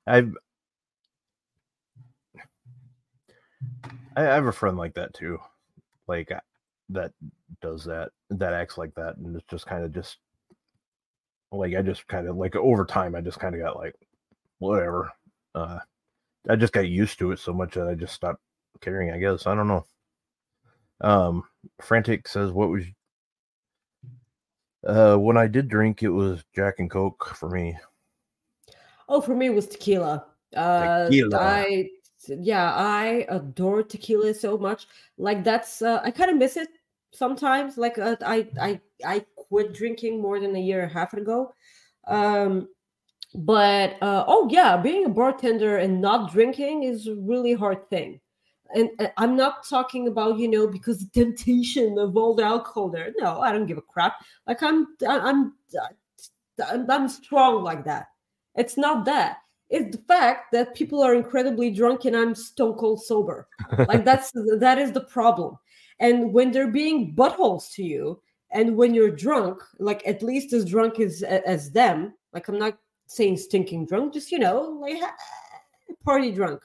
[0.06, 0.34] I've,
[4.16, 5.40] I have a friend like that too,
[6.08, 6.40] like uh,
[6.90, 7.12] that
[7.62, 10.18] does that, that acts like that, and it's just kind of just,
[11.52, 13.96] like I just kind of like over time, I just kind of got like,
[14.60, 15.12] whatever.
[15.56, 15.80] Uh,
[16.50, 18.42] I just got used to it so much that I just stopped
[18.82, 19.12] caring.
[19.12, 19.86] I guess I don't know.
[21.02, 21.44] Um,
[21.82, 22.84] frantic says, "What was
[24.86, 27.78] uh, when I did drink, it was Jack and Coke for me.
[29.10, 30.26] Oh, for me it was tequila.
[30.56, 31.38] Uh, Tequila.
[31.40, 31.90] I
[32.28, 34.88] yeah, I adore tequila so much.
[35.18, 36.70] Like that's uh, I kind of miss it
[37.12, 37.78] sometimes.
[37.78, 41.54] Like uh, I I I quit drinking more than a year and a half ago.
[42.06, 42.68] Um,
[43.36, 48.20] but uh, oh yeah, being a bartender and not drinking is a really hard thing.
[48.76, 53.14] And I'm not talking about you know because the temptation of all the alcohol there.
[53.18, 54.16] No, I don't give a crap.
[54.46, 55.54] Like I'm I'm
[56.64, 58.08] I'm, I'm strong like that.
[58.56, 59.38] It's not that.
[59.70, 63.48] It's the fact that people are incredibly drunk and I'm stone cold sober.
[63.88, 65.58] Like that's that is the problem.
[66.00, 68.22] And when they're being buttholes to you,
[68.52, 72.78] and when you're drunk, like at least as drunk as as them, like I'm not
[73.08, 75.02] saying stinking drunk, just you know, like
[76.06, 76.62] party drunk.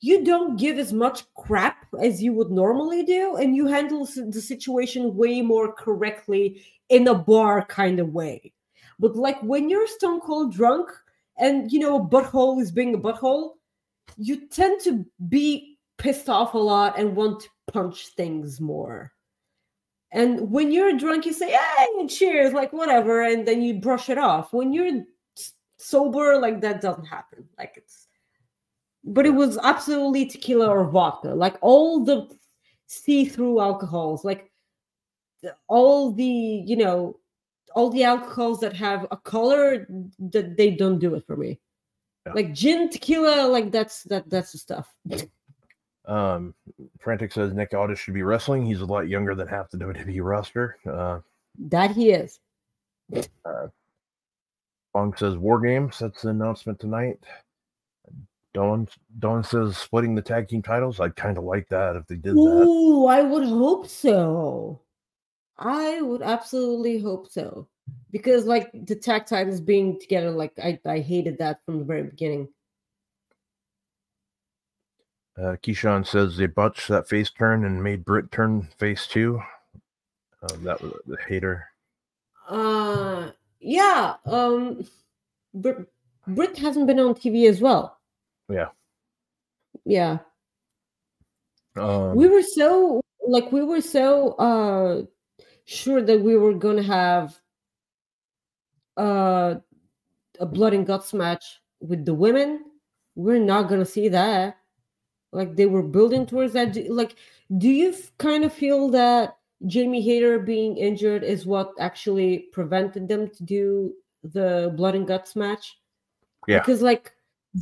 [0.00, 4.40] You don't give as much crap as you would normally do, and you handle the
[4.40, 8.52] situation way more correctly in a bar kind of way.
[8.98, 10.90] But like when you're stone cold drunk
[11.38, 13.54] and you know a butthole is being a butthole,
[14.16, 19.12] you tend to be pissed off a lot and want to punch things more.
[20.12, 24.18] And when you're drunk, you say, "Hey, cheers!" Like whatever, and then you brush it
[24.18, 24.52] off.
[24.52, 25.04] When you're
[25.78, 27.48] sober, like that doesn't happen.
[27.58, 28.05] Like it's,
[29.06, 31.28] but it was absolutely tequila or vodka.
[31.28, 32.28] Like all the
[32.86, 34.50] see-through alcohols, like
[35.68, 37.18] all the you know
[37.74, 39.86] all the alcohols that have a color
[40.18, 41.60] that they don't do it for me
[42.26, 42.32] Yeah.
[42.32, 44.92] like gin tequila like that's that that's the stuff
[46.06, 46.54] Um,
[47.00, 48.64] Frantic says Nick Aldis should be wrestling.
[48.64, 50.78] He's a lot younger than half the WWE roster.
[50.88, 51.18] Uh,
[51.68, 52.40] that he is
[54.92, 55.98] Funk says War Games.
[55.98, 57.18] That's the announcement tonight.
[58.56, 58.88] Dawn
[59.18, 60.98] Dawn says splitting the tag team titles.
[60.98, 62.64] I'd kind of like that if they did that.
[62.66, 64.80] Ooh, i would hope so
[65.58, 67.68] i would absolutely hope so
[68.10, 72.02] because like the tag titles being together like i i hated that from the very
[72.04, 72.48] beginning
[75.38, 79.38] Uh, Keyshawn says they botched that face turn and made Britt turn face too.
[80.42, 81.66] Uh, that was the hater.
[82.48, 83.30] uh
[83.60, 84.82] yeah um
[85.52, 85.76] Brit,
[86.26, 87.95] Brit hasn't been on tv as well
[88.48, 88.68] Yeah.
[89.84, 90.18] yeah.
[91.76, 95.02] Um, we were so like we were so uh
[95.64, 97.38] sure that we were gonna have
[98.96, 99.56] uh
[100.38, 102.64] a blood and guts match with the women.
[103.14, 104.58] We're not gonna see that.
[105.32, 106.76] Like they were building towards that.
[106.90, 107.16] Like
[107.58, 109.36] do you f- kind of feel that
[109.66, 115.36] jamie Hayter being injured is what actually prevented them to do the blood and guts
[115.36, 115.78] match?
[116.46, 116.60] Yeah.
[116.60, 117.12] because like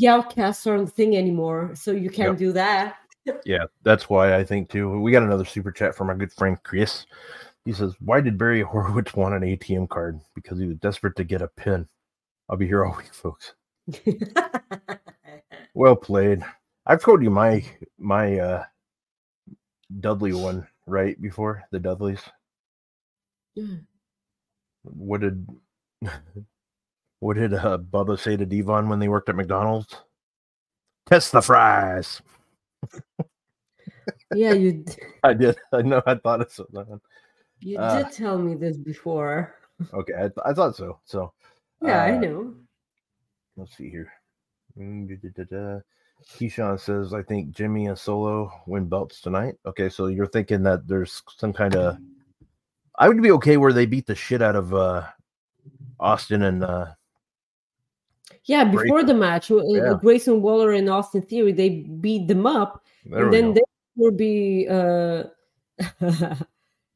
[0.06, 2.38] outcasts aren't a thing anymore so you can't Yep.
[2.38, 2.96] do that
[3.46, 5.00] yeah, that's why I think too.
[5.00, 7.06] We got another super chat from our good friend Chris.
[7.64, 10.20] He says, "Why did Barry Horowitz want an ATM card?
[10.34, 11.88] Because he was desperate to get a pin."
[12.50, 13.54] I'll be here all week, folks.
[15.74, 16.42] Well played.
[16.86, 17.64] I've told you my
[17.98, 18.64] my uh
[20.00, 22.20] Dudley one right before the Dudleys.
[23.54, 23.76] Yeah.
[24.82, 25.46] What did
[27.20, 29.94] what did uh, Bubba say to D-Von when they worked at McDonald's?
[31.06, 32.20] Test the fries.
[34.34, 34.92] yeah, you d-
[35.22, 35.56] I did.
[35.72, 36.02] I know.
[36.06, 37.00] I thought of something.
[37.60, 39.54] you Uh, did tell me this before.
[39.92, 40.98] Okay, I, th- I thought so.
[41.04, 41.32] So
[41.82, 42.54] Yeah, I uh, know.
[43.56, 44.12] let's see here.
[44.78, 45.80] Mm, da, da, da, da.
[46.38, 49.56] Keyshawn says, I think Jimmy and Solo win belts tonight.
[49.66, 51.98] Okay, so you're thinking that there's some kind of.
[52.98, 55.06] I would be okay where they beat the shit out of uh
[55.98, 56.86] Austin and uh
[58.46, 58.82] Yeah, Grayson.
[58.82, 59.94] before the match, uh, Yeah.
[60.00, 63.54] Grayson Waller and Austin Theory, they beat them up, there and then go.
[63.54, 63.62] they
[63.96, 65.24] will be, uh,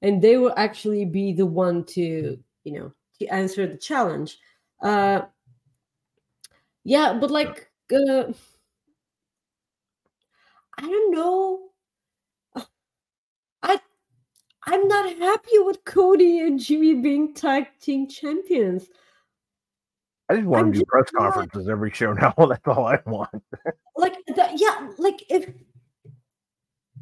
[0.02, 4.38] and they will actually be the one to, you know, to answer the challenge.
[4.82, 5.22] Uh,
[6.84, 8.24] yeah, but like, uh,
[10.78, 11.70] I don't know.
[13.62, 13.80] I
[14.64, 18.88] I'm not happy with Cody and Jimmy being tag team champions.
[20.30, 22.34] I just want I'm to do press not- conferences every show now.
[22.38, 23.30] That's all I want.
[23.96, 25.50] like that yeah like if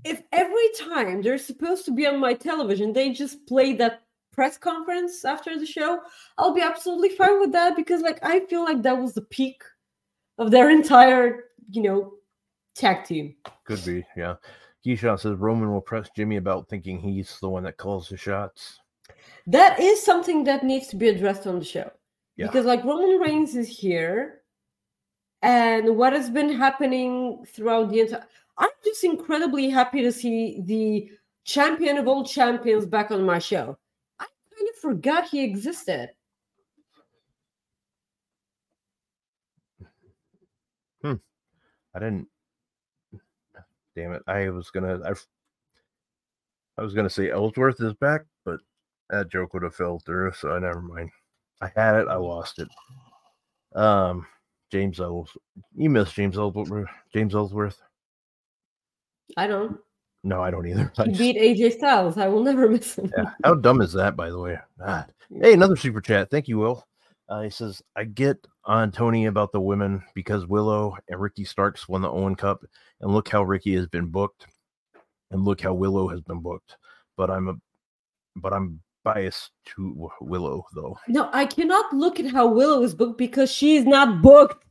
[0.05, 4.57] if every time they're supposed to be on my television they just play that press
[4.59, 5.99] conference after the show
[6.39, 9.63] i'll be absolutely fine with that because like i feel like that was the peak
[10.39, 12.13] of their entire you know
[12.75, 13.35] tag team
[13.65, 14.35] Could be, yeah.
[14.87, 18.79] Keyshawn says Roman will press Jimmy about thinking he's the one that calls the shots.
[19.47, 21.91] that is something that needs to be addressed on the show
[22.37, 22.47] Yeah.
[22.47, 24.43] because like roman reigns is here
[25.43, 28.25] and what has been happening throughout the entire
[28.59, 31.11] i'm just incredibly happy to see the
[31.45, 33.79] champion of all champions back on my show
[34.21, 36.11] i kind of forgot he existed
[41.03, 41.15] Hmm.
[41.95, 42.29] I didn't.
[43.95, 44.23] Damn it!
[44.27, 45.01] I was gonna.
[45.05, 45.13] I.
[46.79, 48.61] I was gonna say Ellsworth is back, but
[49.09, 51.11] that joke would have fell through, so I never mind.
[51.61, 52.09] I had it.
[52.09, 52.69] I lost it.
[53.75, 54.27] Um,
[54.71, 55.37] James Ellsworth.
[55.75, 56.89] You miss James Ellsworth.
[57.13, 57.81] James Ellsworth.
[59.37, 59.79] i don't
[60.25, 60.93] No, I don't either.
[60.99, 63.31] I just- beat aj styles i will never miss him yeah.
[63.45, 64.59] How dumb is that, by the way?
[64.79, 65.13] God.
[65.41, 66.31] Hey, another super chat.
[66.31, 66.85] Thank you, Will.
[67.29, 71.89] Uh, he says, I get on Tony about the women because Willow and Ricky Starks
[71.89, 72.65] won the Owen Cup,
[73.01, 74.47] and look how Ricky has been booked,
[75.33, 76.77] and look how Willow has been booked.
[77.17, 77.55] But I'm a,
[78.37, 80.99] but I'm biased to Willow though.
[81.07, 84.67] no i cannot look at how willow is booked because she is not booked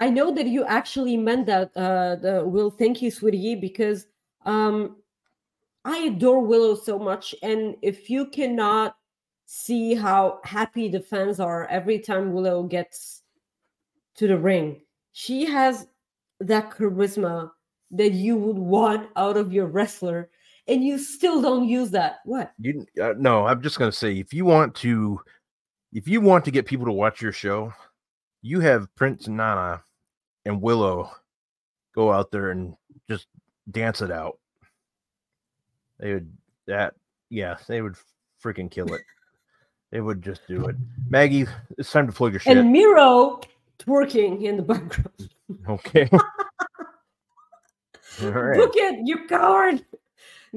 [0.00, 2.70] I know that you actually meant that, uh, the Will.
[2.70, 4.06] Thank you, sweetie, because
[4.46, 4.96] um,
[5.84, 8.96] I adore Willow so much, and if you cannot
[9.44, 13.22] see how happy the fans are every time Willow gets
[14.16, 14.80] to the ring,
[15.12, 15.86] she has
[16.40, 17.50] that charisma
[17.90, 20.30] that you would want out of your wrestler,
[20.70, 22.20] and you still don't use that.
[22.24, 22.52] What?
[22.58, 25.20] You uh, no, I'm just gonna say if you want to,
[25.92, 27.72] if you want to get people to watch your show,
[28.40, 29.82] you have Prince Nana
[30.44, 31.10] and Willow
[31.94, 32.74] go out there and
[33.08, 33.26] just
[33.70, 34.38] dance it out.
[35.98, 36.32] They would
[36.66, 36.94] that
[37.28, 37.96] yeah, they would
[38.42, 39.02] freaking kill it.
[39.90, 40.76] They would just do it.
[41.08, 42.56] Maggie, it's time to plug your shit.
[42.56, 43.40] And Miro
[43.80, 45.30] twerking in the background.
[45.68, 46.08] okay.
[48.22, 48.56] All right.
[48.56, 49.84] Book it, you coward.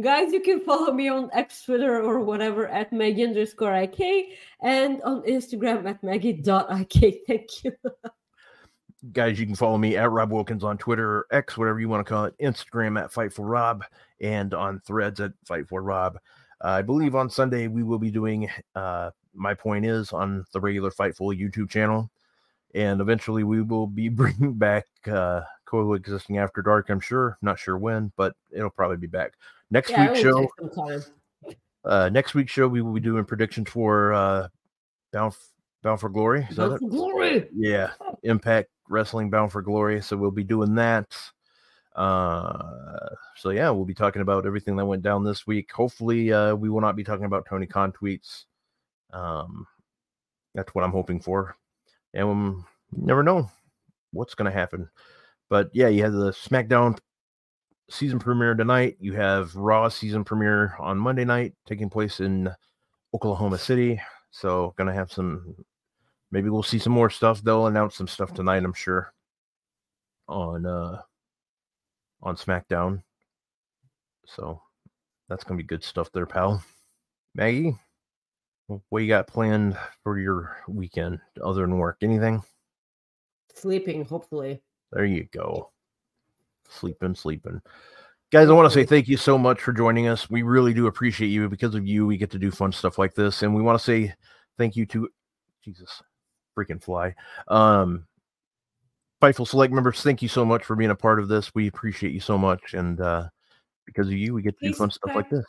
[0.01, 4.29] Guys, you can follow me on X, Twitter, or whatever at Maggie underscore IK
[4.61, 7.23] and on Instagram at Maggie.ik.
[7.27, 7.71] Thank you.
[9.11, 12.05] guys, you can follow me at Rob Wilkins on Twitter or X, whatever you want
[12.05, 13.81] to call it, Instagram at FightfulRob,
[14.19, 16.15] and on threads at FightfulRob.
[16.15, 20.59] Uh, I believe on Sunday we will be doing uh, My Point Is on the
[20.59, 22.09] regular Fightful YouTube channel.
[22.73, 25.41] And eventually we will be bringing back uh,
[25.73, 27.35] Coexisting After Dark, I'm sure.
[27.41, 29.33] Not sure when, but it'll probably be back.
[29.71, 31.01] Next Yeah, week's show, take some time.
[31.83, 34.47] uh, next week's show, we will be doing predictions for uh,
[35.11, 35.33] Bound,
[35.81, 36.45] Bound for Glory.
[36.47, 37.47] Is Bound for glory.
[37.55, 37.89] yeah
[38.21, 41.07] impact wrestling bound for glory so we'll be doing that
[41.95, 46.53] uh so yeah we'll be talking about everything that went down this week hopefully uh
[46.53, 48.43] we will not be talking about tony khan tweets
[49.11, 49.65] um
[50.53, 51.55] that's what i'm hoping for
[52.13, 53.49] and um, never know
[54.11, 54.87] what's going to happen
[55.53, 56.97] but yeah you have the smackdown
[57.89, 62.49] season premiere tonight you have raw season premiere on monday night taking place in
[63.13, 64.01] oklahoma city
[64.31, 65.55] so gonna have some
[66.33, 67.41] maybe we'll see some more stuff.
[67.43, 69.13] They'll announce some stuff tonight, I'm sure.
[70.27, 71.01] On uh
[72.21, 73.03] on SmackDown.
[74.25, 74.61] So
[75.29, 76.63] That's gonna be good stuff there, pal.
[77.35, 77.77] Maggie,
[78.89, 81.97] what you got planned for your weekend other than work?
[82.01, 82.43] Anything?
[83.55, 84.61] Sleeping, hopefully.
[84.93, 85.71] There you go.
[86.69, 87.61] Sleeping, sleeping.
[88.31, 90.29] Guys, I want to say thank you so much for joining us.
[90.29, 91.47] We really do appreciate you.
[91.49, 93.43] Because of you, we get to do fun stuff like this.
[93.43, 94.13] And we want to say
[94.57, 95.07] thank you to
[95.63, 96.01] Jesus,
[96.57, 97.13] freaking fly.
[97.47, 98.05] Um,
[99.21, 101.53] Fightful Select members, thank you so much for being a part of this.
[101.55, 102.73] We appreciate you so much.
[102.73, 103.29] And uh,
[103.85, 105.45] because of you, we get to do fun stuff like this.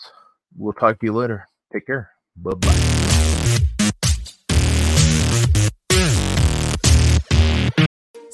[0.56, 1.46] We'll talk to you later.
[1.72, 2.10] Take care.
[2.36, 3.66] Bye bye.